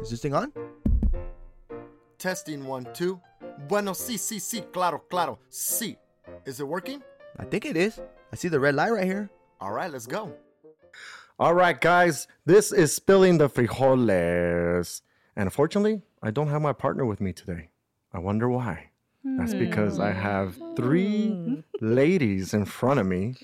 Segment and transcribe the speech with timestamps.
[0.00, 0.52] Is this thing on?
[2.18, 3.20] Testing one, two.
[3.68, 5.96] Bueno, sí, sí, sí, claro, claro, sí.
[6.44, 7.02] Is it working?
[7.38, 8.00] I think it is.
[8.32, 9.30] I see the red light right here.
[9.60, 10.32] All right, let's go.
[11.38, 15.02] All right, guys, this is Spilling the Frijoles.
[15.34, 17.68] And unfortunately, I don't have my partner with me today.
[18.12, 18.90] I wonder why.
[19.24, 23.34] That's because I have three ladies in front of me.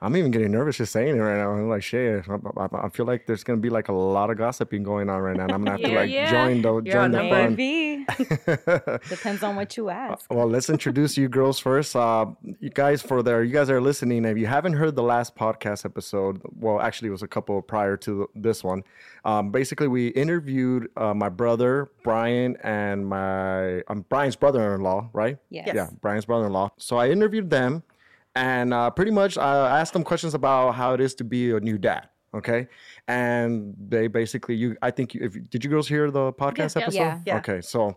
[0.00, 1.50] I'm even getting nervous just saying it right now.
[1.52, 4.36] I'm like, shit, I, I- I feel like there's gonna be like a lot of
[4.38, 5.44] gossiping going on right now.
[5.44, 6.30] And I'm gonna have to like yeah.
[6.30, 7.56] join the You're join the outnumbered.
[7.56, 8.98] fun.
[9.08, 10.26] Depends on what you ask.
[10.30, 11.94] Well, let's introduce you girls first.
[11.94, 12.26] Uh,
[12.60, 14.24] you guys, for there, you guys are listening.
[14.24, 17.96] If you haven't heard the last podcast episode, well, actually, it was a couple prior
[17.98, 18.82] to this one.
[19.24, 25.38] Um, basically, we interviewed uh, my brother Brian and my um, Brian's brother-in-law, right?
[25.50, 25.70] Yes.
[25.74, 26.71] Yeah, Brian's brother-in-law.
[26.76, 27.82] So I interviewed them,
[28.34, 31.60] and uh, pretty much I asked them questions about how it is to be a
[31.60, 32.08] new dad.
[32.34, 32.68] Okay,
[33.08, 36.82] and they basically, you, I think, you, if did you girls hear the podcast yeah.
[36.82, 36.98] episode?
[36.98, 37.20] Yeah.
[37.26, 37.36] Yeah.
[37.38, 37.96] Okay, so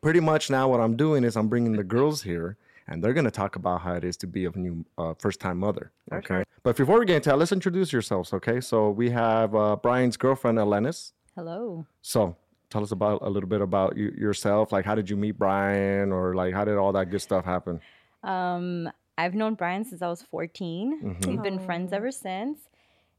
[0.00, 2.56] pretty much now what I'm doing is I'm bringing the girls here
[2.88, 5.40] and they're going to talk about how it is to be a new uh, first
[5.40, 5.92] time mother.
[6.12, 6.44] Okay.
[6.62, 8.32] But before we get into that, let's introduce yourselves.
[8.32, 8.60] Okay.
[8.60, 11.12] So we have uh, Brian's girlfriend, Elenis.
[11.34, 11.86] Hello.
[12.02, 12.36] So
[12.70, 14.72] tell us about a little bit about you, yourself.
[14.72, 17.80] Like, how did you meet Brian or like, how did all that good stuff happen?
[18.26, 21.00] Um, I've known Brian since I was 14.
[21.02, 21.30] Mm-hmm.
[21.30, 22.58] We've been friends ever since.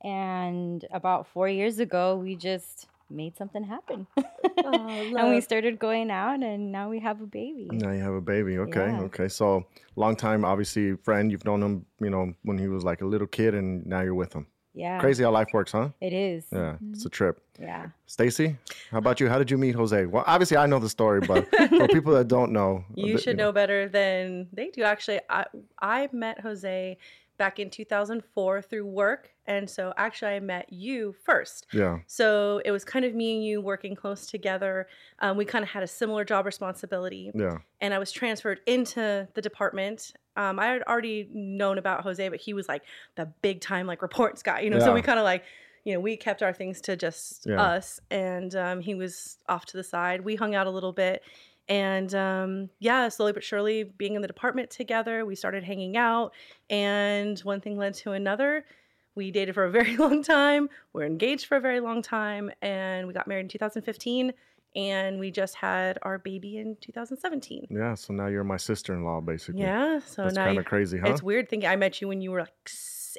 [0.03, 4.05] And about four years ago, we just made something happen.
[4.57, 7.67] and we started going out, and now we have a baby.
[7.71, 8.59] Now you have a baby.
[8.59, 8.87] Okay.
[8.87, 9.01] Yeah.
[9.01, 9.27] Okay.
[9.27, 11.31] So long time, obviously, friend.
[11.31, 14.13] You've known him, you know, when he was like a little kid and now you're
[14.13, 14.45] with him.
[14.77, 14.99] Yeah.
[14.99, 15.89] Crazy how life works, huh?
[15.99, 16.45] It is.
[16.51, 16.75] Yeah.
[16.91, 17.09] It's a mm-hmm.
[17.09, 17.41] trip.
[17.59, 17.87] Yeah.
[18.05, 18.55] Stacy,
[18.91, 19.27] how about you?
[19.27, 20.05] How did you meet Jose?
[20.05, 23.23] Well, obviously I know the story, but for people that don't know, a You bit,
[23.23, 24.83] should know better than they do.
[24.83, 25.45] Actually, I
[25.81, 26.97] I met Jose
[27.37, 31.67] back in 2004 through work, and so actually I met you first.
[31.71, 34.87] Yeah, So it was kind of me and you working close together.
[35.19, 39.27] Um, we kind of had a similar job responsibility, yeah, and I was transferred into
[39.33, 40.13] the department.
[40.35, 42.83] Um, I had already known about Jose, but he was like
[43.15, 44.79] the big time like reports guy, you know.
[44.79, 45.43] So we kind of like,
[45.83, 47.61] you know, we kept our things to just Yeah.
[47.61, 50.21] us, and um, he was off to the side.
[50.21, 51.21] We hung out a little bit,
[51.69, 56.33] and um, yeah, slowly but surely, being in the department together, we started hanging out,
[56.69, 58.65] and one thing led to another.
[59.15, 60.69] We dated for a very long time.
[60.93, 64.33] We are engaged for a very long time, and we got married in 2015.
[64.75, 67.67] And we just had our baby in 2017.
[67.71, 67.95] yeah.
[67.95, 69.61] So now you're my sister-in-law, basically.
[69.61, 71.09] Yeah, so that's now kind of crazy, huh?
[71.09, 72.53] it's weird thinking I met you when you were like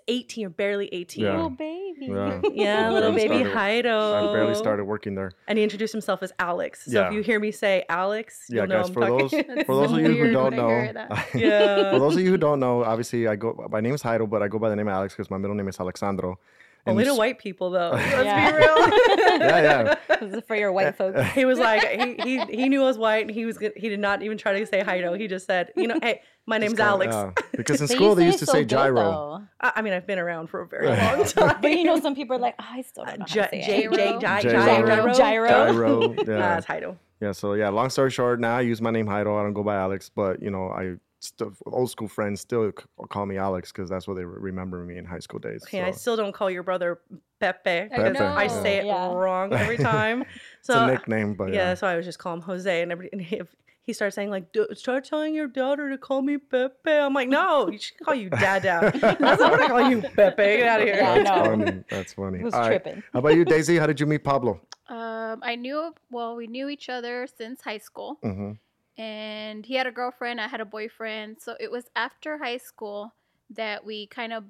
[0.08, 1.24] 18 or barely 18.
[1.24, 1.32] Yeah.
[1.32, 2.06] Little baby.
[2.06, 2.40] Yeah.
[2.52, 4.30] Yeah, little baby started- Heido.
[4.30, 5.32] I barely started working there.
[5.48, 6.84] And he introduced himself as Alex.
[6.84, 7.08] So Yeah.
[7.08, 8.88] if you hear me say Alex, Yeah, you'll know guys.
[8.88, 9.18] I'm For talking.
[9.56, 11.08] those, for those of you who don't when I hear know.
[11.34, 11.90] Yeah.
[11.92, 13.66] for those of you who don't know, obviously I go.
[13.70, 15.56] My name is Heido, but I go by the name of Alex because my middle
[15.56, 16.38] name is Alexandro.
[16.88, 17.90] And Only to white people, though.
[17.90, 18.50] Oh, Let's Yeah.
[18.50, 19.38] be real.
[19.38, 19.94] Yeah, yeah.
[20.20, 21.22] This is for your white folks.
[21.34, 24.00] he was like, he, he he knew I was white, and he was he did
[24.00, 25.18] not even try to say Heido.
[25.18, 27.14] He just said, you know, hey, my name's Kinda- Alex.
[27.14, 27.30] yeah.
[27.52, 29.42] Because in But school they used to so say gyro.
[29.60, 31.58] I I mean, I've been around for a very long time.
[31.62, 33.60] But you know, some people are like, oh, I still don't know how to say
[33.62, 34.40] J- J- Gy- Gyro.
[34.42, 35.14] Gyro.
[35.14, 35.48] Gyro.
[35.52, 36.00] Gyro.
[36.14, 36.56] Nah, Yeah.
[36.58, 36.96] it's Heido.
[37.20, 39.38] Yeah, so yeah, long story short, now I use my name Heido.
[39.38, 42.70] I don't go by Alex, but you know, I still old school friends still
[43.08, 45.64] call me Alex because that's what they re- remember me in high school days.
[45.64, 47.00] Okay, I still don't call your brother
[47.40, 49.12] Pepe because Pepe, I say it Yeah.
[49.12, 50.24] wrong every time.
[50.62, 51.74] So it's a nickname, but yeah, yeah.
[51.74, 53.48] so I was just call him Jose, and every and if
[53.82, 56.90] he starts saying like, start telling your daughter to call me Pepe.
[56.90, 58.92] I'm like, no, you should call you Dada.
[59.18, 60.36] That's not what I call you, Pepe.
[60.36, 60.96] Get out of here.
[60.96, 61.44] Yeah, That's know.
[61.46, 61.84] funny.
[61.90, 62.38] That's funny.
[62.40, 62.82] It was All right.
[62.82, 63.02] tripping.
[63.14, 63.78] How about you, Daisy?
[63.78, 64.60] How did you meet Pablo?
[64.90, 68.52] Um, I knew well, we knew each other since high school, hmm
[68.98, 70.40] and he had a girlfriend.
[70.40, 71.36] I had a boyfriend.
[71.40, 73.14] So it was after high school
[73.50, 74.44] that we kind of,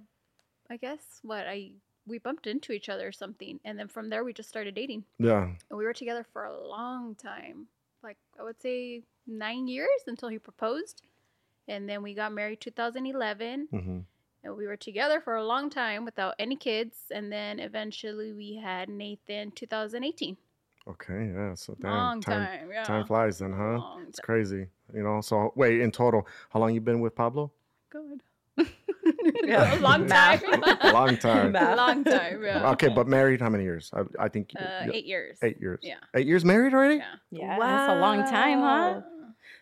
[0.71, 1.71] I guess, what I
[2.07, 5.05] we bumped into each other or something, and then from there we just started dating,
[5.19, 5.45] Yeah.
[5.45, 7.67] and we were together for a long time,
[8.03, 11.03] like I would say nine years until he proposed,
[11.69, 13.69] and then we got married 2011.
[13.73, 13.99] Mm-hmm.
[14.45, 16.97] And we were together for a long time without any kids.
[17.11, 20.37] And then eventually we had Nathan 2018.
[20.88, 21.31] Okay.
[21.35, 21.55] Yeah.
[21.55, 22.69] So damn, long time, time.
[22.73, 22.82] Yeah.
[22.85, 23.79] time flies then, huh?
[23.79, 24.25] Long It's time.
[24.25, 24.67] crazy.
[24.94, 25.20] You know.
[25.20, 27.52] So wait, in total, how long you been with Pablo?
[27.90, 28.23] Good.
[29.44, 29.75] Yeah.
[29.79, 30.40] a long time.
[30.82, 31.52] Long time.
[31.52, 32.43] Long time.
[32.43, 32.70] Yeah.
[32.73, 33.90] Okay, but married how many years?
[33.94, 35.38] I, I think Uh, yeah, eight years.
[35.43, 35.79] eight years.
[35.82, 35.96] Yeah.
[36.14, 36.96] Eight years married already?
[36.96, 37.14] Yeah.
[37.31, 39.00] Yeah, that's a long time, huh?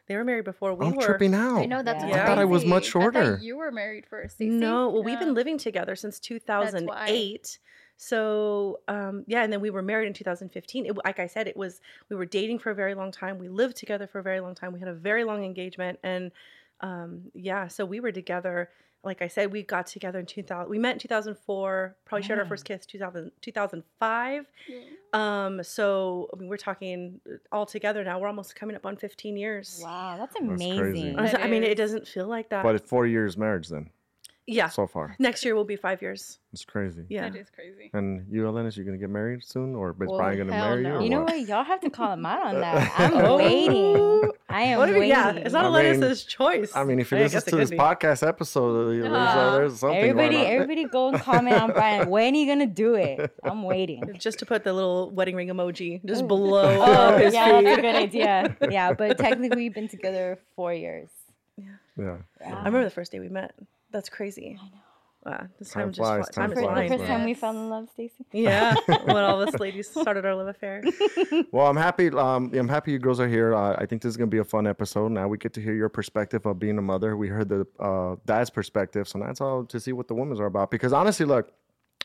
[0.09, 1.03] They were married before we I'm were.
[1.03, 1.59] tripping out.
[1.59, 2.11] I know that's Yeah.
[2.11, 2.21] crazy.
[2.21, 3.37] I thought I was much I shorter.
[3.37, 4.37] thought you were married first.
[4.37, 4.51] Stacey.
[4.51, 7.59] No, well, we've been living together since 2008.
[7.97, 10.87] So, um, yeah, and then we were married in 2015.
[10.87, 13.39] It, like I said, it was we were dating for a very long time.
[13.39, 14.73] We lived together for a very long time.
[14.73, 16.31] We had a very long engagement, and
[16.81, 18.71] um, yeah, so we were together
[19.05, 20.69] like I said, we got together in 2000.
[20.69, 21.95] We met in 2004.
[22.07, 24.47] Probably shared our first kiss 2000, 2005.
[25.13, 28.19] Um, so I mean, we're talking uh, all together now.
[28.19, 29.81] We're almost coming up on 15 years.
[29.81, 31.17] Wow, that's amazing.
[31.19, 32.65] I was- I mean, it doesn't feel like that.
[32.65, 33.91] But it's four years marriage then,
[34.47, 34.69] yeah.
[34.69, 35.17] so far.
[35.19, 36.39] Next year will be five years.
[36.53, 37.05] It's crazy.
[37.09, 37.29] Yeah.
[37.29, 37.91] That is crazy.
[37.93, 40.83] And you, Elenis, you gonna get married soon, or is Well, Brian gonna hell marry
[40.83, 40.89] you?
[40.89, 40.97] no.
[40.97, 41.35] Or You know what?
[41.37, 41.49] what?
[41.49, 42.93] Y'all have to call him out on that.
[42.99, 43.37] I'm Oh.
[43.37, 44.31] waiting.
[44.49, 45.11] I am What do you mean?
[45.11, 45.17] waiting.
[45.37, 46.75] Yeah, it's not I Alanis' choice.
[46.75, 47.77] I mean, if you I listens to this be.
[47.77, 52.09] podcast episode, there's, uh, there's something Everybody, everybody, go and comment on Brian.
[52.17, 53.35] When are you gonna do it?
[53.45, 54.03] I'm waiting.
[54.19, 57.79] Just to put the little wedding ring emoji just below Oh, up his yeah, that's
[57.79, 58.57] a good idea.
[58.71, 61.09] Yeah, but technically, we've been together four years.
[61.59, 61.65] Yeah.
[61.99, 62.17] Yeah.
[62.45, 63.55] I remember the first day we met.
[63.91, 64.59] That's crazy.
[64.61, 64.71] I know.
[65.25, 66.29] Wow, this Time time, just flies, flies.
[66.29, 67.41] time Time is For the flies, first time we Yes.
[67.41, 68.25] fell in love, Stacy.
[68.33, 70.85] Yeah, when all of us ladies started our love affair.
[71.53, 72.11] Well, I'm happy.
[72.11, 73.53] Um, I'm happy you girls are here.
[73.55, 75.11] Uh, I think this is gonna be a fun episode.
[75.11, 77.17] Now we get to hear your perspective of being a mother.
[77.17, 80.39] We heard the uh, dad's perspective, so now it's all to see what the women's
[80.39, 80.71] are about.
[80.71, 81.51] Because honestly, look,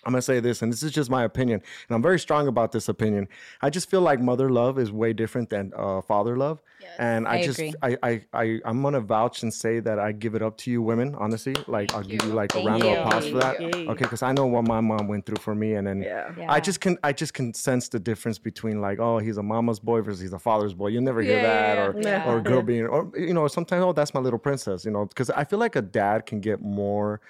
[0.04, 2.72] I'm gonna say this, and this is just my opinion, and I'm very strong about
[2.72, 3.28] this opinion.
[3.62, 6.90] I just feel like mother love is way different than uh, father love, Yes.
[6.98, 7.74] and I, I just, agree.
[7.84, 10.82] I, I, I, I'm gonna vouch and say that I give it up to you,
[10.82, 11.14] women.
[11.16, 12.34] Honestly, like I'll give you you.
[12.34, 12.90] like a round you.
[12.90, 13.62] of applause for that.
[13.62, 13.90] You.
[13.92, 16.32] Okay, because I know what my mom went through for me, and then Yeah.
[16.38, 16.52] Yeah.
[16.52, 19.80] I just can I just can sense the difference between like oh he's a mama's
[19.80, 20.88] boy versus he's a father's boy.
[20.88, 22.30] You never hear Yeah, that yeah, or yeah.
[22.32, 25.06] or a girl being or you know sometimes oh that's my little princess you know
[25.06, 27.22] because I feel like a dad can get more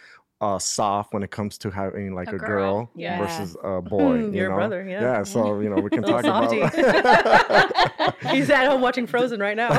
[0.41, 3.19] uh, soft when it comes to having like a, A girl, girl, yeah.
[3.19, 4.15] versus a boy.
[4.15, 4.55] you Your know?
[4.55, 5.01] brother, yeah.
[5.01, 6.61] Yeah, so you know we can talk softy.
[6.61, 8.15] about.
[8.33, 9.69] He's at home watching Frozen right now.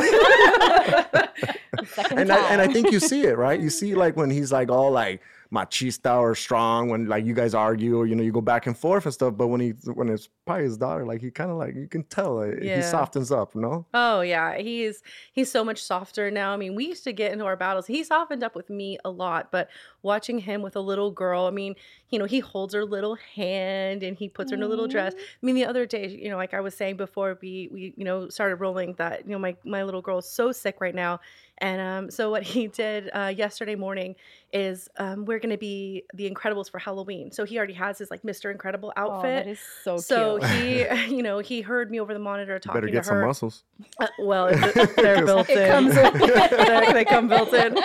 [2.11, 3.59] And I, and I think you see it, right?
[3.61, 5.21] You see like when he's like all like
[5.53, 8.77] machista or strong when like you guys argue or you know you go back and
[8.77, 9.37] forth and stuff.
[9.37, 12.05] But when he when it's probably his daughter, like he kind of like you can
[12.05, 13.87] tell like, he softens up, no?
[13.93, 15.03] Oh yeah, he's
[15.33, 16.53] he's so much softer now.
[16.53, 17.87] I mean, we used to get into our battles.
[17.87, 19.69] He softened up with me a lot, but
[20.03, 21.75] watching him with a little girl, I mean,
[22.09, 25.15] you know, he holds her little hand and he puts her in a little dress.
[25.15, 28.05] I mean, the other day, you know, like I was saying before we we you
[28.05, 31.21] know started rolling that you know my my little girl is so sick right now,
[31.63, 34.15] and um so what he did uh, yesterday morning
[34.53, 37.31] is um we're gonna be the Incredibles for Halloween.
[37.33, 38.51] So he already has his like Mr.
[38.53, 39.13] Incredible outfit.
[39.13, 39.45] Oh, outfit.
[39.47, 40.93] that is so, so cute.
[40.93, 43.13] he, you know, he heard me over the monitor You talking better to get her.
[43.21, 43.65] some muscles.
[43.99, 44.49] Uh, well,
[44.97, 45.89] they're built It in.
[45.89, 47.79] They're- they come built in.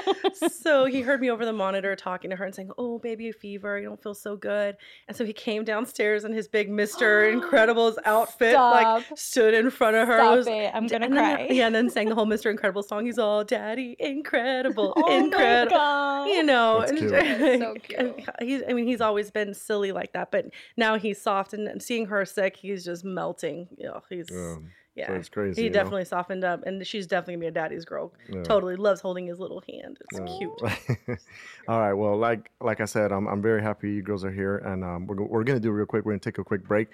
[0.52, 3.34] So he heard me over the monitor talking to her and saying, "Oh, baby, a
[3.34, 3.80] fever.
[3.80, 4.76] You don't feel so good."
[5.08, 9.96] And so he came downstairs in his big Mister Incredibles outfit, like stood in front
[9.96, 10.18] of her.
[10.18, 10.72] Stop was- it.
[10.74, 11.48] I'm gonna and then- cry.
[11.50, 13.06] yeah, and then sang the whole Mister Incredible song.
[13.06, 16.28] He's all, "Daddy, incredible, Oh my incredible." God.
[16.30, 17.12] You know, That's cute.
[17.60, 18.30] So cute.
[18.42, 18.62] he's.
[18.70, 22.06] I mean, he's always been silly like that, but now he's soft, and, and seeing
[22.08, 23.68] her sick, he's just melting.
[23.78, 25.08] You know, he's Um, yeah.
[25.08, 25.62] so it's crazy.
[25.62, 25.74] He you know?
[25.76, 28.14] definitely softened up, and she's definitely gonna be a daddy's girl.
[28.30, 28.44] Yeah.
[28.44, 29.98] Totally loves holding his little hand.
[30.12, 30.38] It's Yeah.
[30.38, 31.20] cute.
[31.68, 31.94] All right.
[31.94, 35.08] Well, like like I said, I'm I'm very happy you girls are here, and um,
[35.08, 36.06] we're we're gonna do real quick.
[36.06, 36.88] We're gonna take a quick break,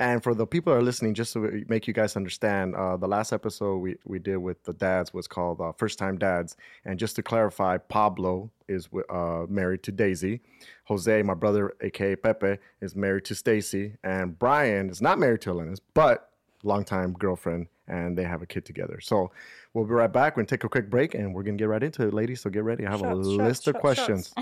[0.00, 3.08] and for the people that are listening, just to make you guys understand, uh, the
[3.08, 6.98] last episode we we did with the dads was called uh, First Time Dads, and
[6.98, 10.40] just to clarify, Pablo is uh, married to Daisy,
[10.84, 15.50] Jose, my brother, aka Pepe, is married to Stacy, and Brian is not married to
[15.50, 16.30] Elenis, but
[16.62, 19.00] longtime girlfriend, and they have a kid together.
[19.00, 19.30] So.
[19.74, 20.34] We'll be right back.
[20.34, 22.40] We're gonna take a quick break and we're gonna get right into it, ladies.
[22.40, 22.84] So get ready.
[22.86, 24.34] I have a Shots, shots, list of shots, questions.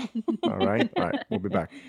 [0.43, 0.89] All right.
[0.97, 1.23] All right.
[1.29, 1.71] We'll be back.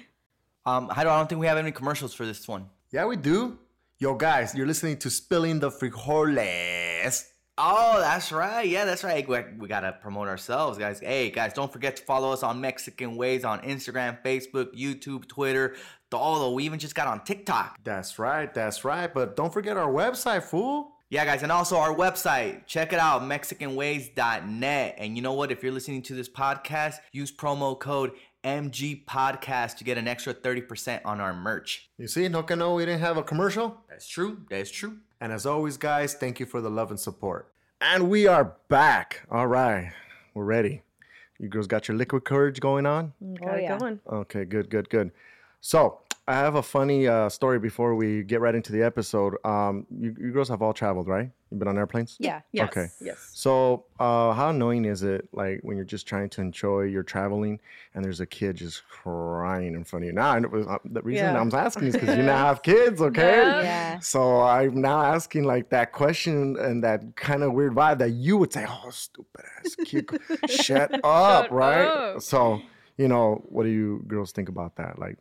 [0.66, 2.68] Um, I don't, I don't think we have any commercials for this one.
[2.90, 3.58] Yeah, we do.
[3.98, 7.26] Yo, guys, you're listening to Spilling the Frijoles.
[7.58, 8.66] Oh, that's right.
[8.66, 9.28] Yeah, that's right.
[9.28, 11.00] We, we gotta promote ourselves, guys.
[11.00, 15.76] Hey, guys, don't forget to follow us on Mexican Ways on Instagram, Facebook, YouTube, Twitter.
[16.14, 17.78] Although we even just got on TikTok.
[17.84, 19.12] That's right, that's right.
[19.12, 20.92] But don't forget our website, fool.
[21.10, 22.66] Yeah, guys, and also our website.
[22.66, 24.94] Check it out, MexicanWays.net.
[24.98, 25.50] And you know what?
[25.50, 28.12] If you're listening to this podcast, use promo code
[28.44, 31.88] MG Podcast to get an extra 30% on our merch.
[31.98, 33.78] You see, no que no, we didn't have a commercial.
[33.88, 34.38] That's true.
[34.48, 34.98] That's true.
[35.20, 37.52] And as always, guys, thank you for the love and support.
[37.80, 39.26] And we are back.
[39.30, 39.92] All right.
[40.34, 40.82] We're ready.
[41.38, 43.12] You girls got your liquid courage going on?
[43.22, 43.78] Oh, got it yeah.
[43.78, 44.00] going.
[44.10, 45.12] Okay, good, good, good.
[45.60, 49.34] So I have a funny uh, story before we get right into the episode.
[49.46, 51.30] Um, you, you girls have all traveled, right?
[51.50, 52.16] You've been on airplanes?
[52.20, 52.42] yeah.
[52.52, 52.68] Yes.
[52.68, 52.88] Okay.
[53.00, 53.30] Yes.
[53.32, 57.58] So, uh, how annoying is it, like when you're just trying to enjoy your traveling,
[57.94, 60.12] and there's a kid just crying in front of you?
[60.12, 61.40] Now, I know, uh, the reason Yeah.
[61.40, 63.38] I'm asking is because you now have kids, okay?
[63.38, 63.62] Yeah.
[63.62, 63.98] Yeah.
[64.00, 68.36] So I'm now asking like that question and that kind of weird vibe that you
[68.36, 70.06] would say, "Oh, stupid ass kid,
[70.50, 71.86] shut up!" Shut right?
[71.86, 72.20] up.
[72.20, 72.60] So,
[72.98, 74.98] you know, what do you girls think about that?
[74.98, 75.16] Like,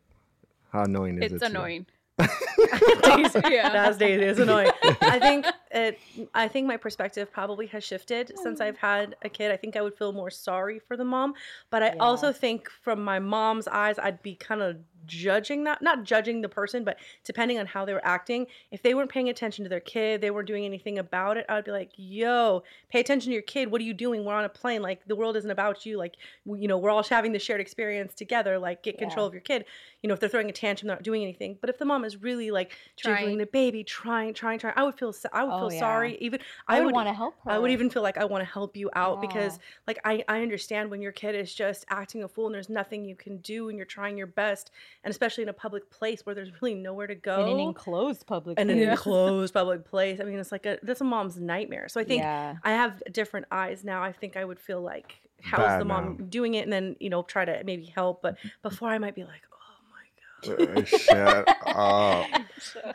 [0.72, 1.36] how annoying is it?
[1.36, 1.86] It's annoying.
[2.20, 3.40] Daisy.
[3.50, 3.70] Yeah.
[3.72, 4.24] That's Daisy.
[4.24, 4.72] It's annoying.
[5.02, 6.00] I think it.
[6.34, 9.52] I think my perspective probably has shifted since I've had a kid.
[9.52, 11.34] I think I would feel more sorry for the mom,
[11.70, 11.96] but I Yeah.
[12.00, 15.82] also think from my mom's eyes, I'd be kind of judging that.
[15.82, 18.46] Not judging the person, but depending on how they were acting.
[18.72, 21.46] If they weren't paying attention to their kid, they weren't doing anything about it.
[21.50, 23.72] I'd be like, "Yo, pay attention to your kid.
[23.72, 24.26] What are you doing?
[24.26, 24.82] We're on a plane.
[24.82, 25.98] Like the world isn't about you.
[25.98, 28.60] Like we- you know, we're all having the shared experience together.
[28.60, 29.28] Like get control Yeah.
[29.28, 29.66] of your kid.
[30.02, 31.58] You know, if they're throwing a tantrum, they're not doing anything.
[31.60, 33.16] But if the mom is really like Trying.
[33.18, 35.80] jiggling the baby, trying, trying, trying, I would feel, I would Oh, feel yeah.
[35.80, 36.18] sorry.
[36.20, 37.52] Even I would want to help her.
[37.52, 40.42] I would even feel like I want to help you out because, like, I, I
[40.42, 43.70] understand when your kid is just acting a fool and there's nothing you can do
[43.70, 44.72] and you're trying your best,
[45.08, 47.46] and especially in a public place where there's really nowhere to go.
[47.46, 48.60] in an enclosed public.
[48.60, 48.90] and an place.
[48.90, 50.20] enclosed public place.
[50.20, 51.88] I mean, it's like a that's a mom's nightmare.
[51.88, 52.56] So I think Yeah.
[52.64, 54.04] I have different eyes now.
[54.04, 56.26] I think I would feel like how's Bad the mom now.
[56.28, 58.22] doing it, and then you know try to maybe help.
[58.22, 60.78] But before I might be like, oh my god.
[60.78, 62.28] Uh, Shut up.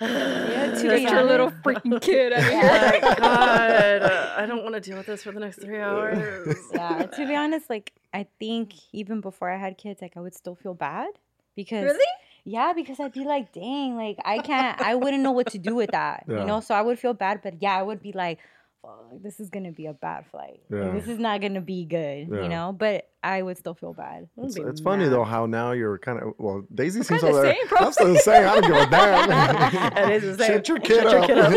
[0.00, 2.32] Yeah, to Just your little freaking kid.
[2.32, 3.00] out Oh here.
[3.00, 6.58] my god, uh, I don't want to deal with this for the next three hours.
[6.74, 7.06] yeah.
[7.06, 10.56] To be honest, like I think even before I had kids, like I would still
[10.56, 11.08] feel bad
[11.56, 12.04] because Really?
[12.44, 15.76] Yeah, because I'd be like, dang, like I can't, I wouldn't know what to do
[15.76, 16.40] with that, Yeah.
[16.40, 16.60] you know.
[16.60, 18.40] So I would feel bad, but yeah, I would be like,
[18.82, 20.60] fuck, this is gonna be a bad flight.
[20.68, 22.42] Like, this is not gonna be good, Yeah.
[22.42, 22.74] you know.
[22.76, 24.28] But I would still feel bad.
[24.38, 26.64] It's, it's funny though how now you're kind of well.
[26.74, 27.54] Daisy seems kinda over there.
[27.54, 27.78] same, bro.
[27.78, 28.48] I'm still the same.
[28.48, 29.28] I don't give a damn.
[29.28, 30.52] That is the same.
[30.56, 31.48] Shut your kid Shut your up.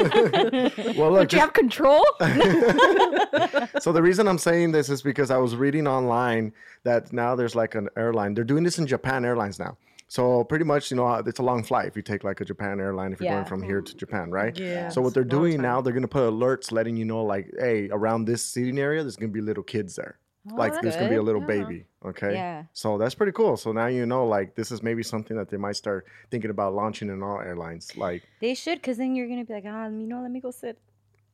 [0.73, 1.21] kid well, look.
[1.23, 2.05] But you have control.
[3.79, 6.53] so the reason I'm saying this is because I was reading online
[6.83, 8.33] that now there's like an airline.
[8.33, 9.77] They're doing this in Japan Airlines now.
[10.07, 12.45] So pretty much, you know, uh, it's a long flight if you take like a
[12.45, 13.35] Japan airline if you're Yeah.
[13.35, 14.57] going from here to Japan, right?
[14.59, 14.89] Yeah.
[14.89, 17.51] So what they're a long doing now, they're gonna put alerts letting you know, like,
[17.59, 20.19] hey, around this seating area, there's gonna be little kids there.
[20.51, 21.47] Oh, like that's there's gonna be a little Yeah.
[21.47, 21.85] baby.
[22.05, 22.35] Okay.
[22.35, 22.63] Yeah.
[22.73, 23.57] So that's pretty cool.
[23.57, 26.75] So now you know, like, this is maybe something that they might start thinking about
[26.75, 27.97] launching in all airlines.
[27.97, 30.51] Like, They should, because then you're gonna be like, ah, you know, let me go
[30.51, 30.77] sit,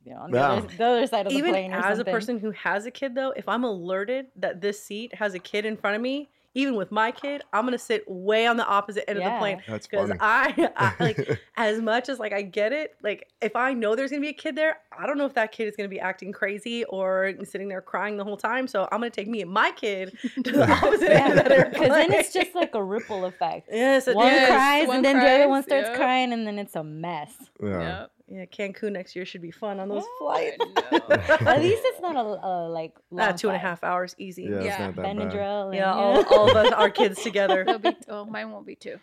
[0.06, 0.52] you know, on the, Yeah.
[0.54, 2.92] other, the other side of the Even plane or as a person who has a
[2.92, 6.30] kid, though, if I'm alerted that this seat has a kid in front of me,
[6.54, 9.62] even with my kid, I'm gonna sit way on the opposite end of the plane
[9.68, 10.12] that's because.
[10.20, 12.96] I, I like as much as like I get it.
[13.02, 15.52] Like if I know there's gonna be a kid there, I don't know if that
[15.52, 18.68] kid is gonna be acting crazy or sitting there crying the whole time.
[18.68, 21.58] So I'm gonna take me and my kid to the opposite end of that yeah,
[21.58, 21.72] airplane.
[21.72, 23.70] because then it's just like a ripple effect.
[23.72, 24.48] yes, it One is.
[24.48, 25.96] cries one and then the other one starts yeah.
[25.96, 27.34] crying and then it's a mess.
[27.64, 28.08] yeah.
[28.34, 30.18] Yeah, Cancun next year should be fun on those Yeah.
[30.20, 30.58] flights.
[31.42, 33.62] At least it's not a, a like long Ah, two and a flight.
[33.62, 34.44] half hours, easy.
[34.44, 34.86] Yeah, it's Yeah.
[34.88, 34.96] not.
[34.96, 35.66] Benadryl.
[35.68, 37.62] and, Yeah, all, all of us, our kids together.
[37.62, 39.00] It'll be, oh, mine won't be two.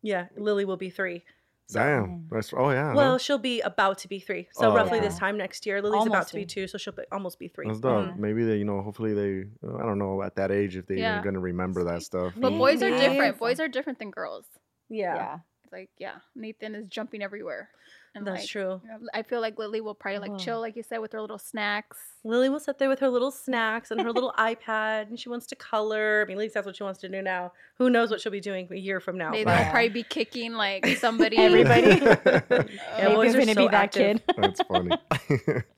[0.00, 1.22] Yeah, Lily will be three.
[1.68, 2.28] So- Damn.
[2.30, 2.94] That's oh yeah.
[2.94, 3.18] Well, no?
[3.18, 4.48] she'll be about to be three.
[4.52, 5.06] So Oh, roughly okay.
[5.06, 5.82] this time next year.
[5.82, 7.66] Lily's about to be two, so she'll be, almost be three.
[7.66, 8.06] That's dope.
[8.08, 8.16] Mhm.
[8.18, 11.12] Maybe they, you know, hopefully they, I don't know, at that age if they Yeah.
[11.20, 12.32] even gonna remember that stuff.
[12.36, 13.38] But boys are different.
[13.38, 14.46] Boys are different than girls.
[14.88, 15.38] Yeah, yeah.
[15.70, 17.70] Like, yeah, Nathan is jumping everywhere.
[18.14, 18.80] And that's like, true.
[18.84, 20.38] you know, I feel like Lily will probably like Whoa.
[20.38, 21.96] chill, like you said, with her little snacks.
[22.24, 25.46] Lily will sit there with her little snacks and her little iPad, and she wants
[25.46, 26.22] to color.
[26.22, 27.52] I mean, at least that's what she wants to do now.
[27.78, 29.30] Who knows what she'll be doing a year from now?
[29.30, 31.38] Nathan but- will probably be kicking like somebody.
[31.38, 31.82] Everybody.
[32.98, 34.26] Yeah, boys gonna so be that active.
[34.26, 34.36] kid.
[34.36, 34.96] That's funny.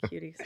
[0.04, 0.36] Cuties.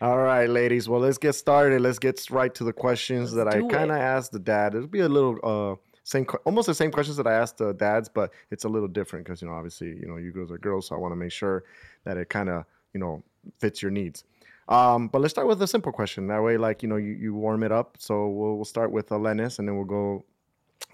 [0.00, 0.88] All right, ladies.
[0.88, 1.80] Well, let's get started.
[1.80, 4.74] Let's get right to the questions Let's that I kind of asked the dad.
[4.74, 5.76] It'll be a little uh
[6.08, 9.26] same, almost the same questions that I asked the dads, but it's a little different
[9.26, 11.32] because you know, obviously, you know, you girls are girls, so I want to make
[11.32, 11.64] sure
[12.04, 13.22] that it kind of you know
[13.58, 14.24] fits your needs.
[14.70, 16.26] Um, but let's start with a simple question.
[16.28, 17.96] That way, like you know, you, you warm it up.
[17.98, 20.24] So we'll we'll start with Alenis, and then we'll go,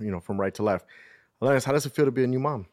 [0.00, 0.86] you know, from right to left.
[1.40, 2.66] Alenis, how does it feel to be a new mom?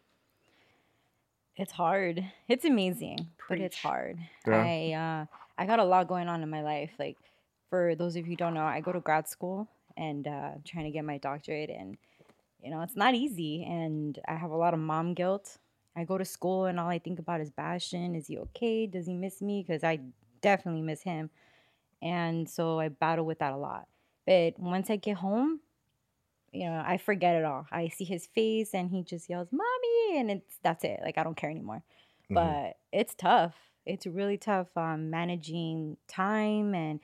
[1.57, 2.25] It's hard.
[2.47, 4.17] It's amazing, but it's hard.
[4.47, 4.63] Yeah.
[4.65, 5.25] I uh,
[5.59, 6.89] I got a lot going on in my life.
[6.97, 7.17] Like
[7.69, 10.85] for those of you who don't know, I go to grad school and uh, trying
[10.85, 11.97] to get my doctorate, and
[12.61, 13.63] you know it's not easy.
[13.63, 15.57] And I have a lot of mom guilt.
[15.95, 18.15] I go to school and all I think about is Bastion.
[18.15, 18.87] Is he okay?
[18.87, 19.63] Does he miss me?
[19.67, 19.99] Because I
[20.41, 21.29] definitely miss him.
[22.01, 23.87] And so I battle with that a lot.
[24.25, 25.61] But once I get home,
[26.51, 27.65] you know, I forget it all.
[27.71, 30.99] I see his face and he just yells, "Mommy!" and it's that's it.
[31.01, 31.83] Like I don't care anymore.
[32.29, 32.55] Mhm.
[32.55, 33.55] But it's tough.
[33.85, 36.99] It's really tough um, managing time and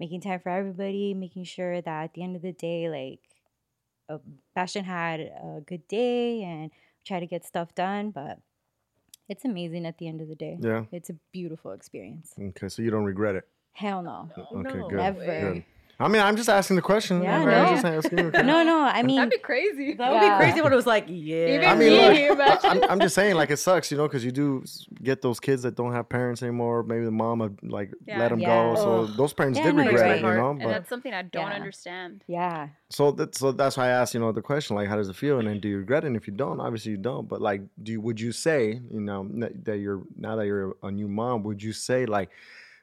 [0.00, 3.27] making time for everybody, making sure that at the end of the day, like,
[4.08, 4.18] uh,
[4.54, 6.70] Bastion had a good day and
[7.04, 8.10] try to get stuff done.
[8.10, 8.38] But
[9.28, 10.58] it's amazing at the end of the day.
[10.60, 10.84] Yeah.
[10.92, 12.34] It's a beautiful experience.
[12.40, 13.48] Okay, so you don't regret it.
[13.72, 14.30] Hell no.
[14.36, 14.96] Okay, No good.
[14.96, 15.52] Never.
[15.52, 15.64] Good.
[16.00, 17.22] I mean, I'm just asking the question.
[17.24, 17.66] Yeah, I'm no.
[17.74, 18.46] just asking the question.
[18.46, 18.82] No, no.
[18.84, 19.94] I mean, That'd be crazy.
[19.94, 20.38] That would Yeah.
[20.38, 21.46] be crazy when it was like, yeah.
[21.56, 24.24] Even I mean, me, like, I'm, I'm just saying, like, it sucks, you know, because
[24.24, 24.62] you do
[25.02, 26.84] get those kids that don't have parents anymore.
[26.84, 28.20] Maybe the mom would, like, Yeah.
[28.20, 28.46] let them Yeah.
[28.46, 28.74] go.
[28.76, 30.10] So those parents Yeah, did no, regret right.
[30.18, 30.50] it, you know.
[30.50, 31.52] and But that's something I don't Yeah.
[31.56, 32.22] understand.
[32.28, 32.68] yeah.
[32.90, 35.16] so that so that's why I asked, you know, the question, like, how does it
[35.16, 36.06] feel, and then do you regret it?
[36.06, 37.28] And if you don't, obviously you don't.
[37.28, 39.28] But like, do you, would you say, you know,
[39.64, 42.30] that you're now that you're a new mom, would you say like?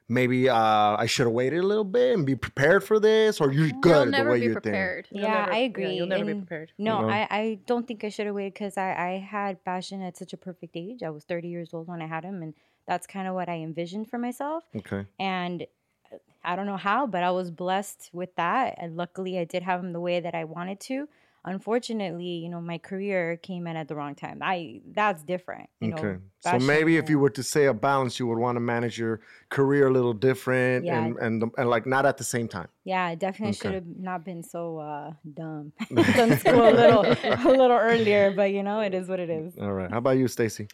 [0.08, 3.50] Maybe uh, I should have waited a little bit and be prepared for this, or
[3.52, 4.62] you're good You'll the way be you think.
[4.62, 5.08] prepared.
[5.10, 5.94] You'll Yeah, never- I yeah, agree.
[5.94, 6.72] you'll never be prepared.
[6.78, 7.08] No, know?
[7.08, 10.32] I, I don't think I should have waited because I, I had Bastion at such
[10.32, 11.02] a perfect age.
[11.02, 12.54] I was 30 years old when I had him, and
[12.86, 14.62] that's kind of what I envisioned for myself.
[14.76, 15.06] Okay.
[15.18, 15.62] And
[16.12, 18.76] uh, I don't know how, but I was blessed with that.
[18.78, 21.08] And luckily, I did have him the way that I wanted to.
[21.46, 24.40] Unfortunately, you know, my career came in at the wrong time.
[24.42, 25.70] I that's different.
[25.80, 26.14] You Okay.
[26.14, 28.98] know, so maybe if you were to say a balance, you would want to manage
[28.98, 30.98] your career a little different Yeah.
[30.98, 32.68] and, and and like not at the same time.
[32.84, 33.68] Yeah, I definitely Okay.
[33.68, 35.72] should have not been so uh, dumb.
[36.14, 39.54] Done school a little a little earlier, but you know, it is what it is.
[39.60, 39.90] All right.
[39.90, 40.68] How about you, Stacy?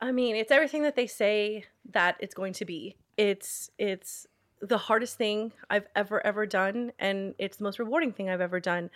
[0.00, 2.96] I mean, it's everything that they say that it's going to be.
[3.16, 4.26] It's it's
[4.60, 8.60] the hardest thing I've ever ever done and it's the most rewarding thing I've ever
[8.60, 8.90] done.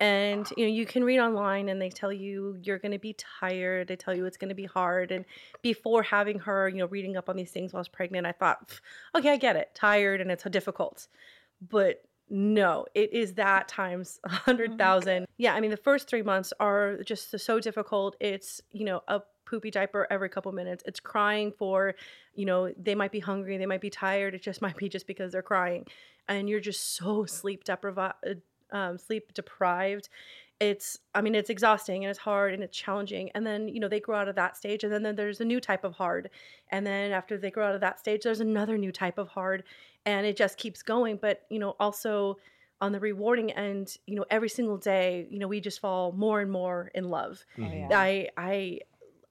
[0.00, 3.14] And you know, you can read online and they tell you you're going to be
[3.14, 3.88] tired.
[3.88, 5.24] They tell you it's going to be hard and
[5.62, 8.32] before having her, you know, reading up on these things while I was pregnant, I
[8.32, 8.80] thought,
[9.16, 9.70] okay, I get it.
[9.74, 11.08] Tired and it's difficult.
[11.68, 14.78] But no, it is that times a hundred mm-hmm.
[14.78, 15.26] thousand.
[15.36, 18.16] Yeah, I mean the first three months are just so difficult.
[18.20, 20.84] It's you know a poopy diaper every couple minutes.
[20.86, 21.94] It's crying for,
[22.34, 24.34] you know, they might be hungry, they might be tired.
[24.34, 25.86] It just might be just because they're crying,
[26.28, 28.14] and you're just so sleep deprived,
[28.72, 30.08] um, sleep deprived.
[30.60, 33.30] It's, I mean, it's exhausting and it's hard and it's challenging.
[33.34, 35.44] And then, you know, they grow out of that stage, and then, then there's a
[35.44, 36.30] new type of hard.
[36.70, 39.62] And then after they grow out of that stage, there's another new type of hard
[40.06, 42.36] and it just keeps going but you know also
[42.80, 46.40] on the rewarding end you know every single day you know we just fall more
[46.40, 47.88] and more in love Oh, yeah.
[47.92, 48.78] i i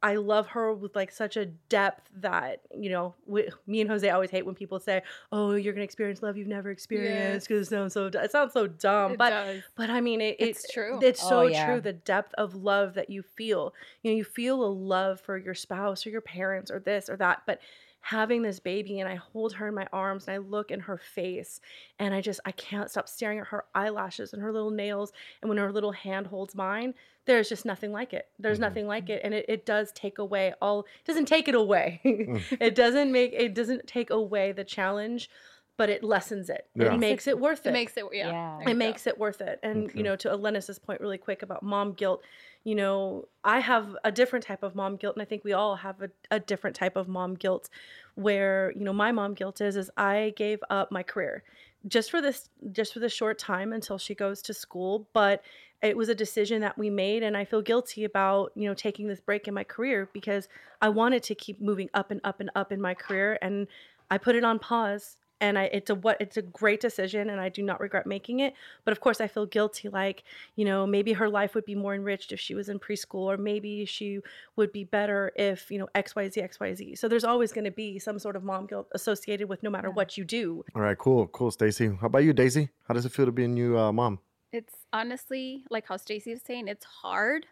[0.03, 4.07] i love her with like such a depth that you know we, me and jose
[4.09, 5.01] always hate when people say
[5.31, 8.67] oh you're gonna experience love you've never experienced because it sounds so it sounds so
[8.67, 9.63] dumb It but does.
[9.75, 10.99] but I mean, it, It's it- true.
[11.01, 11.65] It's Oh, so yeah.
[11.65, 11.81] true.
[11.81, 13.73] The depth of love that you feel.
[14.03, 17.17] You know, you feel a love for your spouse or your parents or this or
[17.17, 17.41] that.
[17.45, 17.59] But
[18.01, 20.97] having this baby and I hold her in my arms and I look in her
[20.97, 21.59] face
[21.99, 25.11] and I just I can't stop staring at her eyelashes and her little nails
[25.41, 26.93] and when her little hand holds mine,
[27.25, 28.29] there's just nothing like it.
[28.39, 28.61] There's Mhm.
[28.61, 29.21] nothing like it.
[29.25, 31.99] And it, it does take away all it doesn't take it away.
[32.05, 32.41] Mm.
[32.61, 35.29] it doesn't make it doesn't take away the challenge,
[35.75, 36.65] but it lessens it.
[36.75, 36.93] Yeah.
[36.93, 38.27] It makes it worth it It makes it, yeah.
[38.27, 38.57] Yeah.
[38.59, 38.77] there you it go.
[38.79, 39.97] makes it worth it and Okay.
[39.97, 42.23] you know to Alenis's point really quick about mom guilt
[42.63, 45.75] you know i have a different type of mom guilt and i think we all
[45.75, 47.69] have a, a different type of mom guilt
[48.15, 51.43] where you know my mom guilt is is i gave up my career
[51.87, 55.43] just for this just for this short time until she goes to school but
[55.81, 59.07] it was a decision that we made and i feel guilty about you know taking
[59.07, 60.47] this break in my career because
[60.81, 63.67] i wanted to keep moving up and up and up in my career and
[64.09, 67.39] i put it on pause and I it's a what it's a great decision and
[67.39, 68.53] I do not regret making it.
[68.85, 70.23] But of course I feel guilty like,
[70.55, 73.37] you know, maybe her life would be more enriched if she was in preschool or
[73.37, 74.19] maybe she
[74.55, 76.97] would be better if, you know, XYZ XYZ.
[76.97, 79.91] So there's always going to be some sort of mom guilt associated with no matter
[79.91, 80.63] what you do.
[80.75, 81.87] All right, cool, cool, Stacy.
[81.87, 82.69] How about you, Daisy?
[82.87, 84.19] How does it feel to be a new uh, mom?
[84.51, 87.45] It's honestly like how Stacy was saying, it's hard.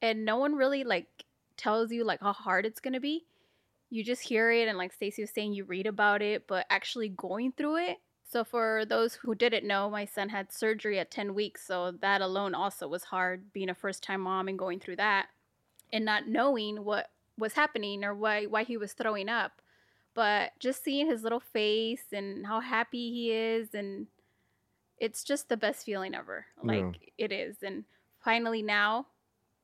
[0.00, 1.24] And no one really like
[1.56, 3.24] tells you like how hard it's gonna be.
[3.90, 7.08] You just hear it and like Stacy was saying, you read about it, but actually
[7.08, 7.98] going through it.
[8.30, 11.66] So for those who didn't know, my son had surgery at 10 weeks.
[11.66, 15.28] So that alone also was hard being a first time mom and going through that
[15.92, 19.62] and not knowing what was happening or why why he was throwing up.
[20.12, 24.08] But just seeing his little face and how happy he is and
[24.98, 26.46] it's just the best feeling ever.
[26.62, 27.26] Like Yeah.
[27.26, 27.62] it is.
[27.62, 27.84] And
[28.20, 29.06] finally now,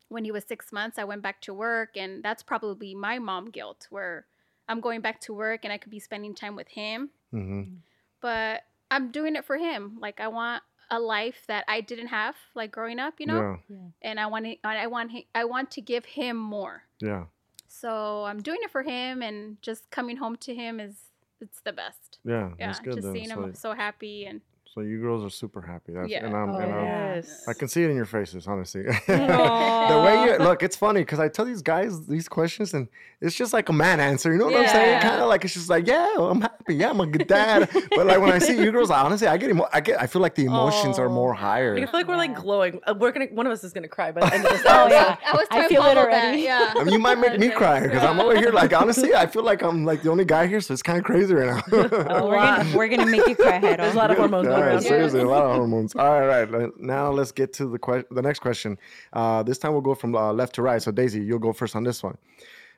[0.08, 3.50] when he was six months, I went back to work and that's probably my mom
[3.50, 4.26] guilt where
[4.68, 7.10] I'm going back to work and I could be spending time with him.
[7.32, 7.74] Mm-hmm.
[8.20, 9.98] But I'm doing it for him.
[10.00, 13.58] Like I want a life that I didn't have like growing up, you know?
[14.02, 16.84] And I want to, I want I want to give him more.
[17.00, 17.24] Yeah, yeah,
[17.66, 20.96] So I'm doing it for him and just coming home to him is
[21.40, 22.18] it's the best.
[22.24, 22.50] yeah.
[22.58, 22.94] Yeah, That's good.
[22.94, 23.14] just then.
[23.14, 24.40] seeing So, him so happy and
[24.74, 25.92] so you girls are super happy.
[25.92, 26.26] That's, Yeah.
[26.26, 26.84] and I'm, Oh, and I'm.
[26.84, 27.44] Yes.
[27.46, 28.82] I can see it in your faces, honestly.
[29.06, 32.88] the way you look, it's funny because I tell these guys these questions and
[33.20, 34.32] it's just like a man answer.
[34.32, 35.00] You know what I'm saying?
[35.00, 36.74] Kind of like it's just like, yeah, I'm happy.
[36.74, 37.68] Yeah, I'm a good dad.
[37.94, 40.20] but like when I see you girls, honestly, I get emo- I get I feel
[40.22, 41.74] like the emotions are more higher.
[41.74, 41.87] I higher.
[41.87, 42.80] feel like we're like glowing.
[42.87, 43.26] Uh, We're gonna.
[43.26, 44.62] One of us is gonna cry by the end of this.
[44.66, 45.16] Oh, yeah.
[45.26, 46.42] I was I trying to feel it already.
[46.46, 46.80] That, yeah.
[46.80, 49.44] I mean, you might make me cry because I'm over here like honestly, I feel
[49.44, 51.62] like I'm like the only guy here, so it's kind of crazy right now.
[52.14, 54.58] Oh, we're gonna we're gonna make you cry head There's a lot of hormones Yeah,
[54.68, 54.83] around.
[54.83, 55.94] seriously, a lot of hormones.
[55.94, 56.50] All right, all right.
[56.50, 58.79] le- Now let's get to the que- the next question.
[59.12, 60.81] Uh, this time we'll go from uh, left to right.
[60.83, 62.16] So Daisy, you'll go first on this one.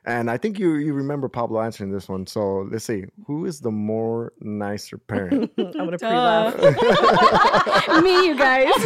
[0.05, 2.25] And I think you you remember Pablo answering this one.
[2.27, 5.51] So let's see, who is the more nicer parent?
[5.57, 6.55] I'm gonna pre-laugh.
[8.03, 8.71] Me, you guys.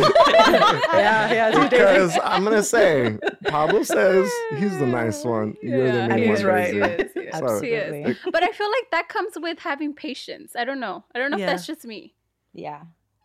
[0.94, 1.84] yeah, yeah, dude, Daisy.
[1.84, 5.56] because I'm gonna say Pablo says he's the nice one.
[5.62, 6.36] You're the Yeah, mean one.
[6.36, 6.74] he's right.
[6.74, 7.04] He Daisy.
[7.04, 8.18] is, he So- Absolutely.
[8.32, 10.56] But I feel like that comes with having patience.
[10.56, 11.04] I don't know.
[11.14, 11.46] I don't know Yeah.
[11.46, 12.14] if that's just me.
[12.54, 12.82] Yeah.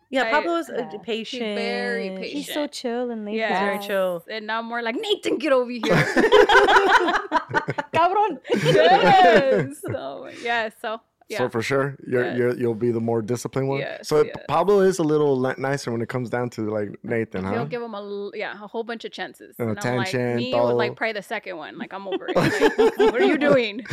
[0.09, 0.83] Yeah, I- Pablo's yeah.
[0.83, 1.41] uh, He's patient.
[1.57, 2.25] very patient.
[2.25, 3.49] He's so chill and laid Yeah.
[3.49, 3.61] back.
[3.61, 4.23] Very chill.
[4.29, 5.81] And now I'm more like Nathan, get over here.
[7.93, 8.39] Cabron.
[8.53, 9.81] yes.
[9.81, 10.69] So yeah.
[10.81, 11.39] So yeah.
[11.39, 12.37] So for sure, you're, Yes.
[12.37, 13.79] you're you'll be the more disciplined one.
[13.79, 14.35] Yes, so yes.
[14.47, 17.65] Pablo is a little li- nicer when it comes down to like Nathan, He'll huh?
[17.65, 19.55] give him a l- yeah a whole bunch of chances.
[19.59, 20.67] And And I'm like me todo.
[20.67, 21.77] with like probably the second one.
[21.77, 22.35] Like I'm over it.
[22.77, 23.85] Like, what are you doing?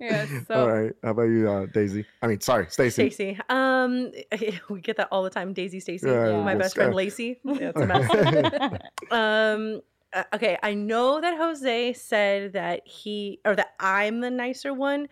[0.00, 0.28] Yes.
[0.48, 0.92] So All right.
[1.02, 2.04] How about you, uh, Daisy?
[2.22, 3.10] I mean, sorry, Stacy.
[3.10, 3.38] Stacy.
[3.50, 4.12] Um,
[4.70, 5.52] we get that all the time.
[5.52, 6.06] Daisy, Stacy.
[6.08, 7.40] Yeah, My best friend kinda- Lacey.
[7.44, 8.80] Yeah, it's a mess.
[9.10, 9.82] um,
[10.12, 15.08] uh, okay, I know that Jose said that he or that I'm the nicer one,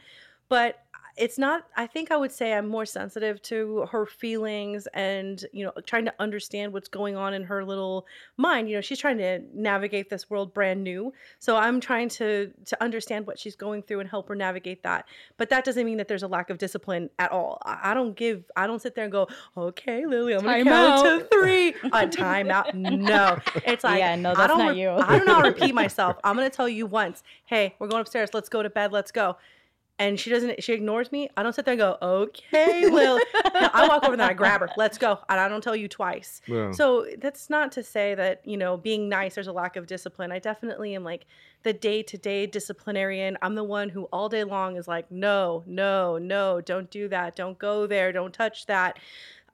[0.49, 0.79] but
[1.17, 5.65] it's not i think i would say i'm more sensitive to her feelings and you
[5.65, 9.17] know trying to understand what's going on in her little mind you know she's trying
[9.17, 13.83] to navigate this world brand new so i'm trying to to understand what she's going
[13.83, 15.07] through and help her navigate that
[15.39, 18.15] but that doesn't mean that there's a lack of discipline at all i, I don't
[18.17, 19.27] give i don't sit there and go
[19.57, 21.19] okay lily i'm gonna Time count out.
[21.21, 24.75] to three on uh, time out no it's like Yeah, no, I that's don't not
[24.75, 24.91] re- you.
[24.91, 28.01] i don't know how to repeat myself i'm gonna tell you once hey we're going
[28.03, 29.37] upstairs let's go to bed let's go
[29.99, 33.71] and she doesn't she ignores me i don't sit there and go okay lil No,
[33.73, 36.41] i walk over there i grab her let's go and i don't tell you twice.
[36.47, 36.73] Yeah.
[36.73, 40.33] so that's not to say that you know being nice there's a lack of discipline.
[40.33, 41.27] I definitely am like
[41.63, 43.37] the day-to-day disciplinarian.
[43.43, 47.35] I'm the one who all day long is like no no no don't do that
[47.37, 48.99] don't go there don't touch that.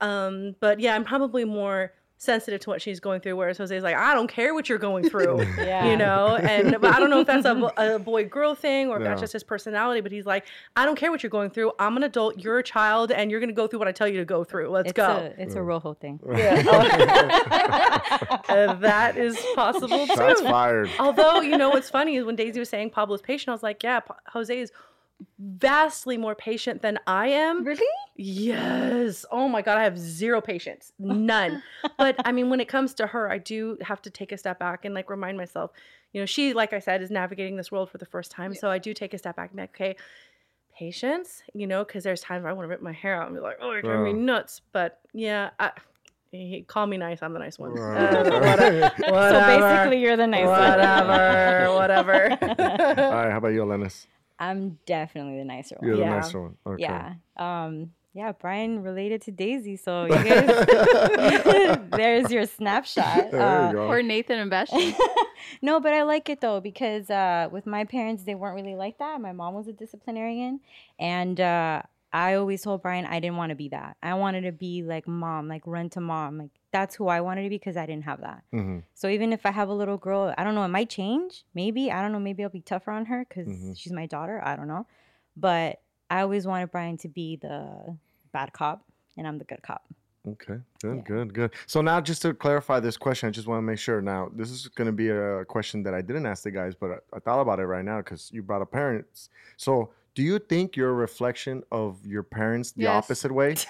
[0.01, 3.95] Um but yeah i'm probably more sensitive to what she's going through whereas jose's like
[3.95, 5.85] i don't care what you're going through Yeah.
[5.89, 6.37] you know?
[6.37, 9.19] And but i don't know if that's a, a boy girl thing or if that's
[9.19, 10.45] just his personality but he's like
[10.77, 11.71] i don't care what you're going through.
[11.79, 14.07] I'm an adult you're a child and you're going to go through what i tell
[14.07, 14.69] you to go through.
[14.69, 15.05] Let's it's go.
[15.05, 16.19] A, it's a rojo thing.
[18.49, 20.15] Uh, that is possible too.
[20.15, 20.89] Shots fired.
[20.99, 23.81] although you know what's funny is when daisy was saying pablo's patient i was like
[23.83, 24.71] yeah Pa- jose is
[25.39, 27.87] vastly more patient than i am really?
[28.15, 29.25] Yes.
[29.31, 29.77] Oh my God.
[29.77, 30.91] I have zero patience.
[30.99, 31.63] None.
[31.97, 34.59] but I mean, when it comes to her, I do have to take a step
[34.59, 35.71] back and like remind myself,
[36.11, 38.53] you know, she, like I said, is navigating this world for the first time.
[38.53, 39.95] So I do take a step back and be like, okay,
[40.77, 43.35] patience, you know, because there's times where I want to rip my hair out and
[43.35, 44.61] be like, oh, you're driving me nuts.
[44.71, 45.71] But yeah, I,
[46.31, 47.21] he, call me nice.
[47.21, 47.77] I'm the nice one.
[47.77, 48.91] Uh, whatever.
[48.99, 50.59] So basically, you're the nice one.
[50.59, 51.73] whatever.
[51.73, 52.29] whatever.
[52.31, 53.31] All right.
[53.31, 54.07] How about you, Lenis?
[54.49, 55.87] I'm definitely the nicer one.
[55.87, 56.09] You're Yeah.
[56.09, 56.57] the nicer one.
[56.65, 56.81] Okay.
[56.83, 57.13] Yeah.
[57.37, 57.91] Um.
[58.13, 58.31] Yeah.
[58.33, 63.31] Brian related to Daisy, so you guys, there's your snapshot.
[63.31, 63.77] There Uh, you.
[63.79, 64.93] Or Nathan and Bastion?
[65.61, 68.97] no, but I like it though because uh, with my parents, they weren't really like
[68.99, 69.19] that.
[69.21, 70.59] My mom was a disciplinarian,
[70.99, 73.97] and uh, I always told Brian I didn't want to be that.
[74.03, 76.37] I wanted to be like mom, like run to mom.
[76.37, 78.43] Like that's who I wanted to be because I didn't have that.
[78.51, 81.45] hmm So even if I have a little girl, I don't know, it might change.
[81.53, 82.19] Maybe I don't know.
[82.19, 83.77] Maybe I'll be tougher on her because Mhm.
[83.77, 84.41] she's my daughter.
[84.43, 84.85] I don't know,
[85.37, 87.97] but I always wanted Brian to be the
[88.33, 88.83] bad cop,
[89.17, 89.83] and I'm the good cop.
[90.27, 90.57] Okay.
[90.81, 90.95] Good.
[90.97, 91.01] Yeah.
[91.03, 91.33] Good.
[91.33, 91.51] Good.
[91.67, 94.01] So now, just to clarify this question, I just want to make sure.
[94.01, 96.89] Now, this is going to be a question that I didn't ask the guys, but
[96.91, 99.29] I, I thought about it right now because you brought up parents.
[99.57, 103.03] So, do you think you're a reflection of your parents the Yes.
[103.03, 103.55] opposite way?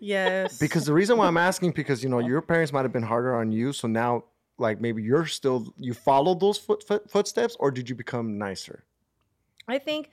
[0.00, 0.58] yes.
[0.58, 3.34] because the reason why I'm asking because you know your parents might have been harder
[3.36, 4.24] on you, so now
[4.58, 8.84] like maybe you're still you followed those foot, foot, footsteps, or did you become nicer?
[9.68, 10.10] I think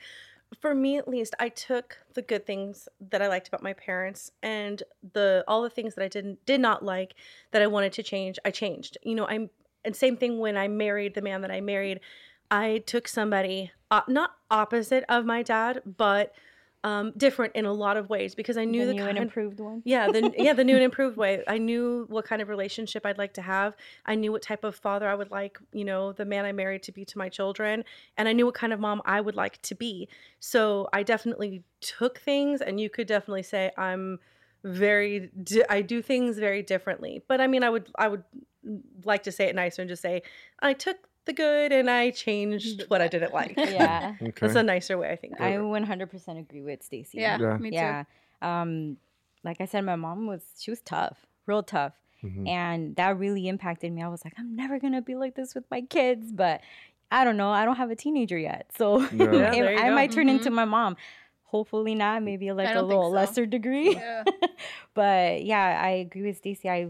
[0.59, 4.31] for me at least, I took the good things that I liked about my parents
[4.41, 4.81] and
[5.13, 7.15] the all the things that I didn't did not like
[7.51, 8.97] that I wanted to change, I changed.
[9.03, 9.49] You know, I'm
[9.85, 11.99] and same thing when I married the man that I married,
[12.49, 16.33] I took somebody uh, not opposite of my dad, but
[16.83, 19.59] um, different in a lot of ways because I knew the the, new and improved
[19.59, 19.81] one.
[19.85, 21.41] yeah, the yeah, the new and improved way.
[21.47, 23.75] I knew what kind of relationship I'd like to have.
[24.05, 26.83] I knew what type of father I would like, you know, the man I married
[26.83, 27.85] to be to my children,
[28.17, 30.09] and I knew what kind of mom I would like to be.
[30.39, 34.19] So I definitely took things, and you could definitely say I'm
[34.63, 35.29] very.
[35.41, 37.23] Di- I do things very differently.
[37.27, 38.23] But I mean, I would I would
[39.05, 40.21] like to say it nicer and just say
[40.61, 43.55] I took the good and I changed what I didn't like.
[43.57, 44.31] Yeah, Okay.
[44.41, 45.39] That's a nicer way, I think.
[45.39, 47.19] I 100% agree with Stacy.
[47.19, 47.57] Yeah, Yeah.
[47.57, 47.75] me too.
[47.75, 48.03] yeah.
[48.41, 48.97] Um,
[49.43, 52.47] like I said, my mom was she was tough, real tough, Mhm.
[52.47, 54.01] and that really impacted me.
[54.01, 56.61] I was like, I'm never gonna be like this with my kids, but
[57.11, 57.51] I don't know.
[57.51, 59.53] I don't have a teenager yet, so Yeah.
[59.53, 59.95] Yeah, I go.
[59.95, 60.95] might turn into my mom.
[61.43, 62.23] Hopefully not.
[62.23, 63.15] Maybe like a little so.
[63.15, 63.93] lesser degree.
[63.95, 64.23] Yeah.
[64.93, 66.69] but yeah, I agree with Stacy.
[66.69, 66.87] I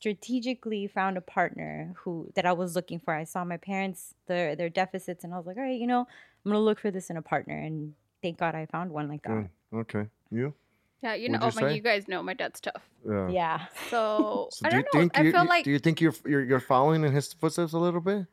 [0.00, 3.14] strategically found a partner who that I was looking for.
[3.14, 6.00] I saw my parents their their deficits, and I was like, all right, you know,
[6.44, 9.22] I'm gonna look for this in a partner, and thank God I found one like
[9.24, 9.46] that.
[9.72, 9.78] Good.
[9.80, 10.06] Okay.
[10.30, 10.54] You?
[11.02, 12.82] Yeah, you know, Would oh my, you guys know my dad's tough.
[13.08, 13.28] Yeah.
[13.30, 13.66] Yeah.
[13.90, 15.00] So, So I do you don't know.
[15.00, 17.32] think I you, feel you- like do you think you're you're you're following in his
[17.32, 18.26] footsteps a little bit?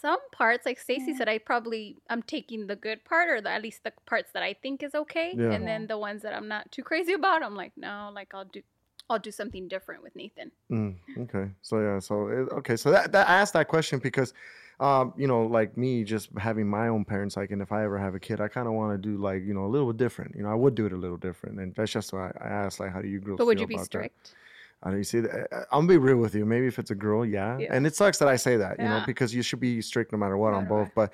[0.00, 3.62] some parts, like Stacy said, I probably I'm taking the good part, or the, at
[3.62, 5.50] least the parts that I think is okay, Yeah.
[5.50, 8.44] and then the ones that I'm not too crazy about, I'm like, no, like I'll
[8.44, 8.62] do,
[9.10, 10.50] I'll do something different with Nathan.
[10.70, 11.50] Mm, okay.
[11.62, 11.98] So yeah.
[11.98, 12.14] So
[12.58, 12.76] okay.
[12.76, 14.34] So that, that I asked that question because,
[14.80, 17.98] um, you know, like me just having my own parents, like, and if I ever
[17.98, 19.96] have a kid, I kind of want to do like you know a little bit
[19.96, 20.34] different.
[20.36, 22.80] You know, I would do it a little different, and that's just why I asked
[22.80, 23.38] like, how do you girls?
[23.38, 23.86] But would feel you be about that?
[23.86, 24.34] strict?
[24.82, 25.20] I don't you see.
[25.20, 26.44] that- I- I'm gonna be real with you.
[26.44, 27.58] Maybe if it's a girl, yeah.
[27.58, 27.74] Yeah.
[27.74, 30.18] And it sucks that I say that, you know, because you should be strict no
[30.18, 30.90] matter what No on matter both.
[30.94, 31.12] But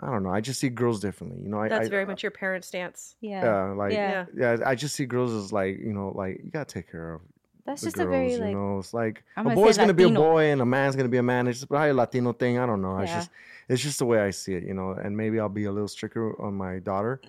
[0.00, 0.30] I don't know.
[0.30, 1.40] I just see girls differently.
[1.42, 3.14] You know, I, That's I, very much your parent stance.
[3.20, 3.44] Yeah.
[3.44, 4.26] yeah, like Yeah.
[4.34, 4.56] yeah.
[4.64, 7.20] I just see girls as like you know, like you gotta take care of
[7.64, 8.06] That's just girls.
[8.06, 10.60] a very you like know, it's like I'm a boy's gonna be a boy and
[10.60, 11.46] a man's gonna be a man.
[11.46, 12.58] It's just probably a Latino thing.
[12.58, 12.98] I don't know.
[12.98, 13.30] It's just
[13.68, 14.64] it's just the way I see it.
[14.64, 17.20] You know, and maybe I'll be a little stricter on my daughter.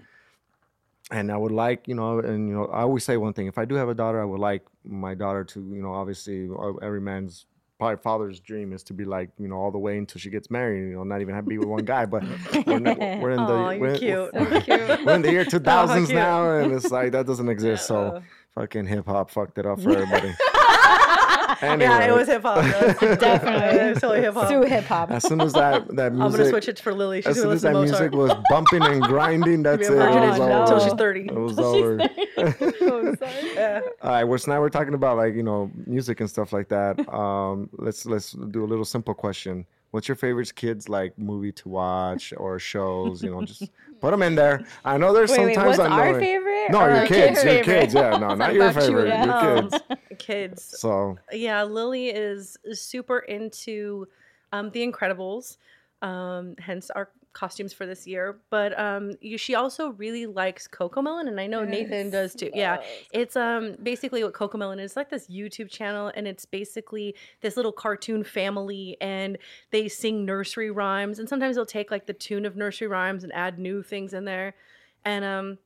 [1.12, 3.58] And I would like, you know, and you know, I always say one thing: if
[3.58, 6.74] I do have a daughter, I would like my daughter to, you know, obviously uh,
[6.82, 7.46] every man's
[7.79, 10.49] probably father's dream is to be like, you know, all the way until she gets
[10.49, 10.89] married.
[10.89, 12.23] You know, not even have to be with one guy, but
[12.65, 14.33] we're, not- we're in the Aw, you're we're, cute.
[14.33, 16.15] We're in the year 2000s cute.
[16.15, 17.86] now, and it's like that doesn't exist.
[17.88, 18.21] So
[18.55, 20.33] fucking hip hop fucked it up for everybody.
[21.63, 22.63] Yeah, it was hip hop.
[22.99, 23.79] Definitely.
[23.79, 24.47] it was totally hip hop.
[24.49, 25.12] Sue hip hop.
[25.12, 27.21] As soon as that that music, I'm music, gonna switch it for Lily.
[27.21, 29.97] She's as soon as that listen music was bumping and grinding, that's Be it.
[29.97, 30.62] It was no.
[30.62, 31.21] until she's 30.
[31.21, 31.99] It was over.
[32.01, 33.53] oh, sorry.
[33.53, 33.82] Yeah.
[34.01, 36.69] All right, well, so now we're talking about like you know music and stuff like
[36.69, 37.08] that.
[37.13, 39.65] Um, let's let's do a little simple question.
[39.91, 43.21] What's your favorite kids like movie to watch or shows?
[43.21, 43.69] You know, just
[44.01, 44.65] put them in there.
[44.84, 46.21] I know there's Wait, wait, sometimes what's I know our it-
[46.67, 46.80] favorite?
[46.80, 47.80] No, your our kids, your favorite?
[47.82, 47.93] kids.
[47.93, 49.26] Yeah, no, not your about you, favorite.
[49.26, 49.84] Your kids.
[50.19, 50.63] Kids.
[50.80, 54.08] So Yeah, Lily is is super into
[54.52, 55.58] um, The Incredibles,
[56.02, 58.39] um, hence our costumes for this year.
[58.52, 62.52] But um, you, she also really likes CoComelon, and I know Nathan does too.
[62.54, 67.58] Yeah, it's um basically what CoComelon is like this YouTube channel, and it's basically this
[67.58, 69.38] little cartoon family, and
[69.71, 73.34] they sing nursery rhymes, and sometimes they'll take like the tune of nursery rhymes and
[73.34, 74.54] add new things in there,
[75.04, 75.58] and um.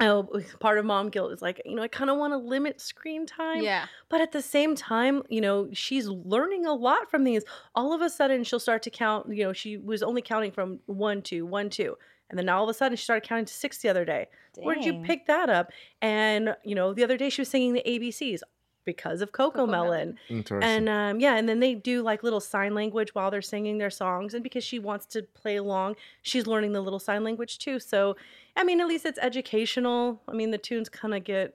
[0.00, 0.28] Oh,
[0.60, 3.26] part of mom guilt is like, you know, I kind of want to limit screen
[3.26, 3.62] time.
[3.62, 3.86] Yeah.
[4.08, 7.42] But at the same time, you know, she's learning a lot from these.
[7.74, 9.32] All of a sudden, she'll start to count.
[9.34, 11.96] You know, she was only counting from one, two, one, two.
[12.30, 14.26] And then all of a sudden, she started counting to six the other day.
[14.56, 15.70] Where did you pick that up?
[16.02, 18.42] And, you know, the other day she was singing the ABCs
[18.88, 19.70] because of Coco, CoComelon.
[19.70, 20.18] Melon.
[20.30, 20.70] interesting.
[20.70, 23.90] And um, yeah, and then they do like little sign language while they're singing their
[23.90, 24.32] songs.
[24.32, 27.78] And because she wants to play along, she's learning the little sign language too.
[27.80, 28.16] So,
[28.58, 30.20] I mean, at least it's educational.
[30.28, 31.54] I mean, the tunes kind of get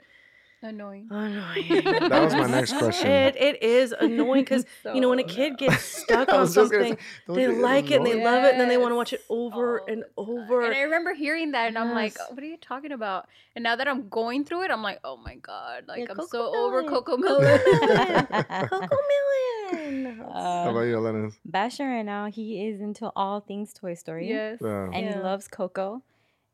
[0.65, 1.07] Annoying.
[1.11, 1.83] annoying.
[2.09, 3.11] that was my next question.
[3.11, 6.71] It, it is annoying because you know when a kid gets stuck on was just
[6.71, 8.23] gonna something, say, they you get like it and they annoyed?
[8.23, 10.61] love it, and then they want to watch it Yes, over all and over.
[10.61, 13.63] And I remember hearing that, and I'm like, oh, "What are you talking about?" And
[13.63, 16.27] now that I'm going through it, I'm like, "Oh my god!" Like Yeah, I'm Coco
[16.29, 16.93] so over Melon.
[16.95, 17.59] Coco CoComelon.
[17.65, 18.27] Melon.
[18.69, 20.17] Coco Melon.
[20.31, 21.33] How about you, Elenis?
[21.43, 24.29] Bastion right now, he is into all things Toy Story.
[24.29, 24.59] yes.
[24.61, 24.85] Yeah.
[24.93, 25.17] And Yeah.
[25.17, 26.03] he loves Coco.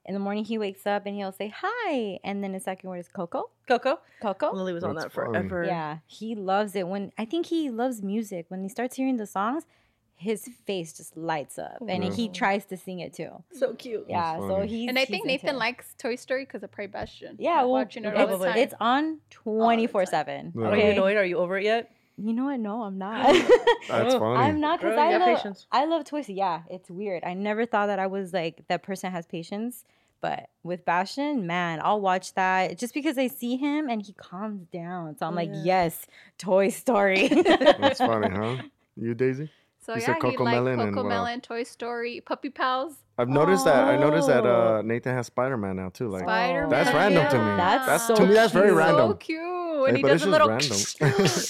[0.10, 2.20] In the morning, he wakes up and he'll say hi.
[2.24, 3.52] And then the second word is Coco.
[3.68, 4.00] Coco.
[4.22, 4.52] Coco.
[4.54, 5.38] Lily was on That's that funny.
[5.38, 5.64] forever.
[5.66, 6.88] Yeah, he loves it.
[6.88, 8.48] When I think he loves music.
[8.50, 9.68] When he starts hearing the songs,
[10.16, 12.12] his face just lights up, and Yeah.
[12.12, 13.30] he tries to sing it too.
[13.54, 14.06] so cute.
[14.10, 14.68] Yeah, so funny.
[14.68, 15.60] he's And I think Nathan it.
[15.60, 17.36] likes Toy Story because of Prey Bastion.
[17.40, 18.58] Yeah, Like, well, watching it all the it's, time.
[18.58, 20.52] it's on twenty four seven.
[20.56, 20.66] Yeah.
[20.70, 21.18] Are you annoyed?
[21.18, 21.92] Are you over it yet?
[22.22, 22.60] you know what?
[22.60, 23.28] No, I'm not.
[23.88, 24.42] That's funny.
[24.44, 25.68] I'm not because I love patience.
[25.72, 26.38] I love Toy Story.
[26.40, 27.24] Yeah, it's weird.
[27.24, 29.86] I never thought that I was like that person has patience.
[30.22, 34.66] But with Bastion, man, I'll watch that just because I see him and he calms
[34.68, 35.18] down.
[35.18, 36.06] So I'm like, yes,
[36.38, 37.28] Toy Story.
[37.30, 38.58] That's funny, huh?
[38.98, 39.50] You, Daisy?
[39.82, 42.50] so you yeah, said he Coco liked Melon and Coco what Melon, Toy Story, Puppy
[42.50, 42.96] Pals.
[43.18, 43.86] I've noticed that.
[43.86, 44.78] I noticed that Oh.
[44.78, 46.10] uh, Nathan has Spider Man now too.
[46.10, 46.70] Like Spider Man.
[46.70, 47.56] That's random to me.
[47.58, 48.34] That's That's so to me.
[48.34, 48.78] That's very cute.
[48.78, 49.12] random.
[49.12, 49.90] So cute.
[49.90, 50.50] Hey, he does it's a little.
[50.50, 50.78] random.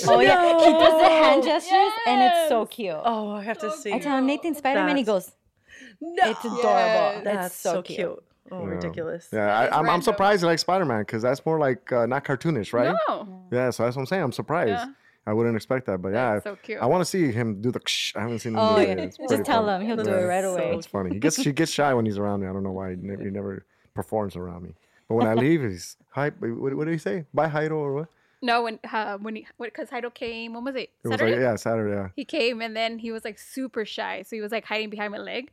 [0.08, 1.48] oh yeah, he does the hand No.
[1.48, 2.96] gestures and it's so cute.
[3.04, 3.92] Oh, I have to see.
[3.94, 5.32] I tell him Nathan Spider Man, he goes,
[6.00, 6.30] no.
[6.30, 6.64] it's adorable.
[6.70, 7.22] Yes.
[7.24, 7.98] That's, That's so, so cute.
[7.98, 8.24] cute.
[8.52, 8.70] Oh, Yeah.
[8.76, 9.30] ridiculous.
[9.32, 12.06] yeah, I, It's I'm, I'm surprised you like Spider Man because that's more like uh,
[12.06, 12.96] not cartoonish, right?
[13.08, 13.46] No.
[13.52, 14.24] Yeah, so that's what I'm saying.
[14.24, 14.70] I'm surprised.
[14.72, 14.88] Yeah.
[15.28, 16.80] I wouldn't expect that, but yeah, That's so cute.
[16.82, 17.80] I want to see him do the.
[17.82, 18.16] Ksh.
[18.16, 19.00] I haven't seen him Oh do yeah, it.
[19.00, 19.86] It's just tell funny.
[19.86, 20.20] him he'll do Yeah.
[20.22, 20.76] it right So away.
[20.76, 21.10] It's funny.
[21.14, 22.48] He gets he gets shy when he's around me.
[22.48, 22.92] I don't know why.
[22.92, 24.74] He never, he never performs around me.
[25.08, 26.30] But when I leave, he's hi.
[26.30, 27.26] What, what did he say?
[27.34, 28.08] Bye, Haido, or what?
[28.42, 30.90] no, when uh, when he because Heido came, when was it?
[31.04, 31.94] It was like yeah, Saturday.
[31.94, 32.08] Yeah.
[32.16, 35.12] He came and then he was like super shy, so he was like hiding behind
[35.12, 35.52] my leg.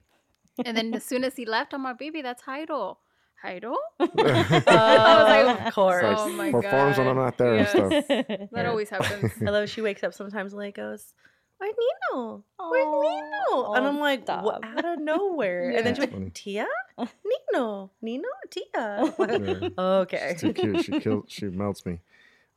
[0.64, 2.96] And then as soon as he left, I'm like, "Baby, that's Heido."
[3.44, 3.74] Jairo?
[4.00, 6.02] Uh, of course.
[6.04, 7.74] It's Oh my performs when I'm not there Yes.
[7.74, 8.04] and stuff.
[8.08, 8.70] That Yeah.
[8.70, 9.32] always happens.
[9.46, 11.12] I love she wakes up sometimes and like goes,
[11.58, 12.44] Where's Nino?
[12.58, 13.00] Where's Aw.
[13.02, 13.72] Nino?
[13.74, 15.70] And I'm like, what, out of nowhere.
[15.70, 16.34] And then she That's went.
[16.34, 16.66] Tia?
[16.98, 17.90] Nino?
[18.02, 18.28] Nino?
[18.50, 18.64] Tia?
[18.74, 19.68] Yeah.
[19.78, 20.28] okay.
[20.32, 20.84] She's too cute.
[20.84, 21.24] She kills.
[21.28, 22.00] She melts me.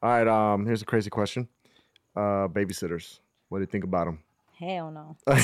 [0.01, 0.27] All right.
[0.27, 0.65] Um.
[0.65, 1.47] Here's a crazy question.
[2.15, 3.19] Uh, babysitters.
[3.49, 4.19] What do you think about them?
[4.59, 5.15] Hell no.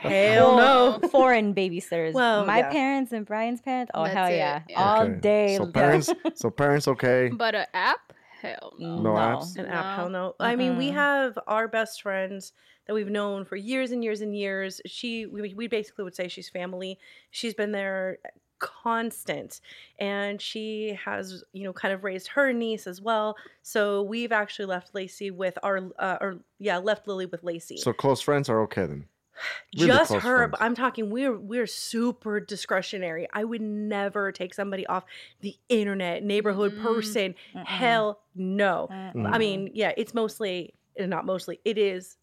[0.00, 1.08] Hell no.
[1.10, 2.12] Foreign babysitters.
[2.12, 2.70] Well, my yeah.
[2.70, 3.90] parents and Brian's parents.
[3.94, 4.62] Oh That's hell it, yeah.
[4.68, 4.80] yeah.
[4.80, 5.20] All Okay.
[5.20, 5.56] day.
[5.56, 6.12] So parents.
[6.36, 6.86] so parents.
[6.86, 7.30] Okay.
[7.34, 8.12] But an app?
[8.40, 9.02] Hell no.
[9.02, 9.56] No apps?
[9.56, 10.28] An app, hell No.
[10.28, 10.34] no.
[10.38, 12.52] I mean, we have our best friends
[12.86, 14.80] that we've known for years and years and years.
[14.86, 16.96] She, we, we basically would say she's family.
[17.32, 18.18] She's been there
[18.58, 19.60] constant
[19.98, 24.66] and she has you know kind of raised her niece as well so we've actually
[24.66, 28.60] left lacey with our uh, or yeah left lily with lacey So close friends are
[28.62, 29.04] okay then.
[29.76, 30.54] really just her friends.
[30.60, 35.04] i'm talking we're we're super discretionary i would never take somebody off
[35.40, 36.82] the internet neighborhood Mm-mm.
[36.82, 37.64] person Mm-mm.
[37.66, 39.32] hell no Mm-mm.
[39.32, 41.60] I mean, yeah, it's mostly uh, not mostly.
[41.64, 42.16] It is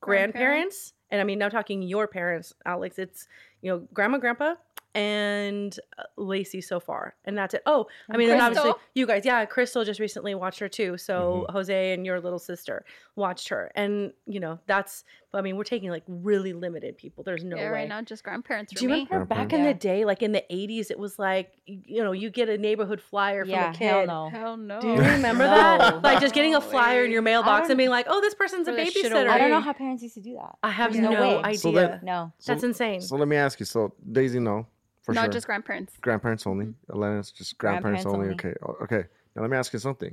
[0.00, 2.98] grandparents, and I mean, I'm talking your parents, Alex.
[2.98, 3.28] It's
[3.62, 4.54] you know, grandma, grandpa,
[4.96, 7.62] and uh, Lacey so far, and that's it.
[7.66, 10.96] Oh, I mean, then obviously you guys, yeah, Crystal just recently watched her too.
[10.98, 11.52] So Mm-hmm.
[11.52, 15.04] Jose and your little sister watched her, and you know, that's.
[15.34, 17.22] I mean, we're taking like really limited people.
[17.22, 17.80] There's no yeah, way.
[17.80, 19.04] right now just grandparents for Do you me.
[19.10, 22.30] remember back in the day, like in the 80s, it was like, you know, you
[22.30, 23.86] get a neighborhood flyer from a kid.
[23.86, 24.30] hell no.
[24.30, 24.80] Hell no.
[24.80, 25.78] Do you remember that?
[25.96, 26.00] No.
[26.02, 28.72] Like just getting a flyer in your mailbox and being like, "Oh, this person's a
[28.72, 30.54] Throw that shit babysitter." I don't know how parents used to do that.
[30.62, 31.42] I have There's no, no way.
[31.42, 31.58] idea.
[31.58, 32.32] So that- No.
[32.46, 33.02] That's insane.
[33.02, 33.66] So let me ask you.
[33.66, 34.66] So Daisy, no,
[35.06, 35.32] for Not sure.
[35.34, 35.92] just grandparents.
[36.00, 36.74] grandparents only.
[36.92, 38.74] Elena's just grandparents, Grandparents only.
[38.74, 38.84] Okay.
[38.84, 39.08] Okay.
[39.36, 40.12] Now let me ask you something.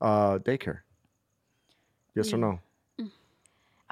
[0.00, 0.78] Uh, daycare.
[2.14, 2.40] Yes or Mm.
[2.40, 2.60] no?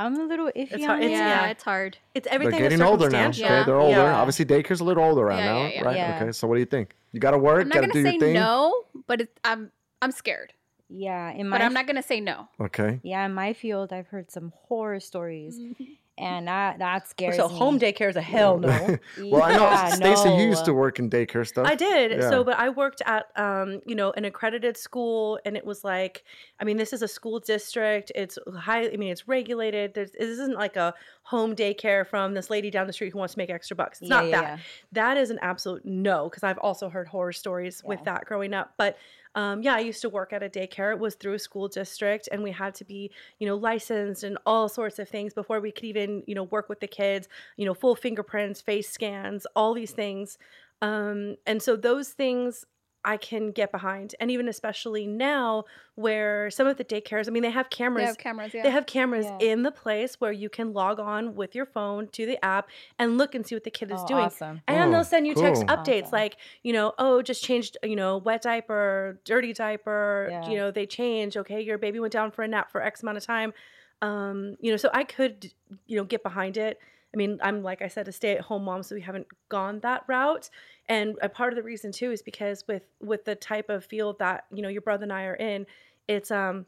[0.00, 1.06] I'm a little iffy It's on hard- it.
[1.06, 1.50] it's- yeah, yeah.
[1.50, 1.98] it's hard.
[2.14, 2.52] it's everything.
[2.60, 3.18] They're is getting older now.
[3.32, 3.56] circumstantial.
[3.56, 3.96] Okay, they're older.
[3.98, 4.14] Yeah.
[4.16, 5.82] Obviously, daycare's a little older right Yeah, now, yeah, yeah.
[5.84, 5.96] right?
[5.96, 6.18] Yeah.
[6.22, 6.32] Okay.
[6.32, 6.94] So what do you think?
[7.12, 7.62] You got to work.
[7.62, 8.34] I'm not Got to gonna do say thing.
[8.34, 10.52] no, but it, I'm I'm scared.
[10.88, 12.48] Yeah, in my But I'm not gonna say no.
[12.60, 13.00] Okay.
[13.02, 15.84] yeah, in my field, I've heard some horror stories, Mm-hmm.
[16.18, 17.56] And that that scares So me.
[17.56, 18.68] home daycare is a hell no.
[19.20, 20.28] well, I know Yeah, Stacy.
[20.30, 21.66] You used to work in daycare stuff.
[21.66, 22.12] I did.
[22.12, 22.30] Yeah.
[22.30, 26.24] So, but I worked at, um, you know, an accredited school, and it was like,
[26.60, 28.12] I mean, this is a school district.
[28.14, 28.88] It's high.
[28.90, 29.94] I mean, it's regulated.
[29.94, 33.34] There's, this isn't like a home daycare from this lady down the street who wants
[33.34, 34.00] to make extra bucks.
[34.00, 34.44] It's Yeah, not yeah, that.
[34.44, 34.58] yeah.
[34.92, 38.74] That is an absolute no, because I've also heard horror stories with that growing up.
[38.76, 38.96] But
[39.38, 40.90] um, yeah, I used to work at a daycare.
[40.90, 44.36] It was through a school district, and we had to be, you know, licensed and
[44.44, 47.28] all sorts of things before we could even, you know, work with the kids.
[47.56, 50.38] You know, full fingerprints, face scans, all these things.
[50.82, 52.64] Um, and so those things
[53.08, 57.42] I can get behind, and even especially now where some of the daycares, I mean,
[57.42, 58.02] they have cameras.
[58.02, 58.52] They have cameras.
[58.54, 58.62] Yeah.
[58.64, 59.38] They have cameras Yeah.
[59.50, 62.68] in the place where you can log on with your phone to the app
[62.98, 64.24] and look and see what the kid is Oh, doing.
[64.24, 64.60] awesome.
[64.68, 66.18] And Oh, they'll send you text updates Awesome.
[66.20, 70.48] like, you know, oh, just changed, you know, wet diaper, dirty diaper, Yeah.
[70.50, 71.36] you know, they change.
[71.38, 73.54] Okay, your baby went down for a nap for X amount of time.
[74.02, 75.50] Um, you know, so I could,
[75.86, 76.78] you know, get behind it.
[77.14, 80.50] I mean, I'm like I said, a stay-at-home mom, so we haven't gone that route.
[80.88, 84.18] And a part of the reason too is because with with the type of field
[84.18, 85.66] that you know your brother and I are in,
[86.06, 86.66] it's um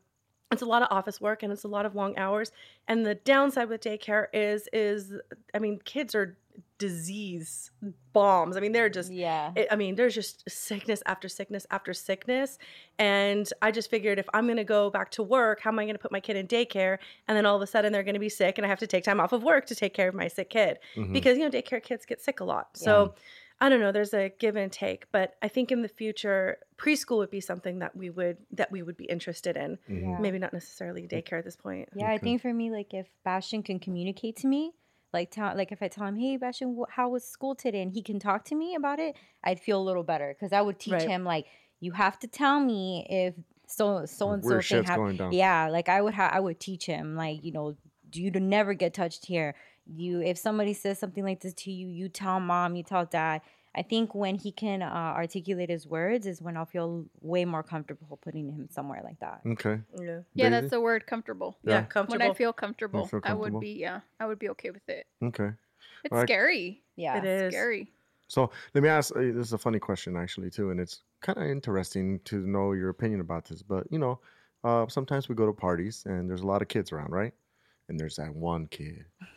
[0.52, 2.52] it's a lot of office work and it's a lot of long hours.
[2.88, 5.12] And the downside with daycare is is
[5.54, 6.36] I mean, kids are
[6.80, 7.70] disease
[8.12, 8.56] bombs.
[8.56, 9.52] I mean, they're just Yeah.
[9.54, 12.58] it, I mean, there's just sickness after sickness after sickness.
[12.98, 15.84] And I just figured if I'm going to go back to work, how am I
[15.84, 16.98] going to put my kid in daycare?
[17.28, 18.86] And then all of a sudden they're going to be sick and I have to
[18.88, 21.12] take time off of work to take care of my sick kid Mhm.
[21.12, 22.76] because, you know, daycare kids get sick a lot.
[22.76, 23.14] So
[23.62, 27.18] I don't know, there's a give and take, but I think in the future preschool
[27.18, 29.78] would be something that we would that we would be interested in.
[29.88, 30.00] Mhm.
[30.02, 30.18] Yeah.
[30.18, 31.90] Maybe not necessarily daycare at this point.
[31.94, 34.72] Yeah, I think for me, like if Bastion can communicate to me,
[35.12, 37.92] like tell, like if I tell him, "Hey, Bastion, wh- how was school today?" and
[37.92, 40.78] he can talk to me about it, I'd feel a little better because I would
[40.78, 41.08] teach Right.
[41.08, 41.46] him like,
[41.80, 43.34] "You have to tell me if
[43.66, 45.32] so so and so Weird thing shit's hap-" going down.
[45.32, 47.76] Yeah, like I would have, I would teach him like, you know,
[48.12, 49.54] you to never get touched here.
[49.86, 53.42] You, if somebody says something like this to you, you tell mom, you tell dad.
[53.74, 57.62] I think when he can uh, articulate his words is when I'll feel way more
[57.62, 59.42] comfortable putting him somewhere like that.
[59.46, 59.80] Okay.
[59.96, 60.20] Yeah.
[60.34, 60.50] yeah, Daisy?
[60.50, 61.56] that's the word comfortable.
[61.62, 61.82] Yeah, Yeah.
[61.82, 62.24] comfortable.
[62.24, 65.06] When I feel comfortable, feel I would be yeah, I would be okay with it.
[65.22, 65.50] Okay.
[66.04, 66.28] It's Alright.
[66.28, 66.82] scary.
[66.96, 67.18] Yeah.
[67.18, 67.52] it is.
[67.52, 67.92] Scary.
[68.26, 69.14] So let me ask.
[69.14, 72.72] Uh, this is a funny question, actually, too, and it's kind of interesting to know
[72.72, 73.62] your opinion about this.
[73.62, 74.20] But you know,
[74.64, 77.34] uh, sometimes we go to parties and there's a lot of kids around, right?
[77.88, 79.28] And there's that one kid, that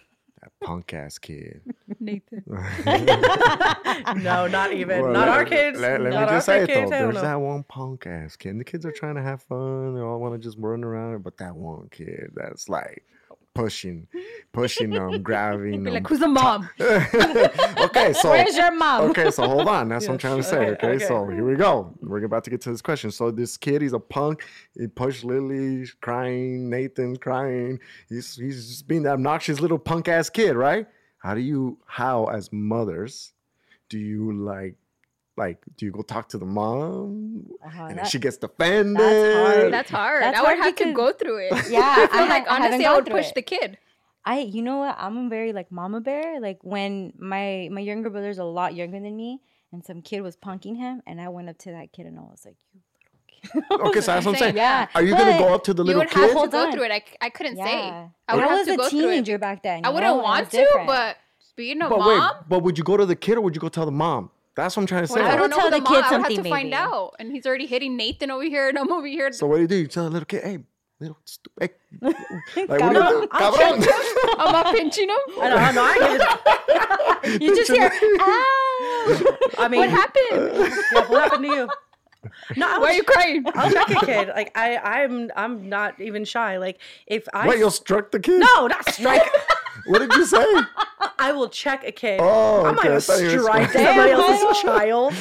[0.64, 1.62] punk ass kid.
[2.00, 2.44] Nathan.
[4.24, 5.02] no, not even.
[5.02, 5.80] Well, not let- our kids.
[5.80, 6.90] Let, let not me just say it though.
[6.90, 7.22] There's no.
[7.22, 8.50] that one punk ass kid.
[8.50, 9.96] And the kids are trying to have fun.
[9.96, 11.24] They all want to just run around.
[11.24, 13.04] But that one kid, that's like,
[13.56, 14.08] pushing,
[14.51, 15.93] pushing them, grabbing them.
[15.93, 16.70] like, um, who's the mom?
[16.82, 19.01] okay, so Where's your mom?
[19.12, 19.89] okay, so hold on.
[19.89, 20.58] That's what I'm trying to say.
[20.58, 21.06] Okay, Okay, okay.
[21.06, 21.93] so here we go.
[22.01, 23.12] We're about to get to this question.
[23.12, 24.43] So this kid, he's a punk.
[24.78, 26.70] He pushed Lily, crying.
[26.70, 27.80] Nathan crying.
[28.10, 30.88] He's he's just being the obnoxious little punk ass kid, right?
[31.20, 33.32] How do you, how as mothers,
[33.89, 34.76] do you like,
[35.36, 38.98] like, do you go talk to the mom, Uh-huh, and then that- she gets defended?
[39.00, 39.74] that's hard.
[39.74, 40.24] That's hard.
[40.24, 41.70] That's I would hard have to go through it.
[41.70, 43.36] Yeah, I feel I like I honestly, I gone would push it.
[43.36, 43.78] the kid.
[44.26, 44.96] I, you know what?
[44.98, 46.40] I'm a very like mama bear.
[46.40, 50.38] Like when my my younger brother's a lot younger than me, and some kid was
[50.38, 53.78] punking him, and I went up to that kid and I was like, "You little
[53.80, 54.56] kid." Okay, so that's what I'm saying.
[54.56, 56.16] Yeah, Are you gonna go up to the little kid?
[56.16, 56.44] You would have kid?
[56.44, 56.92] to go through it.
[56.92, 57.66] I, I couldn't Yeah.
[57.66, 58.10] say.
[58.30, 59.02] I would I have to a go through it.
[59.12, 59.84] teenager back then.
[59.84, 60.88] I wouldn't know, want to, different.
[60.88, 61.18] but
[61.58, 63.60] being a But mom, wait, but would you go to the kid or would you
[63.62, 64.30] go tell the mom?
[64.56, 65.16] That's what I'm trying to say.
[65.22, 65.93] well, I I don't know tell the, the mom.
[65.93, 66.74] kid I have to something, find maybe.
[66.76, 67.16] out.
[67.20, 69.32] And he's already hitting Nathan over here, and I'm over here.
[69.32, 69.76] So what do you do?
[69.78, 70.60] You tell the little kid, hey,
[70.99, 71.72] little stupid.
[72.01, 72.14] Hey.
[72.68, 73.28] Like, what do you do?
[73.32, 73.88] I'll Cabrón.
[74.39, 75.18] I'm not pinching him.
[75.41, 75.84] I don't, I don't know.
[75.84, 75.97] I,
[77.24, 79.38] give it- you just hear, ah.
[79.58, 80.76] I mean, What happened?
[80.93, 81.70] Yeah, what happened to you?
[82.56, 83.43] No, I Why are you crying?
[83.54, 84.28] I'll check a kid.
[84.30, 86.58] Like I, I'm, I'm not even shy.
[86.58, 88.39] Like if I, Wait, you'll strike the kid?
[88.39, 89.24] no, not strike.
[89.86, 90.44] What did you say?
[91.20, 92.20] I will check a kid.
[92.22, 95.14] Oh, I'm not okay, I gonna thought strike somebody else's child.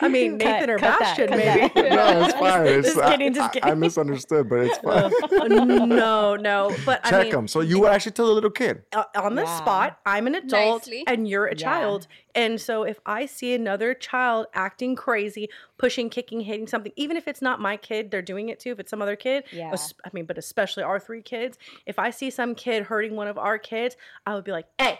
[0.00, 1.88] I mean, Cut- Nathan or cut Bastion, cut maybe.
[1.90, 2.66] No, it's fine.
[2.66, 5.10] It's, Just I- kidding, just I, I misunderstood, but it's fine.
[5.88, 6.74] no, no.
[6.84, 7.48] But I Check mean, them.
[7.48, 8.82] So you would actually tell the little kid.
[8.92, 9.56] uh, on the Yeah.
[9.58, 11.04] spot, I'm an adult Nicely.
[11.06, 11.56] and you're a Yeah.
[11.56, 12.06] child.
[12.34, 17.28] And so if I see another child acting crazy, pushing, kicking, hitting something, even if
[17.28, 18.70] it's not my kid, they're doing it too.
[18.72, 19.74] If it's some other kid, Yeah.
[19.74, 23.36] I mean, but especially our three kids, if I see some kid hurting one of
[23.36, 23.96] our kids,
[24.26, 24.98] I would be like, hey,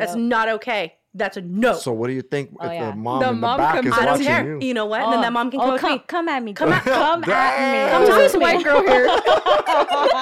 [0.00, 0.94] that's not okay.
[1.14, 1.72] That's a no.
[1.74, 2.90] So what do you think Oh, if yeah.
[2.90, 3.98] the mom The in the mom back comes is out.
[3.98, 4.46] I don't watching care.
[4.60, 4.66] you?
[4.68, 5.00] You know what?
[5.02, 5.30] And then that oh.
[5.30, 6.04] mom can oh, come with come, me.
[6.06, 6.52] come at me.
[6.52, 7.90] Come at- come at me.
[7.90, 8.42] Come talk This to me.
[8.44, 9.06] white girl here.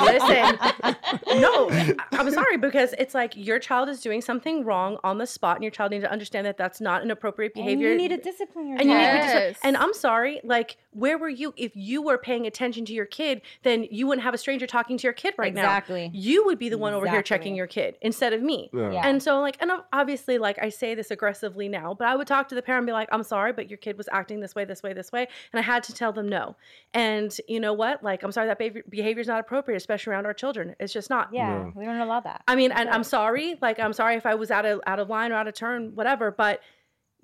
[0.04, 5.18] Listen, no, I- I'm sorry because it's like your child is doing something wrong on
[5.18, 7.90] the spot, and your child needs to understand that that's not an appropriate And behavior.
[7.90, 9.34] you need to discipline your and you need to be child.
[9.34, 9.58] Yes.
[9.62, 13.42] And I'm sorry, like, where were you if you were paying attention to your kid?
[13.62, 16.00] Then you wouldn't have a stranger talking to your kid right Exactly.
[16.02, 16.06] now.
[16.06, 16.18] Exactly.
[16.20, 18.70] You would be the one over here checking your kid instead of me.
[18.72, 18.92] Yeah.
[18.92, 19.02] Yeah.
[19.06, 22.48] And so, like, and obviously, like, I say this aggressively now, but I would talk
[22.48, 24.64] to the parent and be like, I'm sorry, but your kid was acting this way,
[24.64, 25.26] this way, this way.
[25.52, 26.56] And I had to tell them no.
[26.94, 28.02] And you know what?
[28.02, 28.58] Like, I'm sorry, that
[28.90, 30.74] behavior is not appropriate, especially around our children.
[30.78, 31.28] It's just not.
[31.32, 31.70] Yeah, Yeah.
[31.74, 32.42] we don't allow that.
[32.46, 35.08] I mean, and I'm sorry, like, I'm sorry if I was out of out of
[35.08, 36.60] line or out of turn, whatever, but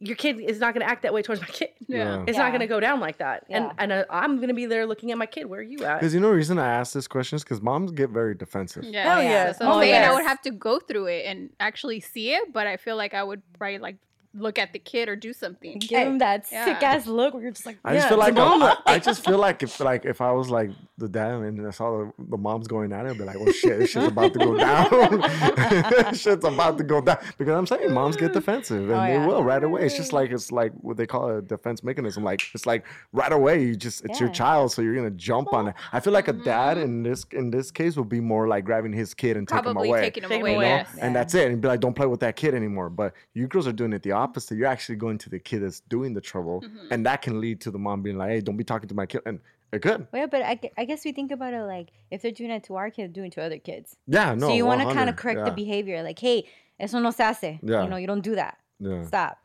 [0.04, 1.68] your kid is not going to act that way towards my kid.
[1.86, 2.24] Yeah.
[2.26, 2.42] It's Yeah.
[2.44, 3.44] not going to go down like that.
[3.48, 3.56] Yeah.
[3.56, 5.46] And and uh, I'm going to be there looking at my kid.
[5.46, 6.00] Where are you at?
[6.00, 8.84] Because you know the reason I ask this question is because moms get very defensive.
[8.84, 9.28] Yeah, Hell yeah.
[9.28, 9.46] yes.
[9.46, 10.02] That's what I'm Oh, saying.
[10.04, 13.14] I would have to go through it and actually see it, but I feel like
[13.14, 13.96] I would probably like
[14.34, 15.78] look at the kid or do something.
[15.78, 16.64] Give him that Yeah.
[16.64, 18.40] sick ass look where you're just like, I just feel like it's.
[18.40, 21.70] I, I just feel like if like if I was like the dad and I
[21.70, 24.32] saw the, the moms going at it, I'd be like, "Oh shit, this shit's about
[24.32, 26.14] to go down.
[26.14, 29.42] shit's about to go down." Because I'm saying moms get defensive and Oh, they will
[29.42, 29.84] right away.
[29.84, 32.24] It's just like it's like what they call a defense mechanism.
[32.24, 35.68] Like it's like right away, you just it's your child, so you're gonna jump on
[35.68, 35.74] it.
[35.92, 36.84] I feel like a dad mm-hmm.
[36.84, 39.76] in this in this case would be more like grabbing his kid and taking him
[39.76, 40.00] away.
[40.00, 40.54] taking him Take him away.
[40.54, 40.66] away.
[40.66, 40.88] Yes.
[41.00, 41.50] And that's it.
[41.50, 42.90] And be like, don't play with that kid anymore.
[42.90, 44.21] But you girls are doing it the opposite.
[44.50, 46.60] You're actually going to the kid that's doing the trouble.
[46.62, 46.88] Mm-hmm.
[46.92, 49.06] And that can lead to the mom being like, hey, don't be talking to my
[49.06, 49.22] kid.
[49.26, 49.40] And
[49.72, 50.06] it could.
[50.12, 52.64] Well, yeah, but I, I guess we think about it like if they're doing it
[52.64, 53.96] to our kids, doing it to other kids.
[54.06, 54.48] Yeah, no.
[54.48, 56.46] so you want to kind of correct yeah, the behavior, like, hey,
[56.78, 57.58] eso no se hace.
[57.62, 57.82] Yeah.
[57.84, 58.58] You know, you don't do that.
[58.80, 59.02] Yeah.
[59.04, 59.38] Stop.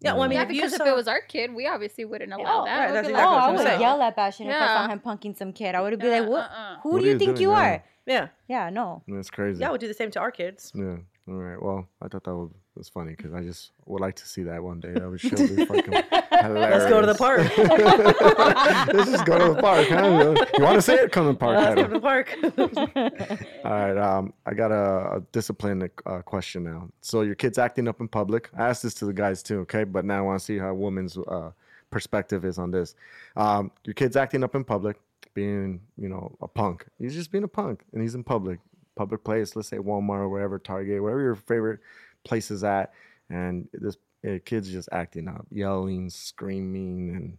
[0.00, 2.04] yeah, well, I mean, yeah, if you because if it was our kid, we obviously
[2.04, 2.78] wouldn't allow Oh, that.
[2.78, 3.80] right, We'd that's be oh, I would saying.
[3.80, 4.92] yell at Bastion if I saw Yeah.
[4.92, 5.74] him punking some kid.
[5.74, 6.50] I would be Yeah, like, what?
[6.50, 6.76] uh-uh.
[6.82, 7.42] Who What do you you think doing?
[7.42, 7.82] you are?
[8.06, 9.02] yeah, Yeah, no.
[9.08, 9.60] That's crazy.
[9.60, 10.70] yeah, I would do the same to our kids.
[10.74, 10.96] Yeah.
[11.28, 11.60] All right.
[11.60, 14.80] Well, I thought that was, funny because I just would like to see that one
[14.80, 14.92] day.
[14.92, 15.92] That would show be fucking
[16.30, 16.82] hilarious.
[16.82, 17.40] Let's go to the park.
[18.94, 19.88] Let's just go to the park.
[19.88, 20.46] Huh?
[20.58, 21.10] You want to see it?
[21.10, 21.56] Come to the park.
[21.56, 23.48] Let's go to the park.
[23.64, 23.96] All right.
[23.96, 26.88] Um, I got a, a discipline uh, question now.
[27.00, 28.50] So your kid's acting up in public.
[28.56, 29.84] I asked this to the guys too, okay?
[29.84, 31.50] But now I want to see how a woman's uh,
[31.90, 32.94] perspective is on this.
[33.36, 35.00] Um, your kid's acting up in public,
[35.34, 36.86] being you know a punk.
[36.98, 38.60] He's just being a punk, and he's in public,
[38.96, 39.54] public place.
[39.54, 41.80] Let's say Walmart or wherever, Target, wherever your favorite
[42.24, 42.92] place is at,
[43.30, 47.38] and this uh, kid's just acting up, yelling, screaming, and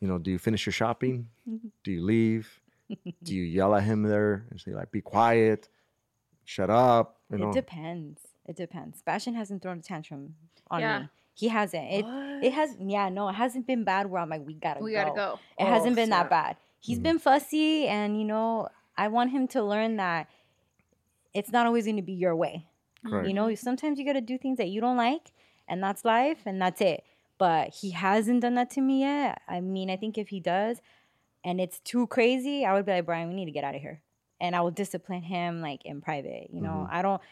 [0.00, 1.28] you know, do you finish your shopping?
[1.84, 2.60] Do you leave?
[3.22, 5.68] do you yell at him there and say like, "Be quiet"?
[6.44, 7.16] shut up.
[7.32, 8.20] You know, It depends.
[8.46, 9.00] It depends.
[9.00, 10.34] Bastion hasn't thrown a tantrum
[10.70, 10.98] on Yeah.
[11.00, 11.08] me.
[11.32, 11.90] He hasn't.
[11.90, 12.04] It
[12.44, 14.98] it has yeah, no, it hasn't been bad where I'm like, we gotta We go.
[14.98, 15.38] gotta go.
[15.58, 16.30] It Oh, hasn't been that snap.
[16.30, 16.56] bad.
[16.80, 18.68] He's been fussy and you know,
[18.98, 20.28] I want him to learn that
[21.34, 22.66] it's not always gonna be your way.
[23.04, 23.28] Correct.
[23.28, 25.32] You know, sometimes you gotta do things that you don't like,
[25.68, 27.04] and that's life, and that's it.
[27.38, 29.42] But he hasn't done that to me yet.
[29.48, 30.80] I mean, I think if he does,
[31.44, 33.80] and it's too crazy, I would be like, Brian, we need to get out of
[33.82, 34.00] here.
[34.40, 36.50] and I will discipline him like in private.
[36.52, 36.92] You know, Mhm.
[36.92, 37.22] I don't.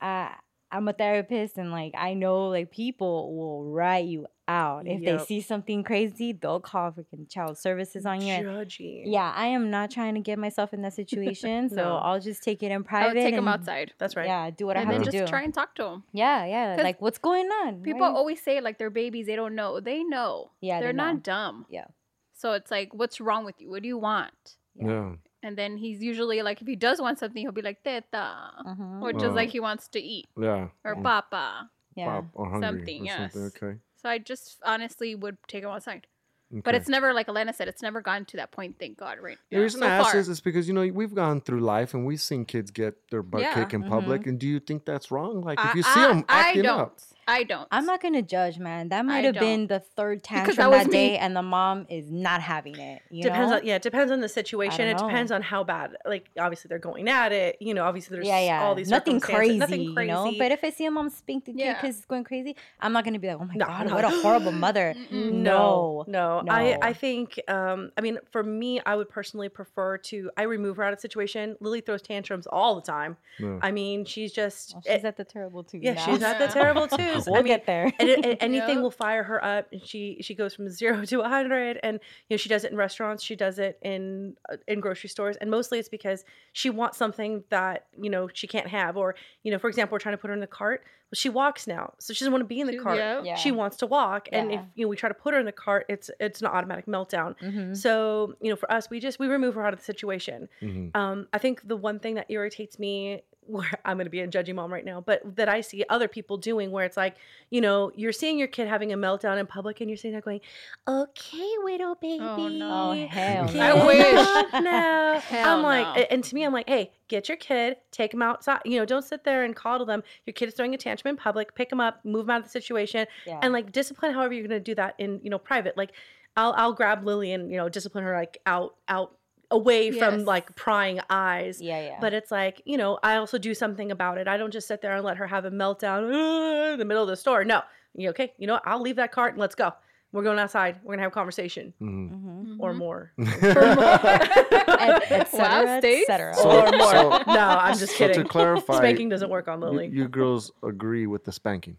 [0.00, 0.34] I
[0.70, 5.18] I'm a therapist, and like I know like people will write you out if Yep.
[5.20, 6.32] they see something crazy.
[6.32, 8.34] They'll call freaking child services on you.
[8.34, 9.02] Judgy.
[9.06, 12.62] Yeah, I am not trying to get myself in that situation, so I'll just take
[12.62, 13.10] it in private.
[13.10, 13.92] I would take him and- outside.
[13.98, 14.26] That's right.
[14.26, 15.30] Yeah, do what I and have then to just do.
[15.30, 16.04] try and talk to him.
[16.12, 16.82] yeah, yeah.
[16.82, 17.82] Like, what's going on?
[17.82, 18.08] People right?
[18.14, 19.80] always say like they're babies, they don't know.
[19.80, 20.50] They know.
[20.60, 21.12] Yeah, they they're know.
[21.12, 21.66] not dumb.
[21.70, 21.86] Yeah.
[22.34, 23.70] So it's like, what's wrong with you?
[23.70, 24.56] What do you want?
[24.74, 24.86] Yeah.
[24.88, 25.12] Yeah.
[25.42, 28.32] And then he's usually like, if he does want something, he'll be like teta,
[28.66, 29.00] Mhm.
[29.02, 29.28] which Wow.
[29.28, 30.68] is like he wants to eat Yeah.
[30.84, 31.02] or Yeah.
[31.02, 31.70] papa.
[31.94, 32.06] Yeah.
[32.06, 33.32] Wow, or hungry Something, or yes.
[33.32, 33.62] something.
[33.68, 33.78] Okay.
[34.04, 36.06] So I just honestly would take him outside.
[36.52, 36.60] okay.
[36.62, 38.76] But it's never like Elena said, it's never gotten to that point.
[38.78, 39.38] Thank God, right?
[39.50, 40.20] The now, reason so I ask far.
[40.20, 43.22] this is because you know we've gone through life and we've seen kids get their
[43.22, 43.54] butt Yeah.
[43.54, 44.20] kicked in public.
[44.20, 44.28] Mm-hmm.
[44.28, 45.40] And do you think that's wrong?
[45.40, 46.80] Like if I- you see I- them I acting don't.
[46.80, 47.66] up, I don't.
[47.70, 48.88] I'm not gonna judge, man.
[48.88, 49.68] That might I have been don't.
[49.68, 53.02] the third Because tantrum that that, was day, and the mom is not having it.
[53.10, 53.56] You depends know?
[53.58, 54.86] on yeah, it depends on the situation.
[54.88, 55.06] It know.
[55.08, 55.96] depends on how bad.
[56.06, 57.56] Like obviously they're going at it.
[57.60, 58.62] You know, obviously there's yeah, yeah.
[58.64, 60.08] all these nothing crazy, nothing crazy.
[60.08, 60.32] you know.
[60.38, 61.74] But if I see a mom spank the kid Yeah.
[61.80, 63.94] because it's going crazy, I'm not gonna be like, oh my No, god, no.
[63.94, 64.94] what a horrible mother.
[65.10, 69.98] No, No, no, I, I think, um, I mean, for me, I would personally prefer
[69.98, 71.56] to, I remove her out of the situation.
[71.60, 73.16] Lily throws tantrums all the time.
[73.38, 73.58] Yeah.
[73.62, 75.78] I mean, she's just, Well, she's eh, at the terrible too.
[75.82, 76.04] yeah, now.
[76.04, 77.26] she's at the terrible terrible twos.
[77.26, 77.92] we'll I mean, get there.
[77.98, 78.82] and, and anything Yep.
[78.82, 82.36] will fire her up and she she goes from zero to 100 and you know
[82.36, 85.78] she does it in restaurants she does it in uh, in grocery stores and mostly
[85.78, 89.68] it's because she wants something that you know she can't have or you know for
[89.68, 92.20] example we're trying to put her in the cart well she walks now so she
[92.24, 93.22] doesn't want to be in the She- cart yeah.
[93.22, 93.34] Yeah.
[93.36, 95.52] she wants to walk and if you know we try to put her in the
[95.52, 97.76] cart it's it's an automatic meltdown Mhm.
[97.76, 100.94] so you know for us we just we remove her out of the situation Mhm.
[100.96, 104.28] um, I think the one thing that irritates me, where I'm going to be a
[104.28, 107.16] judgy mom right now, but that I see other people doing, where it's like,
[107.50, 110.20] you know, you're seeing your kid having a meltdown in public, and you're sitting there
[110.20, 110.40] going,
[110.88, 112.92] "Okay, widow oh, baby, no.
[112.92, 113.46] Oh hell!
[113.46, 113.86] get I no.
[113.86, 114.14] wish.
[114.14, 116.02] up now." Hell I'm like, no.
[116.10, 118.60] and to me, I'm like, hey, get your kid, take him outside.
[118.64, 120.02] You know, don't sit there and coddle them.
[120.26, 121.54] Your kid is throwing a tantrum in public.
[121.54, 123.38] Pick him up, move him out of the situation, Yeah.
[123.42, 125.76] and like discipline however you're going to do that in you know private.
[125.76, 125.92] Like,
[126.36, 129.16] I'll I'll grab Lily and you know discipline her like out out
[129.50, 131.60] away from like prying eyes.
[131.60, 131.98] yeah, yeah.
[132.00, 134.26] But it's like, you know, I also do something about it.
[134.28, 137.08] I don't just sit there and let her have a meltdown in the middle of
[137.08, 137.44] the store.
[137.44, 137.62] No.
[137.96, 138.32] You okay?
[138.38, 138.62] You know what?
[138.66, 139.72] I'll leave that cart and let's go.
[140.12, 140.78] We're going outside.
[140.84, 142.10] We're gonna have a conversation Mhm.
[142.10, 142.56] Mhm.
[142.60, 143.12] or more.
[143.18, 145.38] Et- et Wow,
[145.80, 146.34] cetera, et cetera.
[146.34, 146.90] So- or more.
[146.92, 148.22] so- no, I'm just So kidding.
[148.22, 149.88] to clarify, Spanking doesn't work on you, Lily.
[149.88, 151.76] you girls agree with the spanking.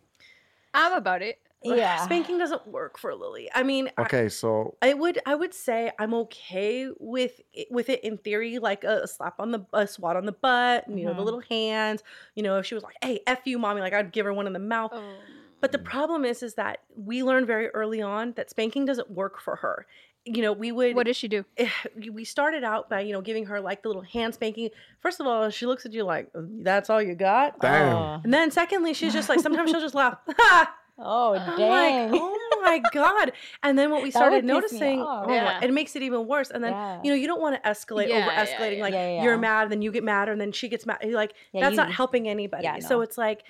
[0.74, 1.40] I'm about it.
[1.64, 2.04] Yeah.
[2.06, 3.50] Spanking doesn't work for Lily.
[3.56, 7.90] I mean, I- Okay, so I would I would say I'm okay with it, with
[7.90, 11.00] it in theory, like a, a slap on the a swat on the butt, and,
[11.00, 11.26] you know, the Mhm.
[11.26, 12.04] little hands.
[12.36, 14.48] You know, if she was like, "Hey, f you, mommy," like I'd give her one
[14.48, 14.92] in the mouth.
[14.94, 15.02] Oh.
[15.62, 19.40] But the problem is, is that we learned very early on that spanking doesn't work
[19.40, 19.88] for her.
[20.28, 20.96] You know, we would.
[20.96, 21.46] What does she do?
[22.12, 24.70] we started out by you know giving her like the little hand spanking.
[25.00, 27.96] First of all, she looks at you like, "That's all you got." Damn.
[27.96, 30.18] Oh, And then secondly, she's just like sometimes she'll just laugh.
[30.98, 31.04] Ha!
[31.06, 32.12] oh I'm dang.
[32.12, 33.32] like, oh my god!
[33.64, 35.24] And then what we started would piss me noticing, off.
[35.26, 35.60] oh my- Yeah.
[35.64, 36.52] it makes it even worse.
[36.52, 37.02] And then Yeah.
[37.04, 38.78] you know you don't want to escalate, Yeah, over escalating.
[38.78, 38.84] yeah.
[38.84, 39.40] Like Yeah, yeah, you're yeah.
[39.40, 41.00] mad, then you get mad, and then she gets mad.
[41.04, 42.64] You're like Yeah, that's you- not helping anybody.
[42.64, 43.44] Yeah, So it's like.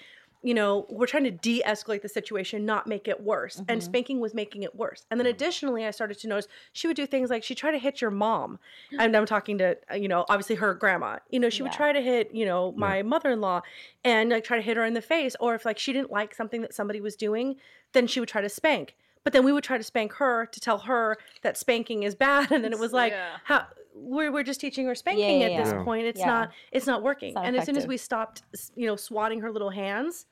[0.45, 3.63] You know, we're trying to de escalate the situation, not make it worse.
[3.67, 3.83] And Mhm.
[3.83, 5.05] spanking was making it worse.
[5.09, 7.79] And then additionally, I started to notice she would do things like she tried to
[7.79, 8.59] hit your mom.
[8.99, 11.17] And I'm talking to, uh, you know, obviously her grandma.
[11.31, 13.61] You know, she would try to hit, you know, my mother in law
[14.03, 15.35] and like try to hit her in the face.
[15.39, 17.55] Or if like she didn't like something that somebody was doing,
[17.93, 18.95] then she would try to spank.
[19.23, 22.51] But then we would try to spank her to tell her that spanking is bad.
[22.51, 23.37] And then it was like, Yeah.
[23.45, 23.65] how
[23.95, 25.83] we're, we're just teaching her spanking yeah, at this yeah.
[25.83, 26.05] point.
[26.05, 26.25] It's Yeah.
[26.27, 27.33] not it's not working.
[27.33, 28.43] not and as soon as we stopped,
[28.75, 30.27] you know, swatting her little hands,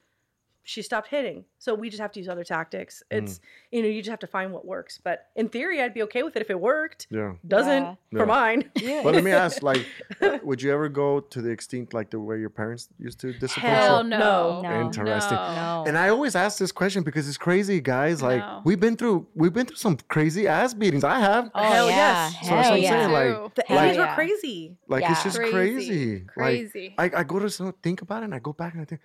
[0.65, 1.43] she stopped hitting.
[1.59, 3.03] So we just have to use other tactics.
[3.11, 3.23] Mm.
[3.23, 3.39] It's
[3.71, 4.97] you know, you just have to find what works.
[5.03, 7.07] But in theory, I'd be okay with it if it worked.
[7.09, 7.33] yeah.
[7.47, 7.95] Doesn't Yeah.
[8.11, 8.19] Yeah.
[8.19, 8.71] for mine.
[8.81, 9.01] Yeah.
[9.03, 9.85] But let me ask, like,
[10.43, 13.71] would you ever go to the extinct like the way your parents used to discipline?
[13.73, 14.09] Hell you?
[14.09, 14.19] no.
[14.19, 14.61] no.
[14.69, 14.81] No.
[14.81, 15.37] Interesting.
[15.37, 15.83] no.
[15.87, 18.21] And I always ask this question because it's crazy, guys.
[18.21, 18.61] Like No.
[18.63, 21.03] we've been through, we've been through some crazy ass beatings.
[21.03, 21.51] I have.
[21.53, 21.95] oh, Hell yeah.
[21.95, 22.33] yes.
[22.33, 22.89] So that's Hell what I'm yeah.
[22.89, 24.77] saying, like- The Hell 80s were crazy.
[24.87, 25.51] Like it's just Crazy.
[25.51, 26.19] crazy.
[26.27, 26.95] Crazy.
[26.97, 28.85] Like I, I go to some, think about it and I go back and I
[28.85, 29.01] think,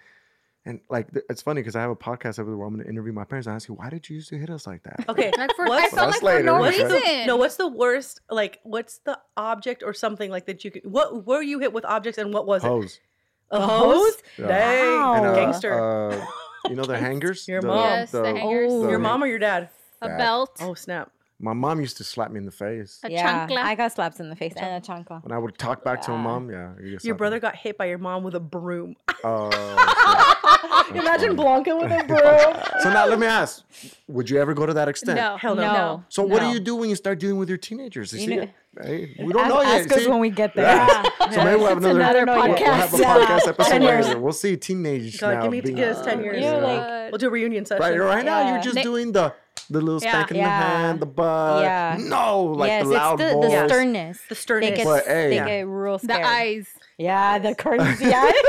[0.69, 2.91] and like th- it's funny because I have a podcast over where I'm going to
[2.91, 5.09] interview my parents and ask you, why did you used to hit us like that?
[5.09, 5.33] Okay.
[5.39, 7.19] Like for, I What's- felt That's like for no later, What's reason.
[7.21, 8.21] the, no, what's the worst?
[8.31, 10.85] Like, what's the object or something like that you could?
[10.85, 12.69] What were you hit with objects and what was it?
[12.69, 13.01] Hose.
[13.51, 13.95] A A hose?
[14.05, 14.23] hose?
[14.39, 14.47] Yeah.
[14.47, 15.15] Dang, Wow.
[15.15, 15.73] And, uh, gangster.
[16.13, 16.27] uh,
[16.69, 17.49] you know the hangers?
[17.49, 17.79] Your The- mom.
[17.85, 18.71] Yes, the hangers.
[18.73, 18.89] Oh.
[18.91, 19.71] Your mom or your dad?
[20.03, 21.11] a belt, Oh snap!
[21.41, 22.99] My mom used to slap me in the face.
[23.05, 23.59] a yeah, chancla.
[23.59, 25.23] I got slaps in the face and a chancla.
[25.23, 26.73] When I would talk back to my mom, yeah.
[26.83, 28.97] you Your brother the- got hit by your mom with a broom.
[29.25, 29.51] Oh,
[30.95, 32.83] Imagine Blanca with a broom.
[32.83, 33.65] So now let me ask:
[34.07, 35.17] Would you ever go to that extent?
[35.17, 35.63] No, Hell no.
[35.73, 36.05] No.
[36.09, 36.49] So what No.
[36.49, 38.13] do you do when you start dealing with your teenagers?
[38.13, 38.49] You You see, know-
[38.81, 39.81] Hey, we don't ask, know yet.
[39.81, 40.09] ask us see?
[40.09, 40.67] when we get there.
[40.67, 41.03] Yeah.
[41.33, 43.27] So maybe we'll have It's another, another we'll- We'll have a podcast.
[43.27, 44.07] podcast episode Ten years.
[44.07, 44.21] later.
[44.21, 45.43] We'll see teenagers God, now.
[45.43, 46.41] give me being- give us ten years.
[46.41, 47.83] You're like- we'll do a reunion session.
[47.83, 49.35] right, right now you're just doing the
[49.67, 50.11] the little Yeah.
[50.13, 51.63] spank in the hand, the butt.
[51.63, 51.97] Yeah.
[52.01, 53.51] No, like yes, the loud it's the, voice.
[53.53, 54.19] the sternness.
[54.29, 54.71] The sternness.
[54.71, 55.29] They get, But, hey.
[55.31, 55.47] they Yeah.
[55.47, 56.69] get real the eyes.
[56.99, 58.33] Yeah, the crazy eyes.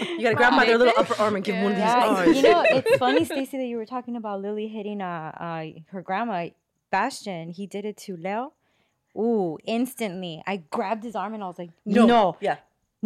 [0.00, 1.84] You gotta grab them by their little upper arm and give them one of these
[1.84, 2.36] Yeah, eyes.
[2.36, 6.02] you know, it's funny, Stacy, that you were talking about Lily hitting uh, uh her
[6.02, 6.48] grandma,
[6.90, 7.50] Bastion.
[7.50, 8.52] He did it to Leo.
[9.16, 10.42] Ooh, instantly.
[10.46, 12.56] I grabbed his arm and I was like, no, no, Yeah.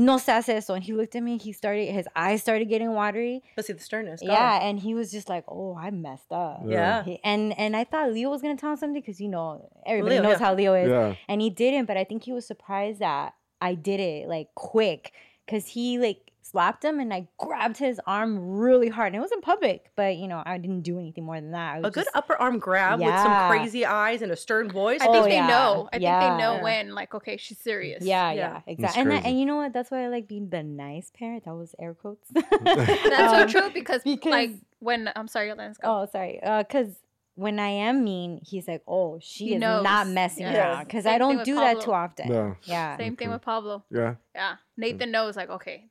[0.00, 0.74] No se hace eso.
[0.74, 3.42] And he looked at me, he started, his eyes started getting watery.
[3.56, 4.20] Let's see the sternness.
[4.20, 4.28] God.
[4.32, 6.62] Yeah, and he was just like, oh, I messed up.
[6.66, 7.04] Yeah.
[7.04, 10.16] He- and and I thought Leo was gonna tell him something because you know everybody
[10.16, 10.46] Leo, knows yeah.
[10.46, 11.14] how Leo is, Yeah.
[11.28, 11.86] and he didn't.
[11.86, 15.12] But I think he was surprised that I did it like quick
[15.46, 19.08] because he like slapped him and I grabbed his arm really hard.
[19.08, 21.76] And it was in public, but you know I didn't do anything more than that.
[21.76, 24.70] I was A good just- upper arm grab with some crazy eyes and a stern
[24.70, 25.00] voice.
[25.00, 25.46] I think Oh, they yeah.
[25.46, 25.88] know.
[25.92, 28.04] I think they know when, like, okay, she's serious.
[28.04, 28.34] Yeah, Yeah.
[28.34, 29.02] yeah, exactly.
[29.02, 29.72] And, I- and you know what?
[29.72, 31.44] That's why I like being the nice parent.
[31.44, 32.28] That was air quotes.
[32.34, 36.02] That's Um, so true because, because- like, when I'm sorry, let's go.
[36.02, 36.42] Oh, sorry.
[36.42, 36.96] Uh, cause
[37.34, 40.56] when I am mean, he's like, "Oh, she He is not messing Yes.
[40.56, 42.30] around." Because I don't with do that too often.
[42.30, 42.54] Yeah.
[42.64, 42.96] Yeah.
[42.98, 43.84] Same thing with Pablo.
[43.90, 44.14] Yeah.
[44.34, 45.86] Yeah, Nathan knows, like, okay,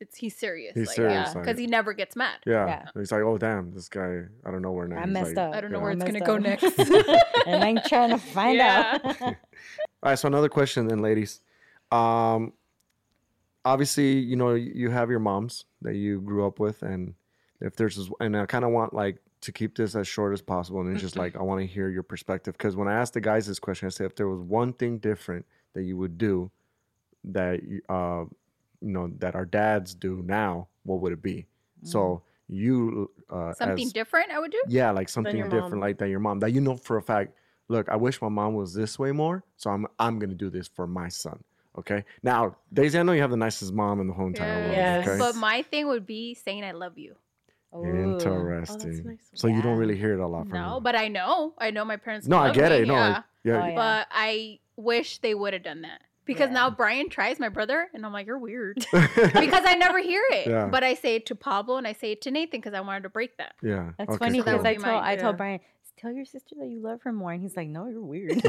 [0.00, 0.74] it's he's serious.
[0.74, 2.36] He's like, serious, Yeah, like- because he never gets mad.
[2.46, 2.66] Yeah.
[2.66, 2.88] Yeah.
[2.94, 4.98] He's like, oh damn, this guy, I don't know where now.
[4.98, 5.54] I He's messed like, up.
[5.54, 5.82] I don't know Yeah.
[5.82, 6.42] where it's gonna messed go up.
[6.42, 6.78] next.
[7.46, 8.98] and I'm trying to find Yeah.
[9.02, 9.20] out.
[9.22, 9.34] All
[10.04, 11.40] right, so another question then, ladies.
[11.90, 12.52] Um,
[13.64, 17.14] obviously, you know, you have your moms that you grew up with, and
[17.60, 20.42] if there's, this- and I kind of want like to keep this as short as
[20.42, 23.14] possible, and it's just like I want to hear your perspective because when I asked
[23.14, 26.18] the guys this question, I said if there was one thing different that you would
[26.18, 26.50] do
[27.24, 28.24] that you, uh,
[28.80, 31.46] you know, that our dads do now, what would it be?
[31.82, 34.60] So you, uh, Something as, different, I would do.
[34.68, 35.80] yeah, like something different, mom.
[35.80, 37.34] like that your mom that you know for a fact.
[37.68, 40.66] Look, I wish my mom was this way more, so I'm I'm gonna do this
[40.68, 41.44] for my son.
[41.78, 42.04] Okay.
[42.22, 44.72] Now, Daisy, I know you have the nicest mom in the whole entire world.
[44.72, 45.06] Yes.
[45.06, 45.18] Okay.
[45.18, 47.14] But my thing would be saying I love you.
[47.76, 47.84] Ooh.
[47.84, 49.02] Interesting.
[49.04, 49.18] nice.
[49.34, 50.82] So you don't really hear it a lot from No, them.
[50.82, 51.52] but I know.
[51.58, 52.26] I know my parents.
[52.26, 52.88] no, I get me, it.
[52.88, 53.00] No, yeah.
[53.18, 53.62] I- yeah.
[53.62, 53.74] Oh, yeah.
[53.74, 56.00] But I wish they would have done that.
[56.28, 56.54] Because Yeah.
[56.54, 58.76] now Brian tries my brother, and I'm like, you're weird.
[58.92, 60.46] because I never hear it.
[60.46, 60.66] Yeah.
[60.66, 63.02] But I say it to Pablo and I say it to Nathan because I wanted
[63.04, 63.54] to break that.
[63.62, 63.90] yeah.
[63.98, 65.36] That's okay, funny because would I be told mine, I told.
[65.38, 65.60] Brian,
[65.96, 68.30] tell your sister that you love her more, and he's like, no, you're weird.
[68.32, 68.42] and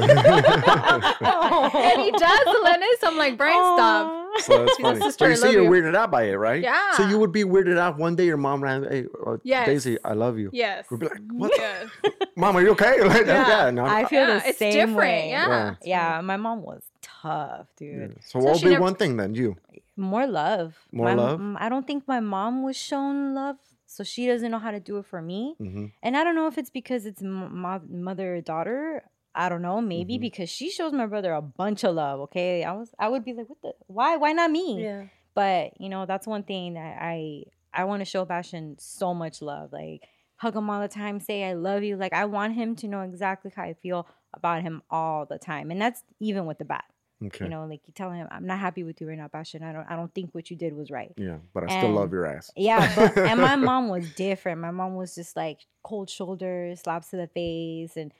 [2.02, 2.98] he does, Lennis.
[3.02, 4.16] I'm like, Brian, stop.
[4.42, 5.00] So that's She's funny.
[5.00, 5.70] sister, But you see, you're you.
[5.70, 6.62] weirded out by it, right?
[6.62, 6.92] Yeah.
[6.92, 8.26] So you would be weirded out one day.
[8.26, 9.66] Your mom ran, hey, uh, Yes.
[9.66, 10.50] Daisy, I love you.
[10.52, 10.86] Yes.
[10.90, 11.50] We'd be like, what?
[11.56, 11.88] Yes.
[12.36, 13.02] Mom, are you okay?
[13.02, 13.64] Like, Yeah.
[13.64, 13.70] yeah.
[13.70, 15.30] no, I feel Yeah, the it's same different, way.
[15.30, 15.74] yeah.
[15.82, 16.82] Yeah, my mom was
[17.22, 17.88] tough, yeah.
[18.08, 18.18] dude.
[18.24, 19.34] So what would be never- one thing then?
[19.34, 19.56] You.
[19.96, 20.78] More love.
[20.92, 21.40] More My- love?
[21.58, 23.56] I don't think my mom was shown love,
[23.86, 25.54] so she doesn't know how to do it for me.
[25.58, 29.02] hmm And I don't know if it's because it's m- mo- mother daughter.
[29.34, 29.80] I don't know.
[29.80, 30.22] Maybe Mhm.
[30.22, 32.18] because she shows my brother a bunch of love.
[32.26, 33.74] Okay, I was I would be like, what the?
[33.86, 34.16] Why?
[34.16, 34.82] Why not me?
[34.82, 35.04] Yeah.
[35.34, 39.40] But you know, that's one thing that I I want to show Bastion so much
[39.40, 39.72] love.
[39.72, 40.02] Like
[40.36, 41.96] hug him all the time, say I love you.
[41.96, 45.70] Like I want him to know exactly how I feel about him all the time,
[45.70, 46.84] and that's even with the bat.
[47.26, 47.44] Okay.
[47.44, 49.62] You know, like you tell him, I'm not happy with you right now, Bastion.
[49.62, 51.12] I don't I don't think what you did was right.
[51.16, 52.50] yeah, but I still love your ass.
[52.56, 54.60] Yeah, but and my mom was different.
[54.60, 58.12] My mom was just like cold shoulders, slaps to the face, and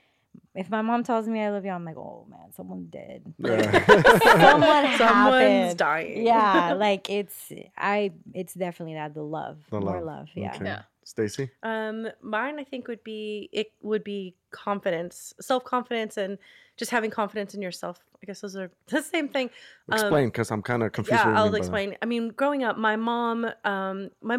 [0.55, 3.33] if my mom tells me I love you, I'm like, oh man, someone's dead.
[3.39, 3.85] Yeah.
[4.39, 6.25] Someone Someone's dying.
[6.25, 10.05] Yeah, like it's I it's definitely that the love, The more love.
[10.05, 10.27] love.
[10.35, 10.53] Yeah.
[10.55, 10.65] Okay.
[10.65, 10.81] Yeah.
[11.03, 11.49] Stacy.
[11.63, 16.37] Um, mine I think would be it would be confidence, self confidence, and
[16.77, 17.99] just having confidence in yourself.
[18.23, 19.49] I guess those are the same thing.
[19.89, 21.23] Um, Explain, because I'm kind of confused.
[21.23, 21.57] yeah, I'll mean by that.
[21.57, 21.97] explain.
[22.01, 24.37] I mean, growing up, my mom, um, my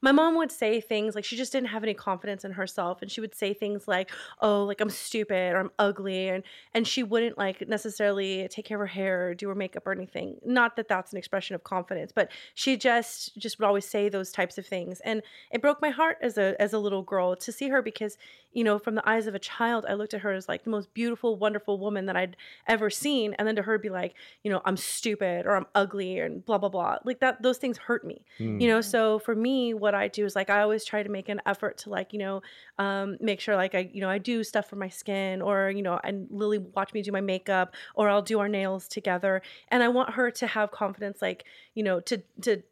[0.00, 3.10] my mom would say things like she just didn't have any confidence in herself, and
[3.10, 7.02] she would say things like, "Oh, like I'm stupid or I'm ugly," and and she
[7.02, 10.38] wouldn't like necessarily take care of her hair or do her makeup or anything.
[10.44, 14.30] Not that that's an expression of confidence, but she just just would always say those
[14.30, 17.52] types of things, and it broke my heart as a as a little girl to
[17.52, 18.16] see her because
[18.52, 20.70] you know from the eyes of a child, I looked at her as like the
[20.70, 22.36] most beautiful, wonderful woman that I'd
[22.66, 26.18] ever seen, and then to her be like, you know, I'm stupid or I'm ugly
[26.18, 26.98] and blah blah blah.
[27.04, 28.24] Like that, those things hurt me.
[28.38, 28.58] Hmm.
[28.60, 31.28] You know, so for me, what I do is like I always try to make
[31.28, 32.42] an effort to like you know,
[32.78, 35.82] um, make sure like I you know I do stuff for my skin or you
[35.82, 39.82] know, and Lily watch me do my makeup or I'll do our nails together, and
[39.82, 41.44] I want her to have confidence, like
[41.74, 42.62] you know, to to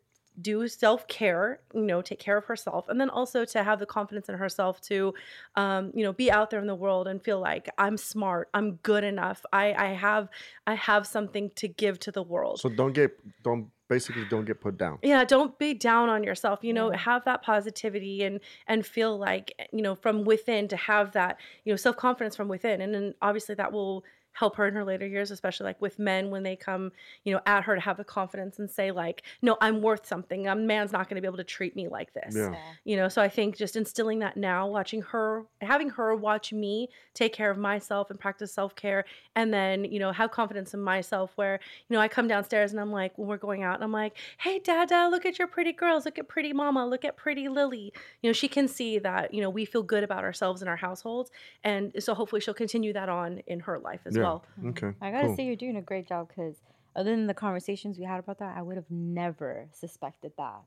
[0.40, 3.86] do self care, you know, take care of herself, and then also to have the
[3.86, 5.14] confidence in herself to,
[5.56, 8.76] um, you know, be out there in the world and feel like I'm smart, I'm
[8.76, 10.28] good enough, I I have
[10.66, 12.60] I have something to give to the world.
[12.60, 13.12] So don't get
[13.42, 14.98] don't basically don't get put down.
[15.02, 16.96] yeah don't be down on yourself you know Yeah.
[16.96, 21.72] have that positivity and and feel like you know from within to have that you
[21.72, 24.02] know self-confidence from within and then obviously that will
[24.34, 26.92] help her in her later years especially like with men when they come
[27.24, 30.46] you know at her to have the confidence and say like no i'm worth something.
[30.46, 32.34] A man's not going to be able to treat me like this.
[32.36, 32.54] Yeah.
[32.84, 36.88] you know so i think just instilling that now watching her having her watch me
[37.14, 39.04] take care of myself and practice self-care
[39.36, 42.80] and then you know have confidence in myself where you know i come downstairs and
[42.80, 45.72] i'm like when we're going out and i'm like hey dada look at your pretty
[45.72, 46.04] girls.
[46.04, 46.86] Look at pretty mama.
[46.86, 47.92] Look at pretty lily.
[48.22, 50.76] You know she can see that you know we feel good about ourselves in our
[50.76, 51.30] households
[51.62, 54.22] and so hopefully she'll continue that on in her life as yeah.
[54.22, 54.68] well Mm-hmm.
[54.68, 54.92] Okay.
[55.00, 55.36] I gotta cool.
[55.36, 56.56] say you're doing a great job because
[56.96, 60.62] other than the conversations we had about that, I would have never suspected that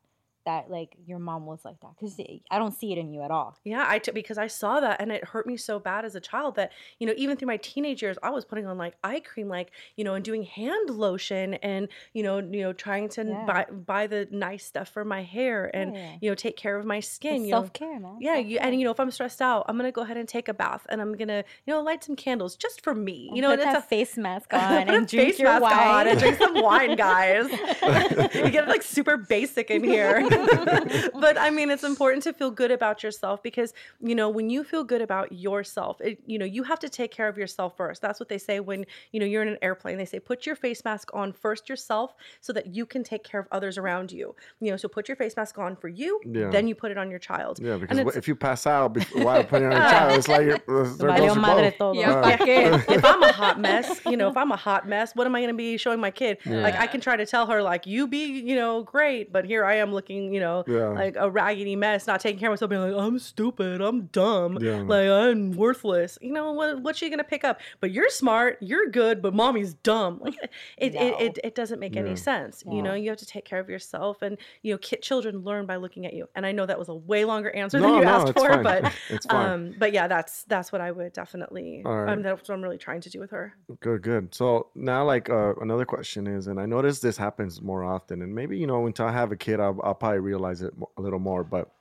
[0.48, 2.20] that like your mom was like that because
[2.50, 3.58] I don't see it in you at all.
[3.64, 6.20] Yeah, I took because I saw that and it hurt me so bad as a
[6.20, 9.20] child that you know even through my teenage years I was putting on like eye
[9.20, 13.24] cream like you know and doing hand lotion and you know you know trying to
[13.26, 13.46] Yeah.
[13.46, 16.12] buy buy the nice stuff for my hair and Yeah.
[16.22, 17.44] you know take care of my skin.
[17.44, 18.18] You Self care, man.
[18.22, 20.48] yeah, you, and you know if I'm stressed out, I'm gonna go ahead and take
[20.48, 23.30] a bath and I'm gonna you know light some candles just for me.
[23.34, 25.74] You know, put and it's a face mask on and drink face your mask wine
[25.88, 27.46] on and drink some wine, guys.
[28.36, 30.22] you get like super basic in here.
[31.20, 34.64] but I mean, it's important to feel good about yourself because you know when you
[34.64, 38.02] feel good about yourself, it, you know you have to take care of yourself first.
[38.02, 39.98] That's what they say when you know you're in an airplane.
[39.98, 43.40] They say put your face mask on first yourself so that you can take care
[43.40, 44.36] of others around you.
[44.60, 46.50] You know, so put your face mask on for you, Yeah.
[46.50, 47.60] then you put it on your child.
[47.62, 50.46] Yeah, because if you pass out before, while putting it on your child, it's like
[50.46, 51.78] you're, uh, there goes madre boat.
[51.78, 52.00] todo.
[52.00, 52.14] Yeah.
[52.16, 55.28] Uh, Yeah, if I'm a hot mess, you know, if I'm a hot mess, what
[55.28, 56.38] am I going to be showing my kid?
[56.46, 59.66] Like, I can try to tell her, like, you be, you know, great, but here
[59.66, 60.88] I am looking, you know, Yeah.
[60.90, 64.58] like a raggedy mess, not taking care of myself, being like, I'm stupid, I'm dumb,
[64.62, 64.82] Yeah.
[64.82, 66.18] like, I'm worthless.
[66.22, 67.60] You know, what, what's she going to pick up?
[67.80, 70.22] But you're smart, you're good, but mommy's dumb.
[70.28, 70.36] Like,
[70.78, 72.02] it, it, it, it doesn't make Yeah.
[72.02, 72.64] any sense.
[72.70, 75.66] You know, you have to take care of yourself, and, you know, ki- children learn
[75.66, 76.28] by looking at you.
[76.36, 78.50] And I know that was a way longer answer than you no, asked it's for,
[78.50, 78.64] fine.
[78.64, 79.52] but, It's fine.
[79.52, 82.12] um, but yeah, that's, that's what I would definitely, All right.
[82.14, 83.54] um, that's what I'm really trying to do with her.
[83.80, 84.36] Good, good.
[84.36, 88.34] So now, like, uh, another question is, and I notice this happens more often, and
[88.36, 91.20] maybe you know, until I have a kid, I'll, I'll probably realize it a little
[91.20, 91.44] more.
[91.44, 91.72] But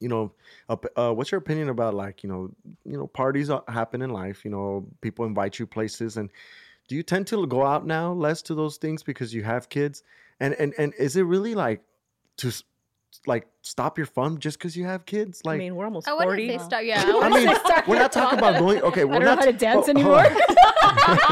[0.00, 0.32] you know,
[0.68, 2.50] uh, what's your opinion about like, you know,
[2.84, 4.44] you know, parties uh, happen in life.
[4.44, 6.30] You know, people invite you places, and
[6.86, 10.02] do you tend to go out now less to those things because you have kids?
[10.40, 11.82] And and and is it really like
[12.38, 12.52] to
[13.26, 15.42] like stop your fun just because you have kids?
[15.44, 16.48] Like, I mean, we're almost I wouldn't 40.
[16.48, 16.80] say stop.
[16.82, 18.80] Yeah, I wouldn't mean, stop we're not talking about going.
[18.82, 20.24] Okay, we're I don't know how to dance oh, anymore.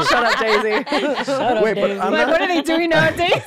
[0.07, 0.83] Shut up, Daisy.
[1.23, 1.99] Shut up, Wait, but Daisy.
[1.99, 3.43] I'm like, not- what are they doing nowadays?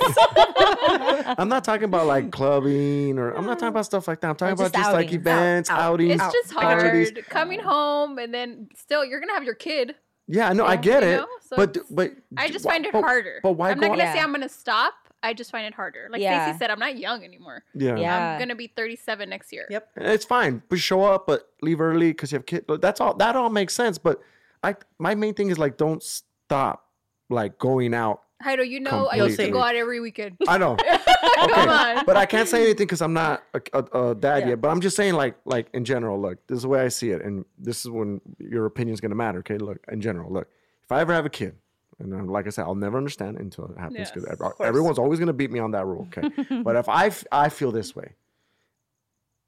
[1.38, 4.28] I'm not talking about like clubbing or I'm not talking about stuff like that.
[4.30, 5.92] I'm talking Or about just just like events, Out- out.
[5.94, 6.20] outings.
[6.20, 7.10] It's just parties.
[7.12, 9.94] hard coming home and then still you're gonna have your kid.
[10.26, 11.16] Yeah, no, I get it.
[11.18, 11.26] know?
[11.42, 13.40] So but but I just why- find it but- harder.
[13.42, 13.88] But why I'm go?
[13.88, 14.94] not gonna say I'm gonna stop.
[15.22, 16.08] I just find it harder.
[16.10, 16.44] Like Yeah.
[16.46, 17.62] Stacey said, I'm not young anymore.
[17.74, 17.96] yeah.
[17.96, 18.32] Yeah.
[18.32, 19.66] I'm gonna be 37 next year.
[19.70, 19.88] Yep.
[19.96, 20.62] it's fine.
[20.68, 22.64] But show up, but leave early because you have kids.
[22.80, 23.14] That's all.
[23.14, 23.98] That all makes sense.
[23.98, 24.20] But
[24.62, 26.86] I, my main thing is like, don't stop
[27.28, 28.22] like going out.
[28.42, 30.38] Heido, you know I used to go out every weekend.
[30.48, 30.76] I know.
[31.36, 32.04] Come Okay, on.
[32.06, 34.48] but I can't say anything because I'm not a, a, a dad Yeah.
[34.50, 34.60] yet.
[34.62, 37.10] But I'm just saying, like, like in general, look, this is the way I see
[37.10, 39.40] it, and this is when your opinion is gonna matter.
[39.40, 40.48] Okay, look, in general, look,
[40.82, 41.54] if I ever have a kid,
[42.00, 45.32] and like I said, I'll never understand until it happens because Yes, everyone's always gonna
[45.32, 46.08] beat me on that rule.
[46.16, 46.28] Okay,
[46.62, 48.14] but if I f- I feel this way,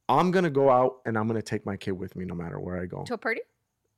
[0.08, 2.80] I'm gonna go out and I'm gonna take my kid with me no matter where
[2.80, 3.04] I go.
[3.04, 3.40] to a party?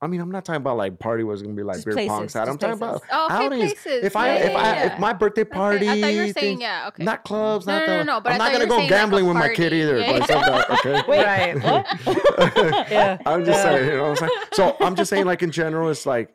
[0.03, 2.29] I mean, I'm not talking about like party was gonna be like Just beer pong
[2.29, 2.43] side.
[2.49, 3.09] I'm just talking about places.
[3.11, 3.73] Oh, okay, outings.
[3.83, 4.05] places.
[4.05, 4.87] If I Yeah, if yeah, I yeah.
[4.93, 6.89] if my birthday party, Okay, I thought you were saying things- yeah.
[6.89, 7.05] Okay.
[7.05, 8.05] not clubs, No, not no, the.
[8.05, 9.73] no, no, but I'm I not gonna go were saying, like, gambling with my kid
[9.73, 10.01] either.
[10.01, 11.03] Yeah, but it's that, okay.
[11.09, 12.87] Wait, Right.
[12.91, 13.19] Yeah.
[13.25, 13.63] I'm just Yeah.
[13.63, 14.41] saying, you know what I'm saying?
[14.53, 16.35] So I'm just saying, like in general, it's like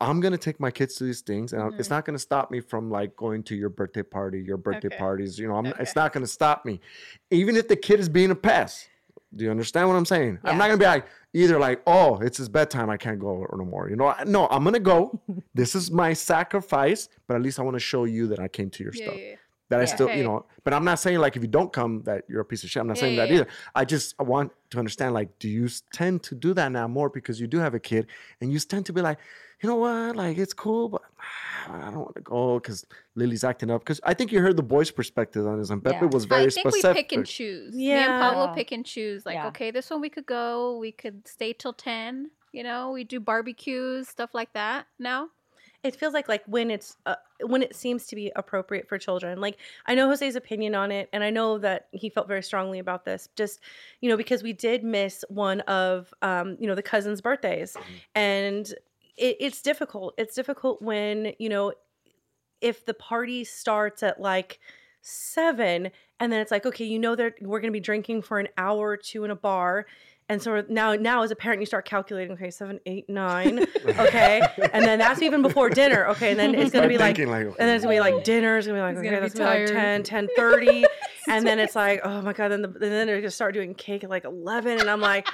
[0.00, 1.94] I'm gonna take my kids to these things, and I'm- it's mm-hmm.
[1.94, 4.96] not gonna stop me from like going to your birthday party, your birthday Okay.
[4.96, 5.38] parties.
[5.38, 6.80] You know, I'm, it's not gonna stop me,
[7.30, 8.88] even if the kid is being a pest.
[9.34, 10.38] Do you understand what I'm saying?
[10.44, 13.64] I'm not gonna be like either like, oh, it's his bedtime, I can't go no
[13.64, 13.88] more.
[13.90, 15.20] You know, no, I'm gonna go.
[15.54, 18.70] this is my sacrifice, but at least I want to show you that I came
[18.70, 19.34] to your Yeah, stuff yeah,
[19.78, 19.82] yeah.
[19.82, 20.18] I still, Okay.
[20.18, 22.64] you know, but I'm not saying like if you don't come that you're a piece
[22.64, 22.80] of shit.
[22.80, 23.40] I'm not Yeah, saying yeah, that yeah.
[23.42, 23.48] either.
[23.74, 27.40] I just want to understand like, do you tend to do that now more because
[27.40, 28.06] you do have a kid
[28.40, 29.18] and you tend to be like,
[29.62, 31.02] you know what, like it's cool, but
[31.68, 33.80] I don't want to go because Lily's acting up.
[33.82, 36.04] Because I think you heard the boys' perspective on this, and Pepe Yeah.
[36.06, 36.96] was very I think specific.
[36.96, 37.74] we pick and choose.
[37.76, 37.94] Yeah.
[37.94, 39.24] Me and Pablo pick and choose.
[39.24, 39.46] Like, Yeah.
[39.48, 40.76] okay, this one we could go.
[40.76, 42.30] We could stay till 10.
[42.52, 45.30] You know, we do barbecues, stuff like that now.
[45.84, 47.14] It feels like like when it's uh,
[47.46, 49.40] when it seems to be appropriate for children.
[49.40, 52.78] Like i know jose's opinion on it and i know that he felt very strongly
[52.78, 53.60] about this just
[54.00, 57.76] you know because we did miss one of um you know the cousins birthdays.
[58.14, 58.72] And
[59.16, 60.14] it, it's difficult.
[60.18, 61.72] It's difficult when you know
[62.60, 64.58] if the party starts at like
[65.02, 68.48] seven, and then it's like, okay, you know that we're gonna be drinking for an
[68.56, 69.86] hour or two in a bar.
[70.28, 72.32] And so now, now as a parent, you start calculating.
[72.32, 73.66] Okay, seven, eight, nine.
[73.84, 74.40] Okay,
[74.72, 76.06] and then that's even before dinner.
[76.08, 78.00] Okay, and then it's gonna Start be like, thinking, like, and then it's gonna be
[78.00, 80.04] like dinner is gonna be like, okay, gonna that's gonna be like tired.
[80.04, 80.84] 10, 10 30.
[81.28, 83.74] and then it's like, oh my god, then the, and then they're gonna start doing
[83.74, 85.28] cake at like eleven, and I'm like.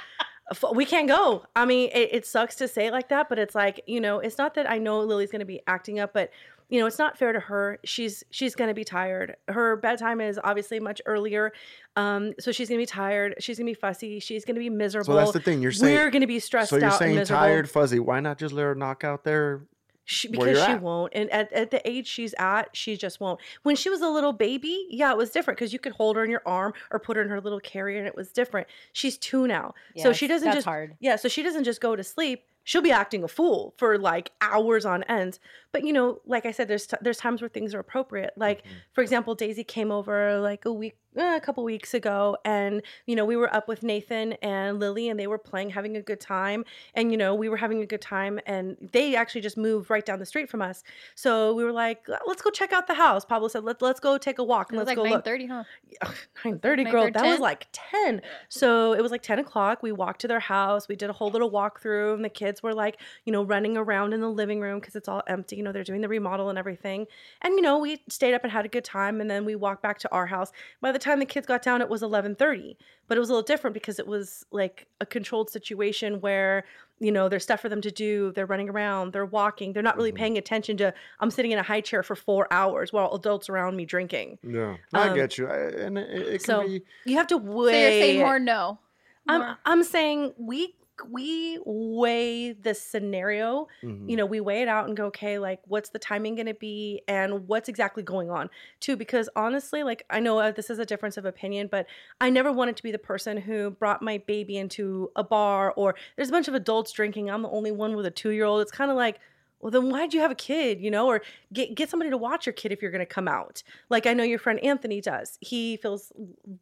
[0.75, 1.45] We can't go.
[1.55, 4.19] I mean, it, it sucks to say it like that, but it's like you know,
[4.19, 6.29] it's not that I know Lily's going to be acting up, but
[6.71, 7.79] you know, it's not fair to her.
[7.83, 9.35] She's she's going to be tired.
[9.49, 11.51] Her bedtime is obviously much earlier,
[11.97, 13.35] um, so she's going to be tired.
[13.39, 14.21] She's going to be fussy.
[14.21, 15.13] She's going to be miserable.
[15.13, 15.61] So that's the thing.
[15.61, 17.99] You're saying we're going to be stressed So you're out and saying miserable tired, fuzzy.
[17.99, 19.63] Why not just let her knock out there?
[20.05, 20.81] she, where because you're she at.
[20.81, 24.09] won't and at, at the age she's at she just won't when she was a
[24.09, 26.99] little baby yeah it was different because you could hold her in your arm or
[26.99, 30.27] put her in her little carrier and it was different she's two now so she
[30.27, 30.95] doesn't that's just hard.
[30.99, 34.31] yeah so she doesn't just go to sleep she'll be acting a fool for like
[34.41, 35.39] hours on end
[35.71, 38.59] but you know like i said there's t- there's times where things are appropriate like
[38.63, 38.75] Mm-hmm.
[38.93, 43.25] for example daisy came over like a week a couple weeks ago and you know
[43.25, 46.63] we were up with nathan and lily and they were playing having a good time
[46.95, 50.05] and you know we were having a good time and they actually just moved right
[50.05, 50.83] down the street from us.
[51.15, 53.25] So we were like let's go check out the house.
[53.25, 55.13] Pablo said Let, let's go take a walk It and was let's like go nine
[55.13, 55.63] look thirty, huh?
[56.43, 60.21] 9.30 girl 9:30, that was like 10 so it was like 10 o'clock we walked
[60.21, 63.31] to their house we did a whole little walkthrough and the kids were like you
[63.31, 66.01] know running around in the living room because it's all empty you know they're doing
[66.01, 67.05] the remodel and everything.
[67.41, 69.83] And you know we stayed up and had a good time and then we walked
[69.83, 70.51] back to our house.
[70.81, 72.77] By the time the kids got down it was 11.30
[73.07, 76.63] but it was a little different because it was like a controlled situation where
[76.99, 79.97] you know there's stuff for them to do they're running around they're walking they're not
[79.97, 80.15] really Mhm.
[80.17, 83.75] paying attention to i'm sitting in a high chair for four hours while adults around
[83.75, 85.47] me drinking Yeah, I Um, get you.
[85.47, 86.83] I, and it, it can so be.
[87.05, 88.79] you have to So weigh you're saying more no.
[89.27, 90.75] I'm I'm saying we
[91.09, 93.67] we weigh the scenario.
[93.83, 94.09] mhm.
[94.09, 96.53] You know, we weigh it out and go, okay, like what's the timing going to
[96.53, 98.49] be and what's exactly going on
[98.79, 101.85] too because honestly, like I know uh, this is a difference of opinion, but
[102.19, 105.95] I never wanted to be the person who brought my baby into a bar or
[106.15, 108.61] there's a bunch of adults drinking, I'm the only one with a 2-year-old.
[108.61, 109.19] It's kind of like
[109.61, 111.21] well then why'd you have a kid you know or
[111.53, 114.13] get get somebody to watch your kid if you're going to come out like i
[114.13, 116.11] know your friend anthony does he feels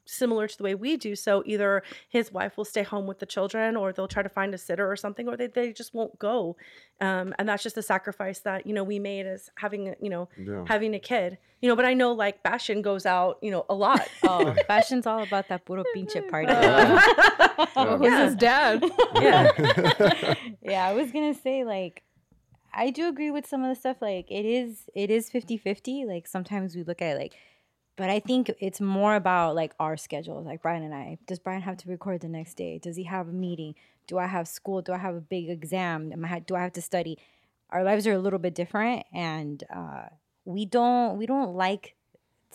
[0.06, 3.26] similar to the way we do so either his wife will stay home with the
[3.26, 6.18] children or they'll try to find a sitter or something or they, they just won't
[6.20, 6.56] go
[7.02, 10.10] um, and that's just a sacrifice that you know we made as having a- you
[10.10, 10.66] know Yeah.
[10.68, 13.74] having a kid you know but i know like bastion goes out you know a
[13.76, 16.54] lot Oh, Bastion's all about that puro pinche party.
[17.98, 18.26] Who's Yeah.
[18.26, 18.84] his dad?
[19.16, 22.04] yeah yeah, I was gonna say like
[22.74, 23.98] I do agree with some of the stuff.
[24.02, 26.06] Like it is it is 50-50.
[26.06, 27.36] Like sometimes we look at it like
[28.00, 31.18] but I think it's more about like our schedules, like Brian and I.
[31.28, 32.80] Does Brian have to record the next day?
[32.80, 33.76] Does he have a meeting?
[34.08, 34.82] Do I have school?
[34.82, 36.14] Do I have a big exam?
[36.14, 37.18] Am I, do I have to study?
[37.72, 40.06] Our lives are a little bit different, and uh,
[40.46, 41.96] we don't we don't like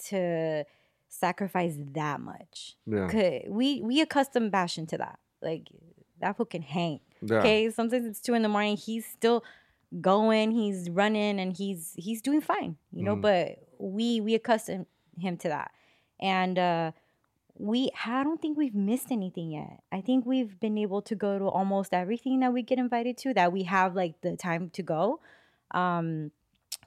[0.06, 0.64] to
[1.10, 2.76] sacrifice that much.
[2.86, 3.42] Yeah.
[3.46, 5.18] We we accustom Bastion to that.
[5.42, 5.68] Like
[6.20, 7.00] that fool can hang.
[7.20, 7.40] Yeah.
[7.40, 8.78] Okay, sometimes it's two in the morning.
[8.78, 9.44] He's still
[10.00, 10.50] going.
[10.50, 12.76] He's running, and he's he's doing fine.
[12.92, 13.20] You know, Mhm.
[13.22, 14.86] but we we accustom
[15.18, 15.70] him to that,
[16.20, 16.92] and uh,
[17.58, 19.82] we I don't think we've missed anything yet.
[19.92, 23.34] I think we've been able to go to almost everything that we get invited to.
[23.34, 25.20] That we have like the time to go.
[25.70, 26.30] Um,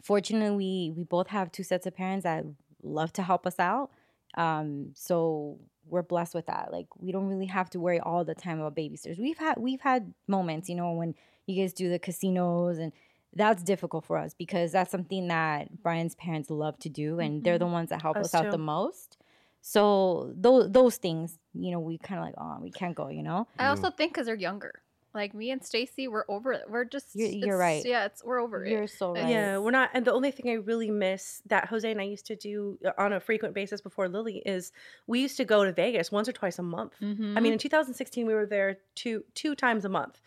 [0.01, 2.45] fortunately, we we both have two sets of parents that
[2.84, 3.91] love to help us out.
[4.36, 5.58] Um, so
[5.89, 6.72] we're blessed with that.
[6.72, 9.20] Like we don't really have to worry all the time about babysitters.
[9.20, 11.16] We've had we've had moments, you know, when
[11.48, 12.91] you guys do the casinos and
[13.34, 17.58] that's difficult for us because that's something that Brian's parents love to do and they're
[17.60, 18.52] the ones that help Us us, out too.
[18.52, 19.18] the most.
[19.62, 23.22] So those those things, you know, we kind of like, oh, we can't go, you
[23.24, 23.48] know.
[23.60, 24.82] I also think because they're younger.
[25.14, 26.66] Like me and Stacy, we're over it.
[26.70, 27.16] We're just.
[27.16, 27.84] You're- you're right.
[27.84, 28.91] Yeah, it's we're over You're it.
[28.91, 29.30] so Yeah, right.
[29.32, 29.89] Yeah, we're not.
[29.93, 32.91] And the only thing I really miss that Jose and I used to do uh,
[32.98, 34.72] on a frequent basis before Lily is
[35.08, 36.93] we used to go to Vegas once or twice a month.
[37.02, 37.36] Mm-hmm.
[37.38, 40.22] I mean, in 2016, we were there two two times a month,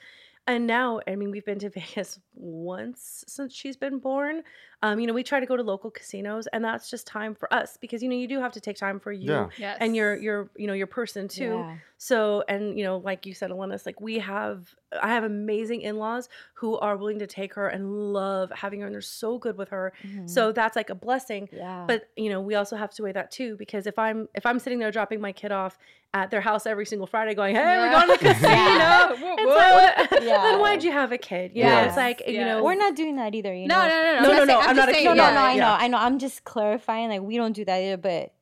[0.46, 4.42] and now, I mean, we've been to Vegas once since she's been born.
[4.82, 7.52] Um, you know, we try to go to local casinos, and that's just time for
[7.52, 9.48] us because you know you do have to take time for you Yeah.
[9.58, 9.76] yes.
[9.80, 11.44] and your your you know your person too.
[11.44, 11.76] Yeah.
[11.98, 15.98] So, and you know, like you said, Alanis, like we have, I have amazing in
[15.98, 19.58] laws who are willing to take her and love having her, and they're so good
[19.58, 19.92] with her.
[20.02, 20.28] Mhm.
[20.30, 21.50] So that's like a blessing.
[21.52, 21.84] yeah.
[21.86, 24.58] But you know, we also have to weigh that too because if I'm if I'm
[24.58, 25.76] sitting there dropping my kid off
[26.12, 29.94] at their house every single Friday, going, "Hey, we're going to the casino," Yeah.
[30.02, 30.42] It's like, Yeah.
[30.42, 31.52] then why'd you have a kid?
[31.54, 31.88] You know, Yes.
[31.88, 33.88] it's like you know, we're not doing that either, you No, know.
[33.88, 34.12] no, no, no.
[34.12, 35.40] No, I'm no, not no, I'm not just saying, No, no, Yeah, no.
[35.40, 35.98] I know, I know.
[35.98, 37.08] I'm just clarifying.
[37.10, 38.32] Like we don't do that either, but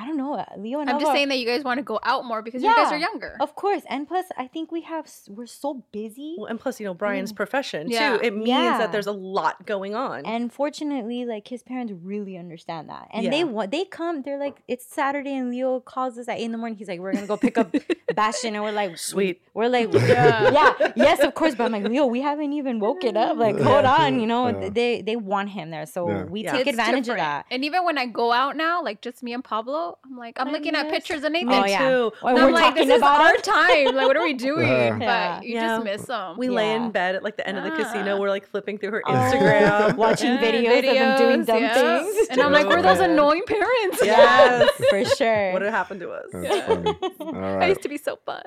[0.00, 0.34] I don't know.
[0.34, 2.62] uh, Leo and I'm just saying that you guys want to go out more because
[2.62, 3.36] you guys are younger.
[3.40, 6.36] Of course, and plus, I think we have we're so busy.
[6.38, 8.16] Well, and plus, you know, Brian's profession Yeah.
[8.16, 8.24] too.
[8.24, 8.78] It means Yeah.
[8.78, 10.24] that there's a lot going on.
[10.24, 14.22] And fortunately, like his parents really understand that, and they want they come.
[14.22, 16.78] They're like, it's Saturday, and Leo calls us at eight in the morning.
[16.78, 17.74] He's like, we're gonna go pick up
[18.14, 19.42] Bastion, and we're like, Sweet.
[19.54, 20.50] We're like, Yeah.
[20.50, 21.54] yeah, yes, of course.
[21.54, 23.36] But I'm like, Leo, we haven't even woken up.
[23.36, 24.48] Like, hold on, you know.
[24.48, 24.68] Yeah.
[24.70, 26.24] They they want him there, so Yeah.
[26.24, 26.52] we Yeah.
[26.52, 27.20] take It's advantage different.
[27.20, 27.46] of that.
[27.50, 30.48] And even when I go out now, like just me and Pablo, I'm like, I'm
[30.48, 31.52] I looking at pictures of Nathan.
[31.52, 31.78] Oh, yeah.
[31.78, 32.12] too.
[32.22, 33.44] And we're I'm like, talking this is about our it.
[33.44, 33.94] time.
[33.94, 34.66] Like, what are we doing?
[34.68, 34.98] Yeah.
[34.98, 35.36] Yeah.
[35.38, 35.68] But you Yeah.
[35.76, 36.36] just miss them.
[36.38, 38.16] we lay in bed at like the end of the casino.
[38.16, 38.20] Ah.
[38.20, 42.04] We're like flipping through her Oh, Instagram, watching Yeah, videos, of them doing dumb yes.
[42.14, 42.28] things.
[42.30, 43.98] And I'm like, we're those annoying parents.
[44.02, 44.70] Yes.
[44.90, 45.52] for sure.
[45.52, 46.26] what had happened to us?
[46.32, 46.96] That's funny.
[47.20, 48.42] All I used to be so fun.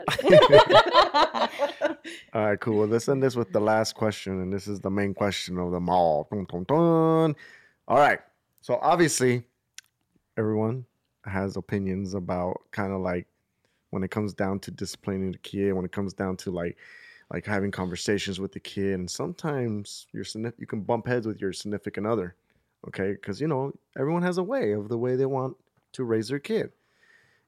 [2.34, 2.80] All right, cool.
[2.80, 5.72] Well, let's end this with the last question, and this is the main question of
[5.72, 6.28] them all.
[6.32, 7.36] Dun, dun, dun.
[7.88, 8.20] All right.
[8.62, 9.44] So obviously,
[10.38, 10.86] everyone
[11.26, 13.28] has opinions about kind of like
[13.90, 16.78] when it comes down to disciplining the kid, when it comes down to like
[17.32, 21.40] like having conversations with the kid, and sometimes your signif- you can bump heads with
[21.40, 22.36] your significant other,
[22.88, 23.12] okay?
[23.14, 25.56] Because you know everyone has a way of the way they want
[25.94, 26.72] to raise their kid,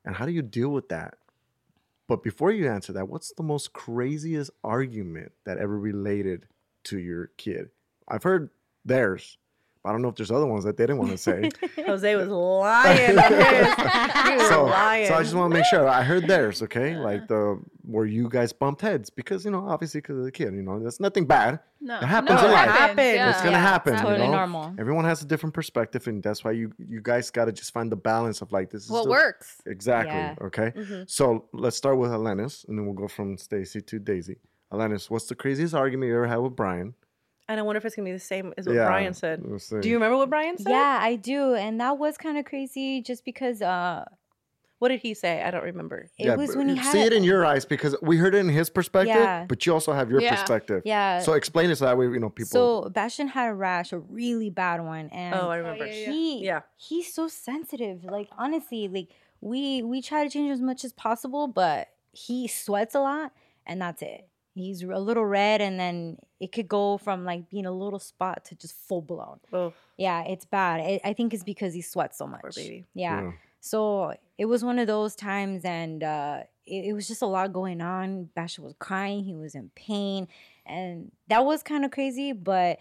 [0.05, 1.17] and how do you deal with that?
[2.07, 6.45] But before you answer that, what's the most craziest argument that ever related
[6.86, 7.69] to your kid?
[8.07, 8.51] I've heard
[8.86, 9.38] theirs,
[9.86, 11.50] I don't know if there's other ones that they didn't want to say.
[11.86, 13.10] Jose was lying.
[13.12, 15.08] He was so, lying.
[15.08, 16.98] so I just want to make sure I heard theirs, okay?
[16.98, 20.54] Like the where you guys bumped heads because you know obviously because of the kid,
[20.56, 21.60] you know that's nothing bad.
[21.82, 22.70] No, It happens no, in it life.
[22.72, 23.30] happens, It's yeah.
[23.30, 23.94] it's gonna Yeah, happen.
[23.94, 24.34] it's you totally know?
[24.38, 24.74] normal.
[24.80, 27.92] Everyone has a different perspective, and that's why you you guys got to just find
[27.92, 29.62] the balance of like this is What the- works?
[29.68, 30.16] Exactly.
[30.16, 30.36] Yeah.
[30.42, 30.72] Okay.
[30.76, 31.10] Mhm.
[31.10, 34.38] So let's start with Alanis, and then we'll go from Stacy to Daisy.
[34.74, 36.96] Alanis, what's the craziest argument you ever had with Brian?
[37.48, 39.41] And I wonder if it's gonna be the same as what Yeah, Brian said.
[39.43, 39.80] we'll see.
[39.80, 40.72] Do you remember what Brian said?
[40.72, 44.06] Yeah, I do, and that was kind of crazy, just because uh,
[44.80, 45.41] What did he say?
[45.41, 46.10] I don't remember.
[46.18, 48.36] it Yeah, was when he you had see it in your eyes because we heard
[48.36, 49.46] it in his perspective, Yeah.
[49.48, 50.32] but you also have your Yeah.
[50.36, 50.82] perspective.
[50.86, 51.20] yeah.
[51.22, 52.50] So explain it so that way you know people.
[52.84, 55.86] So Bastion had a rash, a really bad one, and Oh, I remember.
[55.86, 56.12] yeah, yeah.
[56.12, 56.62] he Yeah.
[56.76, 58.04] he's so sensitive.
[58.04, 62.96] Like honestly, like we we try to change as much as possible, but he sweats
[62.96, 63.32] a lot,
[63.66, 64.28] and that's it.
[64.56, 68.45] He's a little red, and then it could go from like being a little spot
[68.45, 69.39] to just full blown.
[69.51, 70.80] Oh, Yeah, it's bad.
[70.80, 72.56] I, I think it's because he sweats so much.
[72.56, 72.86] baby.
[72.93, 73.22] Yeah.
[73.22, 73.32] Yeah.
[73.60, 77.51] So it was one of those times, and uh, it, it was just a lot
[77.51, 78.30] going on.
[78.34, 80.28] Basha was crying, he was in pain,
[80.66, 82.32] and that was kind of crazy.
[82.32, 82.80] But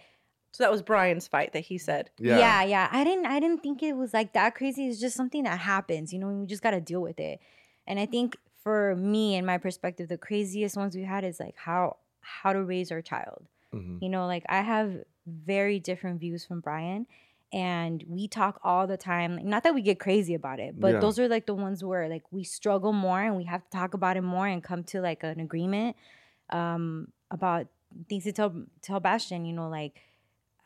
[0.51, 2.09] so that was Brian's fight that he said.
[2.17, 2.37] yeah.
[2.37, 2.63] yeah.
[2.63, 4.87] yeah, I didn't, I didn't think it was like that crazy.
[4.87, 6.29] It's just something that happens, you know.
[6.29, 7.41] and We just got to deal with it.
[7.85, 11.55] And I think for me and my perspective, the craziest ones we had is like
[11.55, 13.45] how how to raise our child.
[13.71, 14.01] Mhm.
[14.01, 17.05] You know, like I have very different views from Brian,
[17.53, 19.39] and we talk all the time.
[19.47, 20.99] Not that we get crazy about it, but Yeah.
[20.99, 23.93] those are like the ones where like we struggle more and we have to talk
[23.93, 25.95] about it more and come to like an agreement
[26.49, 27.67] um, about
[28.09, 28.51] things to tell
[28.81, 29.45] tell Bastion.
[29.45, 30.01] You know, like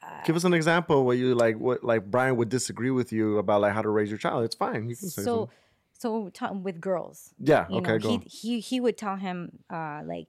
[0.01, 3.37] uh, Give us an example where you like what like Brian would disagree with you
[3.39, 4.45] about like how to raise your child.
[4.45, 4.87] It's fine.
[4.89, 5.55] You can say so something.
[5.99, 6.29] So
[6.63, 7.33] with girls.
[7.37, 7.67] Yeah.
[7.69, 7.93] You Okay.
[7.93, 8.09] know, go.
[8.09, 10.27] he he he would tell him uh like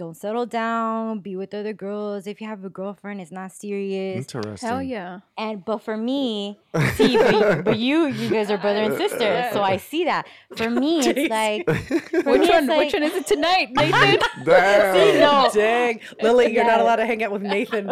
[0.00, 2.26] don't settle down, be with other girls.
[2.26, 4.16] If you have a girlfriend, it's not serious.
[4.16, 4.66] Interesting.
[4.68, 5.20] Hell yeah.
[5.36, 6.58] And but for me,
[6.94, 10.26] see, but, you- but you you guys are brother and sister, so I see that.
[10.56, 11.14] For me, Jeez.
[11.16, 11.66] it's like
[12.24, 12.66] for Which me, one?
[12.66, 14.18] like, which one is it tonight, Nathan?
[14.44, 14.94] Damn.
[14.96, 15.50] See, no.
[15.52, 17.90] Dang, Lily, you're not allowed to hang out with Nathan.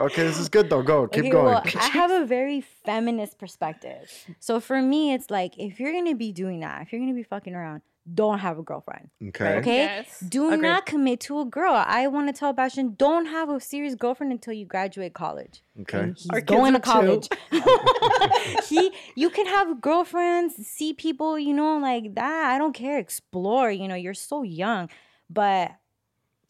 [0.00, 0.82] Okay, this is good though.
[0.82, 1.08] Go.
[1.08, 1.44] Keep Okay, going.
[1.46, 4.06] well, I have a very feminist perspective.
[4.38, 7.22] So for me, it's like if you're gonna be doing that, if you're gonna be
[7.24, 7.82] fucking around,
[8.14, 9.10] don't have a girlfriend.
[9.28, 9.58] okay.
[9.58, 9.76] Okay.
[9.76, 10.20] Yes.
[10.20, 10.62] Do Agreed.
[10.68, 11.72] not commit to a girl.
[11.74, 15.62] I want to tell Bastion, don't have a serious girlfriend until you graduate college.
[15.82, 16.00] Okay.
[16.00, 17.28] And he's Our going to college.
[18.68, 22.52] he, you can have girlfriends, see people, you know, like that.
[22.52, 22.98] I don't care.
[22.98, 23.70] Explore.
[23.70, 24.88] You know, you're so young,
[25.30, 25.70] but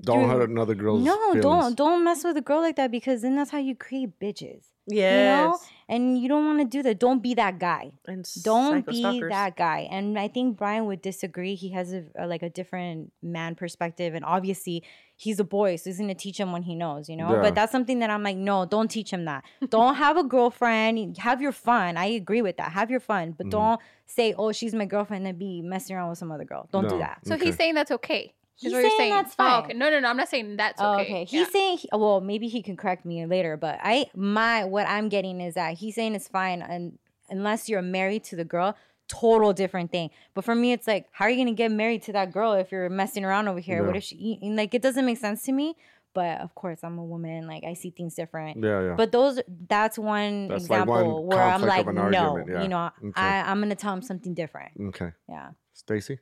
[0.02, 1.42] Don't through- hurt another girl's no, feelings.
[1.42, 4.64] don't don't mess with a girl like that because then that's how you create bitches.
[4.86, 5.58] Yes.
[5.94, 6.98] And you don't want to do that.
[6.98, 7.92] Don't be that guy.
[8.06, 9.30] And Don't be stalkers.
[9.30, 9.80] that guy.
[9.90, 11.54] And I think Brian would disagree.
[11.54, 14.82] He has a, a- like a different man perspective, and obviously
[15.16, 17.30] he's a boy, so he's gonna teach him when he knows, you know.
[17.34, 17.42] Yeah.
[17.42, 19.44] But that's something that I'm like, no, don't teach him that.
[19.68, 21.18] don't have a girlfriend.
[21.18, 21.96] Have your fun.
[21.96, 22.72] I agree with that.
[22.72, 23.50] Have your fun, but Mhm.
[23.50, 26.68] don't say, oh, she's my girlfriend, and be messing around with some other girl.
[26.72, 27.18] Don't do that.
[27.26, 27.46] So Okay.
[27.46, 28.32] he's saying that's okay.
[28.64, 29.64] Is He's what you're saying that's Oh, fine.
[29.64, 29.74] okay.
[29.74, 30.08] No, no, no.
[30.08, 31.02] I'm not saying that's Oh, okay.
[31.02, 31.26] okay.
[31.30, 31.40] Yeah.
[31.44, 35.08] He's saying, he- well, maybe he can correct me later, but I my what I'm
[35.08, 36.98] getting is that he's saying it's fine, and
[37.30, 38.76] unless you're married to the girl,
[39.08, 40.10] total different thing.
[40.34, 42.72] But for me, it's like, how are you gonna get married to that girl if
[42.72, 43.84] you're messing around over here?
[43.84, 45.76] What if she and, like it doesn't make sense to me?
[46.14, 47.46] but of course I'm a woman.
[47.46, 48.62] Like I see things different.
[48.62, 48.94] Yeah, yeah.
[48.98, 52.62] But those, that's one That's like one example where I'm like, no, yeah.
[52.62, 53.12] you know, Okay.
[53.18, 54.72] I, I'm gonna tell him something different.
[54.88, 55.12] okay.
[55.26, 55.52] Yeah.
[55.72, 56.18] Stacy?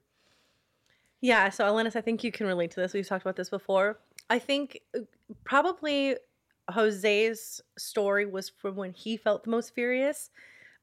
[1.20, 2.94] Yeah, so Alanis, I think you can relate to this.
[2.94, 3.98] We've talked about this before.
[4.30, 5.00] I think uh,
[5.44, 6.16] probably
[6.70, 10.30] Jose's story was from when he felt the most furious.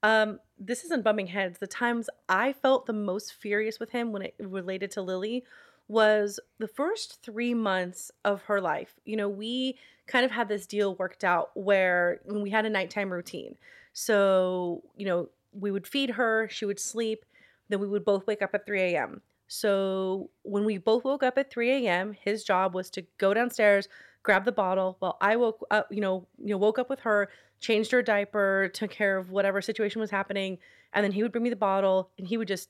[0.03, 1.57] Um, this isn't bumping heads.
[1.57, 5.43] The times I felt the most furious with him when it related to Lily
[5.87, 8.99] was the first three months of her life.
[9.05, 13.11] You know, we kind of had this deal worked out where we had a nighttime
[13.11, 13.55] routine.
[13.93, 17.25] So, you know, we would feed her, she would sleep,
[17.69, 19.21] then we would both wake up at 3 a.m.
[19.47, 23.87] So when we both woke up at 3 a.m., his job was to go downstairs,
[24.23, 24.97] grab the bottle.
[24.99, 27.29] While I woke up, you know, you know, woke up with her,
[27.59, 30.57] changed her diaper, took care of whatever situation was happening,
[30.93, 32.69] and then he would bring me the bottle, and he would just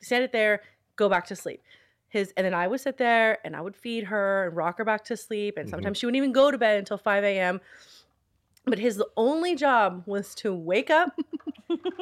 [0.00, 0.62] set it there,
[0.96, 1.62] go back to sleep.
[2.08, 4.84] His and then I would sit there and I would feed her and rock her
[4.84, 5.70] back to sleep, and mm-hmm.
[5.70, 7.60] sometimes she wouldn't even go to bed until 5 a.m.
[8.64, 11.16] But his only job was to wake up,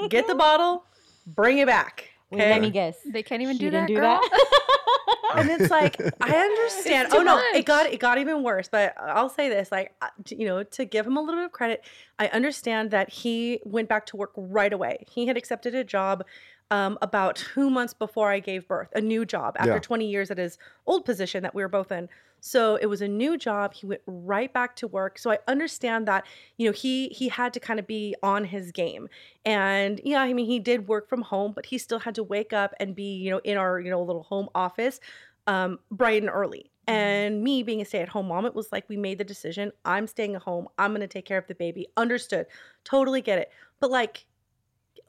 [0.08, 0.84] get the bottle,
[1.26, 2.15] bring it back.
[2.30, 2.96] Wait, let me guess.
[3.04, 3.88] They can't even She do didn't that.
[3.88, 4.20] do girl.
[4.20, 5.36] that.
[5.36, 7.08] and it's like I understand.
[7.12, 8.68] Oh too no, it got it got even worse.
[8.68, 11.52] But I'll say this, like uh, you know, to give him a little bit of
[11.52, 11.84] credit,
[12.18, 15.04] I understand that he went back to work right away.
[15.08, 16.24] He had accepted a job
[16.72, 19.78] um, about two months before I gave birth, a new job after Yeah.
[19.78, 22.08] 20 years at his old position that we were both in.
[22.46, 23.74] So it was a new job.
[23.74, 25.18] He went right back to work.
[25.18, 26.24] So I understand that
[26.58, 29.08] you know he he had to kind of be on his game.
[29.44, 32.52] And yeah, I mean he did work from home, but he still had to wake
[32.52, 35.00] up and be you know in our you know little home office
[35.48, 36.70] um, bright and early.
[36.86, 39.72] And me being a stay at home mom, it was like we made the decision.
[39.84, 40.68] I'm staying at home.
[40.78, 41.88] I'm going to take care of the baby.
[41.96, 42.46] Understood.
[42.84, 43.50] Totally get it.
[43.80, 44.24] But like,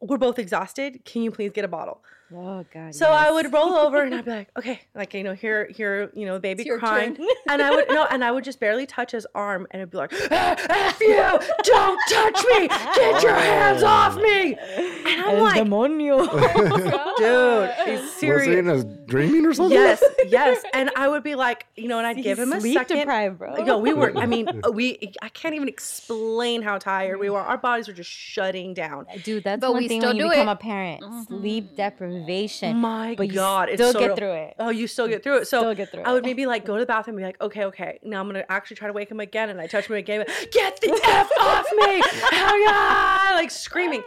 [0.02, 1.06] we're both exhausted.
[1.06, 2.04] Can you please get a bottle?
[2.34, 2.94] Oh God.
[2.94, 6.12] So I would roll over and I'd be like, okay, like you know, here, here,
[6.14, 7.26] you know, baby It's your crying, turn.
[7.50, 9.98] and I would no, and I would just barely touch his arm, and it'd be
[9.98, 11.16] like, "Ah, F you,
[11.64, 16.28] don't touch me, get your hands off me, and I'm El like, demonio.
[17.18, 18.48] dude, he's Was he serious.
[18.60, 19.72] in a dreaming or something?
[19.78, 20.64] Yes, yes.
[20.74, 22.98] And I would be like, you know, and I'd give him a Sleep second.
[22.98, 23.56] deprived, bro.
[23.64, 24.16] No, we were.
[24.18, 25.14] I mean, we.
[25.22, 27.40] I can't even explain how tired we were.
[27.40, 29.06] Our bodies were just shutting down.
[29.24, 30.52] Dude, that's But one we thing still when you become it.
[30.52, 31.04] a parent.
[31.28, 31.76] Sleep Mhm.
[32.18, 32.78] Deprivation.
[32.78, 34.56] My but you God, it's still so get through it.
[34.60, 35.48] Oh, you still get through it.
[35.48, 37.42] So Still get through I would maybe like go to the bathroom and be like,
[37.42, 39.96] okay, okay, now I'm gonna actually try to wake him again, and I touch him
[39.96, 40.26] again.
[40.52, 42.02] Get the f off me!
[42.32, 43.32] Hell yeah!
[43.34, 44.04] Like screaming.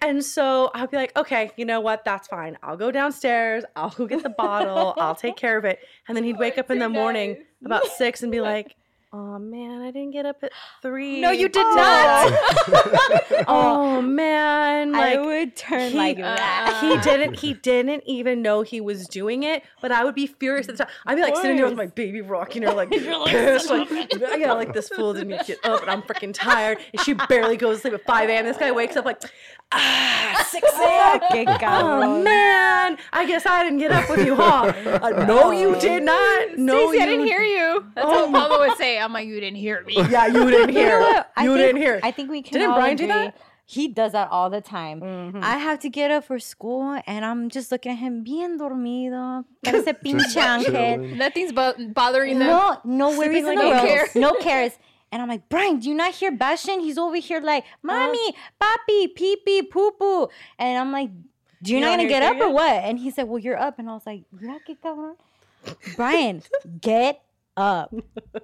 [0.00, 2.04] And so I'd be like, okay, you know what?
[2.04, 2.56] That's fine.
[2.62, 3.64] I'll go downstairs.
[3.74, 4.94] I'll go get the bottle.
[4.96, 5.80] I'll take care of it.
[6.06, 8.76] And then he'd wake up in the morning about six and be like,
[9.12, 10.52] oh man, I didn't get up at
[10.82, 11.20] three.
[11.20, 11.74] No, you did Oh.
[11.74, 13.44] not.
[13.50, 16.78] Oh man, I would turn he- like that.
[16.80, 20.68] he didn't he didn't even know he was doing it but i would be furious
[20.68, 22.90] at the time i'd be like sitting there with my baby rocking her like
[23.26, 23.88] pissed like
[24.38, 27.76] yeah like this fool didn't get up and i'm freaking tired and she barely goes
[27.76, 29.20] to sleep at 5 a.m this guy wakes up like
[29.72, 31.20] ah 6 a.m
[31.62, 34.72] Oh man, I guess I didn't get up with you, huh?
[35.02, 36.56] Uh, no, you did not.
[36.56, 37.84] No, Stacey, I you didn't hear you.
[37.94, 38.30] That's Oh.
[38.30, 39.04] what Paula would say.
[39.04, 39.94] I'm like, you didn't hear me.
[40.10, 41.00] Yeah, you didn't You know hear.
[41.00, 41.30] what?
[41.38, 42.00] You think- didn't hear.
[42.02, 43.36] I think we can Didn't all Brian do that?
[43.66, 45.00] He does that all the time.
[45.02, 45.42] Mhm.
[45.42, 49.44] I have to get up for school and I'm just looking at him bien dormido.
[49.62, 51.16] Parece pinche ángel.
[51.18, 52.48] Nothing's bo- bothering them.
[52.48, 53.86] No, no Sleeping worries in like the no world.
[53.86, 54.08] care.
[54.14, 54.72] No cares.
[55.12, 56.80] And I'm like, Brian, do you not hear Bashan?
[56.80, 60.28] He's over here like, mommy, papi, pee pee, poo poo.
[60.58, 61.10] And I'm like,
[61.62, 62.70] do you You not gonna get up or what?
[62.70, 63.78] And he said, well, you're up.
[63.78, 65.16] And I was like, "Mira qué cabrón."
[65.96, 66.42] Brian,
[66.80, 67.20] get
[67.58, 67.94] up.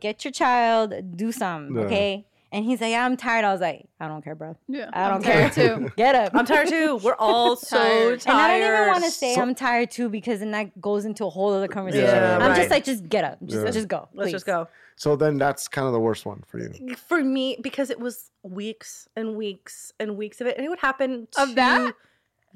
[0.01, 1.83] Get your child, do something, Yeah.
[1.85, 2.27] okay?
[2.53, 3.45] And he's like, yeah, I'm tired.
[3.45, 4.57] I was like, I don't care, bro.
[4.69, 5.51] Yeah, I don't I'm care.
[5.51, 5.93] tired too.
[5.97, 6.37] Get up.
[6.37, 6.99] I'm tired too.
[7.03, 8.21] We're all so Tired.
[8.21, 8.33] tired.
[8.33, 11.05] And I don't even want to say So- I'm tired too because then that goes
[11.05, 12.07] into a whole other conversation.
[12.07, 12.57] Yeah, I'm right.
[12.57, 13.39] just like, just get up.
[13.45, 13.71] Just, Yeah.
[13.73, 14.09] just go.
[14.15, 14.69] Let's just go.
[14.95, 16.95] So then that's kind of the worst one for you.
[16.95, 20.79] for me because it was weeks and weeks and weeks of it and it would
[20.79, 21.79] happen to- Of that?
[21.89, 21.95] to-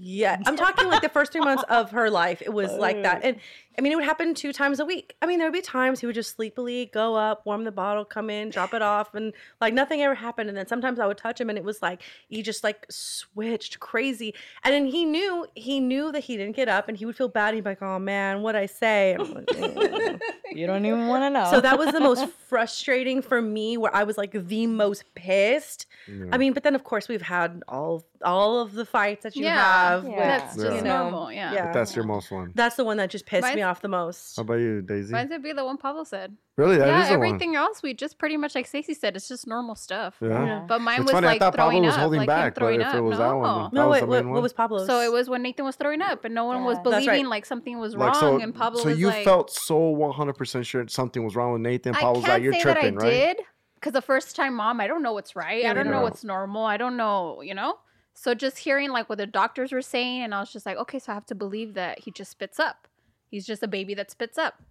[0.00, 3.24] yeah i'm talking like the first three months of her life it was like that
[3.24, 3.36] and
[3.79, 6.01] i mean it would happen two times a week i mean there would be times
[6.01, 9.33] he would just sleepily go up warm the bottle come in drop it off and
[9.61, 12.03] like nothing ever happened and then sometimes i would touch him and it was like
[12.29, 16.68] he just like switched crazy and then he knew he knew that he didn't get
[16.68, 19.45] up and he would feel bad he'd be like oh man what'd i say like,
[19.57, 20.18] "Eh."
[20.51, 21.51] You don't even want to know.
[21.51, 25.85] So that was the most frustrating for me where I was like the most pissed.
[26.33, 29.45] I mean, but then of course we've had all all of the fights that you
[29.45, 29.91] Yeah.
[29.91, 30.05] have.
[30.05, 30.09] Yeah.
[30.11, 31.33] with, That's just you know, normal.
[31.33, 31.53] Yeah.
[31.53, 31.64] yeah.
[31.66, 32.53] But that's your most one.
[32.55, 34.37] That's the one that just pissed Mine's me off the most.
[34.37, 35.12] How about you, Daisy?
[35.12, 36.37] Mine's gonna be the one Pablo said.
[36.57, 36.77] Really?
[36.79, 39.47] That is yeah, the everything else we just pretty much like Stacey said, it's just
[39.47, 40.16] normal stuff.
[40.21, 40.29] Yeah.
[40.45, 40.64] Yeah.
[40.66, 41.27] But mine It's was funny.
[41.27, 42.95] I like thought Pablo throwing was up, holding like back, him but throwing if up.
[42.97, 43.62] it was that one, no.
[43.65, 44.86] That no, wait, what, what was Pablo's?
[44.86, 46.82] So it was when Nathan was throwing up, and no one was Yeah.
[46.85, 47.07] That's right.
[47.07, 49.74] believing like something was wrong, Like, so, and Pablo so was you like, felt so
[49.95, 51.95] 100% sure something was wrong with Nathan.
[51.95, 53.36] I Pablo's can't like, you're tripping, that I right?
[53.36, 53.36] did
[53.74, 55.65] because the first time mom, I don't know what's right.
[55.65, 56.03] I don't don't know know.
[56.03, 56.65] what's normal.
[56.65, 57.77] I don't know, you know.
[58.15, 60.99] So just hearing like what the doctors were saying, and I was just like, okay,
[60.99, 62.88] so I have to believe that he just spits up.
[63.30, 64.62] He's just a baby that spits up.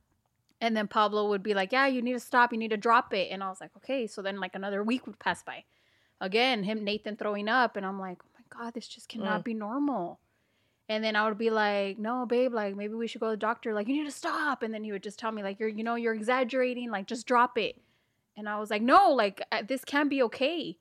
[0.59, 2.51] And then Pablo would be like, yeah, you need to stop.
[2.51, 3.29] You need to drop it.
[3.31, 4.07] And I was like, okay.
[4.07, 5.63] So then like another week would pass by.
[6.19, 9.43] Again, him Nathan throwing up, and I'm like, oh my god, this just cannot Mm.
[9.43, 10.19] be normal.
[10.89, 13.37] And then I would be like, no, babe, like maybe we should go to the
[13.37, 13.73] doctor.
[13.73, 14.63] Like, you need to stop.
[14.63, 16.89] And then he would just tell me, like, you're, you know, you're exaggerating.
[16.89, 17.79] Like, just drop it.
[18.35, 20.77] And I was like, no, like, uh, this can't be okay.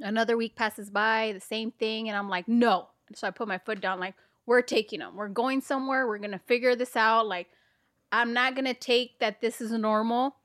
[0.00, 2.08] Another week passes by, the same thing.
[2.08, 2.88] And I'm like, no.
[3.14, 4.14] So I put my foot down, like,
[4.46, 5.14] we're taking them.
[5.16, 6.06] We're going somewhere.
[6.06, 7.26] We're going to figure this out.
[7.26, 7.48] Like,
[8.10, 10.36] I'm not going to take that this is normal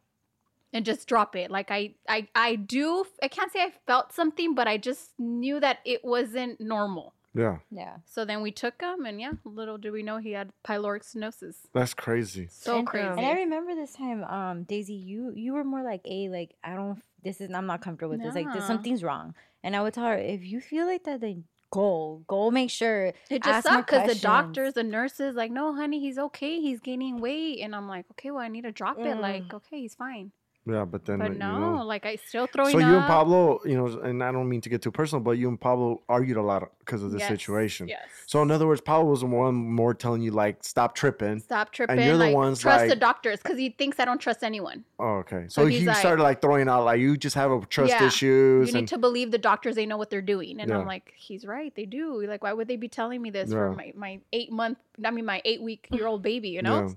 [0.73, 1.49] and just drop it.
[1.49, 5.59] Like, I, I, I do, I can't say I felt something, but I just knew
[5.59, 7.13] that it wasn't normal.
[7.33, 7.97] Yeah, Yeah.
[8.05, 11.55] So then we took him, and yeah, little do we know he had pyloric stenosis.
[11.71, 12.47] that's crazy.
[12.49, 13.07] So And- crazy.
[13.09, 16.73] And I remember this time, um, Daisy, you you were more like, "A, like I
[16.73, 16.99] don't.
[17.23, 18.33] This is I'm not comfortable with this.
[18.33, 21.43] Like, this something's wrong." And I would tell her, if you feel like that, then
[21.71, 23.13] go, go, make sure.
[23.29, 26.59] it just sucked because the doctors, the nurses, like, no, honey, he's okay.
[26.59, 29.17] He's gaining weight, and I'm like, okay, well, I need to drop it.
[29.17, 29.53] Like, mm.
[29.55, 30.31] okay, he's fine.
[30.69, 31.85] Yeah, but then, But no, you know.
[31.85, 32.85] like I still throwing So up.
[32.85, 35.47] you and Pablo, you know, and I don't mean to get too personal, but you
[35.47, 37.87] and Pablo argued a lot because of the Yes, situation.
[37.87, 38.01] Yes.
[38.25, 41.39] So in other words, Pablo was the one more telling you like, stop tripping.
[41.39, 41.97] Stop tripping.
[41.97, 44.83] And you're the like, ones, trust the doctors because he thinks I don't trust anyone.
[44.99, 45.45] Oh, okay.
[45.47, 48.05] So So, he like- started like throwing out like you just have a trust Yeah,
[48.07, 49.75] issues You need and to believe the doctors.
[49.75, 50.59] They know what they're doing.
[50.59, 50.79] And Yeah.
[50.79, 51.73] I'm like, he's right.
[51.75, 52.21] They do.
[52.27, 55.25] Like, why would they be telling me this for my, my eight month, I mean,
[55.25, 56.93] my eight week year old baby, you know?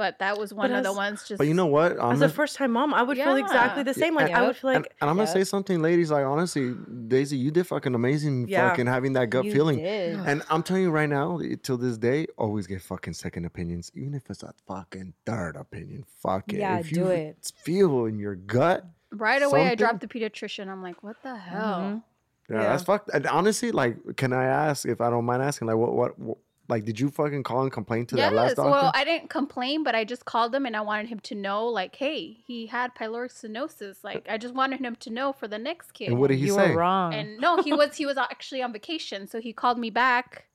[0.00, 0.06] Yeah.
[0.10, 1.38] But that was one But of the ones just.
[1.38, 1.92] But you know what?
[1.92, 4.14] As I'm a first time mom, I would feel exactly the same.
[4.14, 5.32] Like I would feel like and I'm gonna Yep.
[5.34, 6.10] say something, ladies.
[6.10, 6.74] Like honestly,
[7.08, 8.48] Daisy, you did fucking amazing.
[8.48, 8.70] Yeah.
[8.70, 9.78] Fucking having that gut You feeling.
[9.78, 10.18] did.
[10.20, 14.14] And I'm telling you right now, till this day, always get fucking second opinions, even
[14.14, 16.04] if it's a fucking third opinion.
[16.22, 16.58] Fuck it.
[16.60, 17.52] Yeah, if do you it.
[17.62, 18.86] Feel in your gut.
[19.12, 20.68] Right away, I dropped the pediatrician.
[20.68, 21.80] I'm like, what the hell?
[21.80, 22.02] Mhm.
[22.48, 22.62] Yeah, Yeah.
[22.70, 23.10] that's fucked.
[23.12, 26.38] And honestly, like, can I ask if I don't mind asking, like, what, what, what
[26.70, 28.56] like, did you fucking call and complain to that last Yes.
[28.56, 28.70] doctor?
[28.70, 31.66] Well, I didn't complain, but I just called him and I wanted him to know,
[31.66, 34.02] like, hey, he had pyloric stenosis.
[34.02, 36.08] Like, I just wanted him to know for the next kid.
[36.08, 36.70] and what did he you say?
[36.70, 37.12] were wrong.
[37.14, 40.46] And no, he was he was actually on vacation, so he called me back.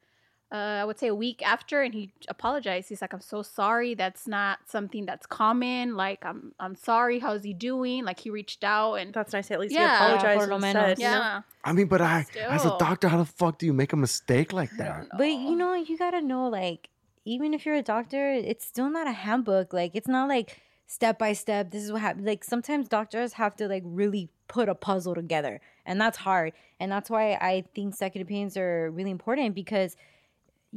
[0.56, 2.04] Uh, I would say a week after, and he
[2.36, 2.86] apologized.
[2.92, 3.92] He's like, "I'm so sorry.
[4.04, 5.84] That's not something that's common.
[6.04, 7.18] Like, I'm I'm sorry.
[7.26, 8.00] How's he doing?
[8.10, 9.48] Like, he reached out and that's nice.
[9.56, 9.90] At least Yeah.
[9.90, 10.74] he apologized por lo and menos.
[10.74, 12.26] said, yeah, I mean, but I,
[12.58, 15.00] as a doctor, how the fuck do you make a mistake like that?
[15.18, 16.82] But you know, you gotta know, like,
[17.26, 19.68] even if you're a doctor, it's still not a handbook.
[19.74, 21.64] Like, it's not like step by step.
[21.72, 22.26] This is what happened.
[22.34, 26.54] Like, sometimes doctors have to like really put a puzzle together, and that's hard.
[26.80, 29.98] And that's why I think second opinions are really important because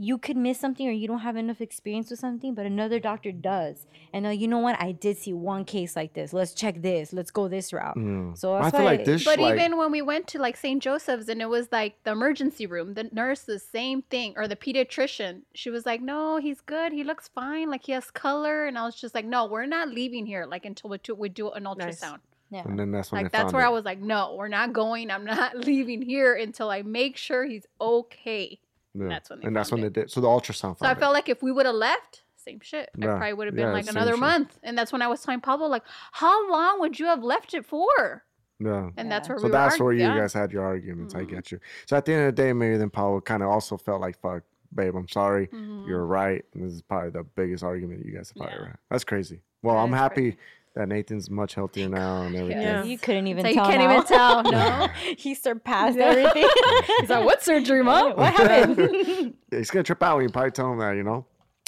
[0.00, 3.32] you could miss something or you don't have enough experience with something, but another doctor
[3.32, 3.84] does.
[4.12, 4.80] And uh, you know what?
[4.80, 6.32] I did see one case like this.
[6.32, 7.12] Let's check this.
[7.12, 7.96] Let's go this route.
[7.96, 8.38] Mm.
[8.38, 10.56] So I that's feel like why- this, But like, even when we went to like
[10.56, 10.80] St.
[10.80, 14.54] Joseph's and it was like the emergency room, the nurse, the same thing, or the
[14.56, 16.92] pediatrician, she was like, "No, he's good.
[16.92, 17.68] He looks fine.
[17.68, 20.46] Like he has color." And I was just like, "No, we're not leaving here.
[20.46, 21.74] Like until we do, we do an Nice.
[21.74, 22.18] ultrasound."
[22.50, 22.62] Yeah.
[22.64, 23.66] and then that's when Like that's where it.
[23.66, 25.10] I was like, "No, we're not going.
[25.10, 28.60] I'm not leaving here until I make sure he's okay."
[28.94, 29.08] Yeah.
[29.08, 30.10] that's when they and that's when found they did.
[30.10, 30.78] So the ultrasound.
[30.78, 31.14] So I felt it.
[31.14, 32.88] flike if we would have left, same shit.
[32.96, 34.20] I probably would have been Yeah, like another shit.
[34.20, 34.58] month.
[34.62, 35.82] And that's when I was telling Pablo, like,
[36.12, 38.24] how long would you have left it for?
[38.58, 38.90] Yeah.
[38.96, 39.34] And that's Yeah.
[39.34, 39.84] where So we that's were.
[39.86, 40.16] where you yeah.
[40.18, 41.14] guys had your arguments.
[41.14, 41.28] I Mhm.
[41.30, 41.60] get you.
[41.86, 44.18] So at the end of the day, maybe then Pablo kind of also felt like,
[44.18, 44.42] "Fuck,
[44.74, 45.46] babe, I'm sorry.
[45.48, 45.86] Mhm.
[45.86, 48.58] You're right." And this is probably the biggest argument you guys have probably Yeah.
[48.60, 48.78] ever had.
[48.90, 49.42] That's crazy.
[49.62, 50.38] Well, That I'm happy crazy.
[50.74, 52.62] That Nathan's much healthier now and everything.
[52.62, 52.84] Yeah.
[52.84, 53.92] You couldn't even So you can't now.
[53.94, 54.88] even tell, no?
[55.16, 56.06] he surpassed Yeah.
[56.06, 56.48] everything.
[57.00, 58.12] He's like, what surgery, mom?
[58.16, 59.34] What happened?
[59.50, 60.94] Yeah, he's gonna trip out when you probably tell him that.
[60.94, 61.24] You know,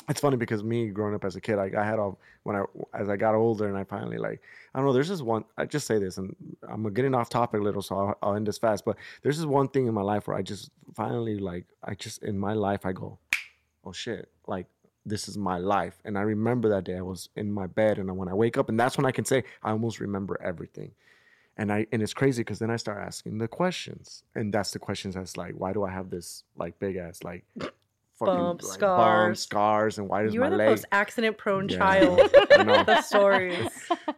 [0.09, 2.65] it's funny because me growing up as a kid, like I had all when I
[2.93, 4.43] as I got older and I finally like
[4.75, 4.93] I don't know.
[4.93, 5.45] There's this one.
[5.57, 6.37] I just say this, and
[6.69, 8.85] I'm getting off topic a little, so I'll, I'll end this fast.
[8.85, 12.23] But there's this one thing in my life where I just finally like I just
[12.23, 13.19] in my life I go,
[13.85, 14.67] oh shit, like
[15.07, 16.01] this is my life.
[16.05, 18.69] And I remember that day I was in my bed, and when I wake up,
[18.69, 20.93] and that's when I can say I almost remember everything.
[21.57, 24.79] And I and it's crazy because then I start asking the questions, and that's the
[24.79, 27.45] questions that's like, why do I have this like big ass like
[28.19, 29.27] fucking Bump, like, scars.
[29.29, 30.69] bumps, scars, and why does You my are the leg?
[30.69, 31.79] most accident prone Yeah.
[31.79, 32.21] child.
[32.87, 33.67] The stories.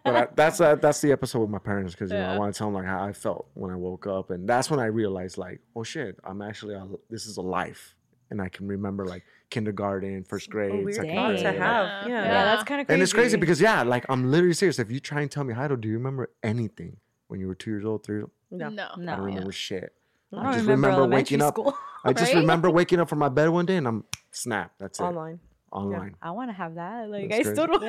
[0.04, 2.52] but I, that's uh, that's the episode with my parents because you know I want
[2.54, 4.86] to tell them like how I felt when I woke up, and that's when I
[4.86, 7.94] realized like, oh shit, I'm actually a, this is a life,
[8.32, 11.54] and I can remember like kindergarten, first grade, A weird second thought to grade.
[11.56, 11.86] have.
[11.86, 12.08] Yeah.
[12.08, 12.24] Yeah.
[12.24, 12.94] Yeah, that's kind of crazy.
[12.94, 14.78] And it's crazy because yeah, like I'm literally serious.
[14.78, 16.96] If you try and tell me, Heido, do you remember anything
[17.28, 18.60] when you were two years old, three years old?
[18.60, 18.68] No.
[18.68, 18.88] No.
[18.98, 19.12] No.
[19.12, 19.34] I don't Yeah.
[19.34, 19.92] remember shit.
[20.34, 21.54] I I just remember, remember waking up.
[21.54, 21.76] school.
[22.04, 22.40] I just Right?
[22.40, 24.72] remember waking up from my bed one day and I'm snap.
[24.78, 25.02] That's it.
[25.04, 25.38] Online.
[25.70, 26.14] Online.
[26.20, 27.08] I want to have that.
[27.08, 27.82] Like That's I still don't.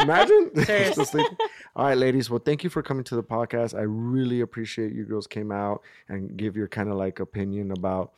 [0.00, 0.50] Imagine.
[0.64, 0.92] Serious.
[0.92, 1.36] Still sleeping.
[1.76, 2.28] All right, ladies.
[2.30, 3.76] Well, thank you for coming to the podcast.
[3.78, 8.12] I really appreciate you girls came out and give your kind of like opinion about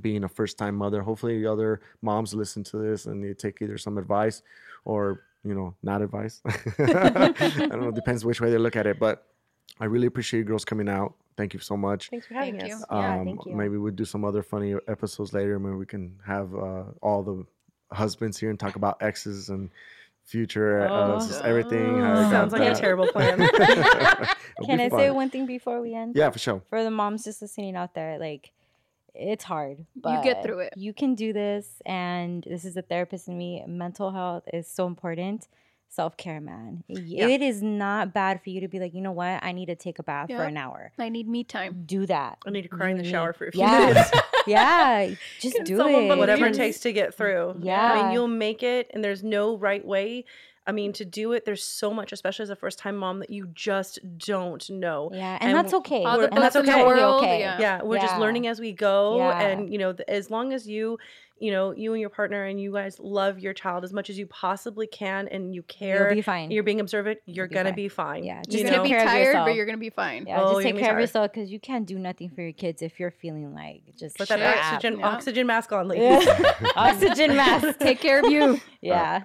[0.00, 1.02] being a first time mother.
[1.02, 4.42] Hopefully, the other moms listen to this and they take either some advice
[4.84, 6.42] or you know not advice.
[6.78, 7.32] I
[7.68, 7.90] don't know.
[7.94, 9.26] Depends which way they look at it, but
[9.80, 11.14] I really appreciate you girls coming out.
[11.36, 12.08] Thank you so much.
[12.08, 12.80] Thanks for having Thank us.
[12.80, 12.96] you.
[12.96, 13.54] Yeah, Um, thank you.
[13.54, 15.58] Maybe we'll do some other funny episodes later.
[15.58, 17.44] Maybe we can have uh, all the
[17.94, 19.68] husbands here and talk about exes and
[20.24, 21.40] future, uh, Oh.
[21.44, 22.00] everything.
[22.00, 23.38] how it got Sounds like a terrible plan.
[24.64, 26.16] Can be I say one thing before we end?
[26.16, 26.62] Yeah, for sure.
[26.70, 28.52] For the moms just listening out there, like
[29.18, 30.72] it's hard, but you get through it.
[30.76, 33.62] You can do this, and this is a therapist in me.
[33.66, 35.48] Mental health is so important.
[35.88, 36.82] Self care, man.
[36.88, 39.38] Y- It is not bad for you to be like, you know what?
[39.42, 40.92] I need to take a bath for an hour.
[40.98, 41.84] I need me time.
[41.86, 42.38] Do that.
[42.46, 43.86] I need to cry in the You shower need- for a few yeah.
[43.86, 44.10] minutes.
[44.46, 45.84] yeah, just Can do it.
[45.84, 47.50] believe Whatever it takes to get through.
[47.50, 48.02] I Yeah.
[48.02, 50.24] mean, you'll make it, and there's no right way.
[50.66, 53.30] I mean, to do it, there's so much, especially as a first time mom, that
[53.30, 55.10] you just don't know.
[55.12, 56.02] Yeah, and, And that's okay.
[56.04, 56.80] All the and that's okay.
[56.80, 57.22] the world.
[57.22, 57.38] Okay.
[57.40, 57.58] Yeah.
[57.60, 59.16] Yeah, we're just learning as we go.
[59.18, 59.40] Yeah.
[59.40, 60.98] And, you know, th- as long as you,
[61.38, 64.18] you know, you and your partner and you guys love your child as much as
[64.18, 66.50] you possibly can and you care, You'll be fine.
[66.50, 67.76] you're being observant, you're be going to fine.
[67.76, 68.24] be fine.
[68.24, 68.82] Yeah, You're just you gonna know?
[68.82, 70.24] be tired, but you're gonna be fine.
[70.26, 72.52] Yeah, Oh, just take gonna care of yourself because you can't do nothing for your
[72.52, 74.40] kids if you're feeling like just Put that
[74.72, 75.06] oxygen Yeah.
[75.08, 76.26] oxygen mask on, ladies.
[76.26, 76.54] Yeah.
[76.76, 77.78] oxygen mask.
[77.80, 78.58] Take care of you.
[78.80, 79.22] Yeah.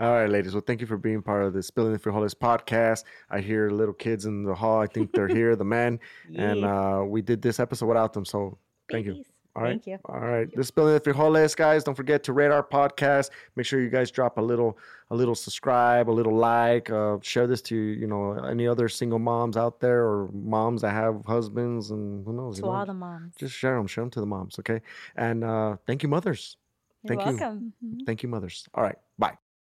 [0.00, 0.54] All right, ladies.
[0.54, 3.04] Well, thank you for being part of the Spilling the Frijoles podcast.
[3.30, 4.80] I hear little kids in the hall.
[4.80, 6.00] I think they're here, the men.
[6.34, 8.24] And uh, we did this episode without them.
[8.24, 8.58] So
[8.90, 9.24] thank you.
[9.56, 9.70] All right.
[9.70, 9.98] Thank you.
[10.06, 10.50] All right.
[10.50, 11.84] This is Spilling the Frijoles, guys.
[11.84, 13.30] Don't forget to rate our podcast.
[13.54, 14.76] Make sure you guys drop a little,
[15.10, 16.90] a little subscribe, a little like.
[16.90, 20.90] Uh, share this to you know any other single moms out there or moms that
[20.90, 22.56] have husbands and who knows.
[22.56, 23.32] To you know, all the moms.
[23.36, 23.86] just share them.
[23.86, 24.58] Share them to the moms.
[24.58, 24.82] Okay.
[25.14, 26.56] And uh, thank you, mothers.
[27.04, 27.36] You're thank you.
[27.36, 27.72] welcome.
[28.06, 28.66] Thank you, mothers.
[28.74, 28.98] All right.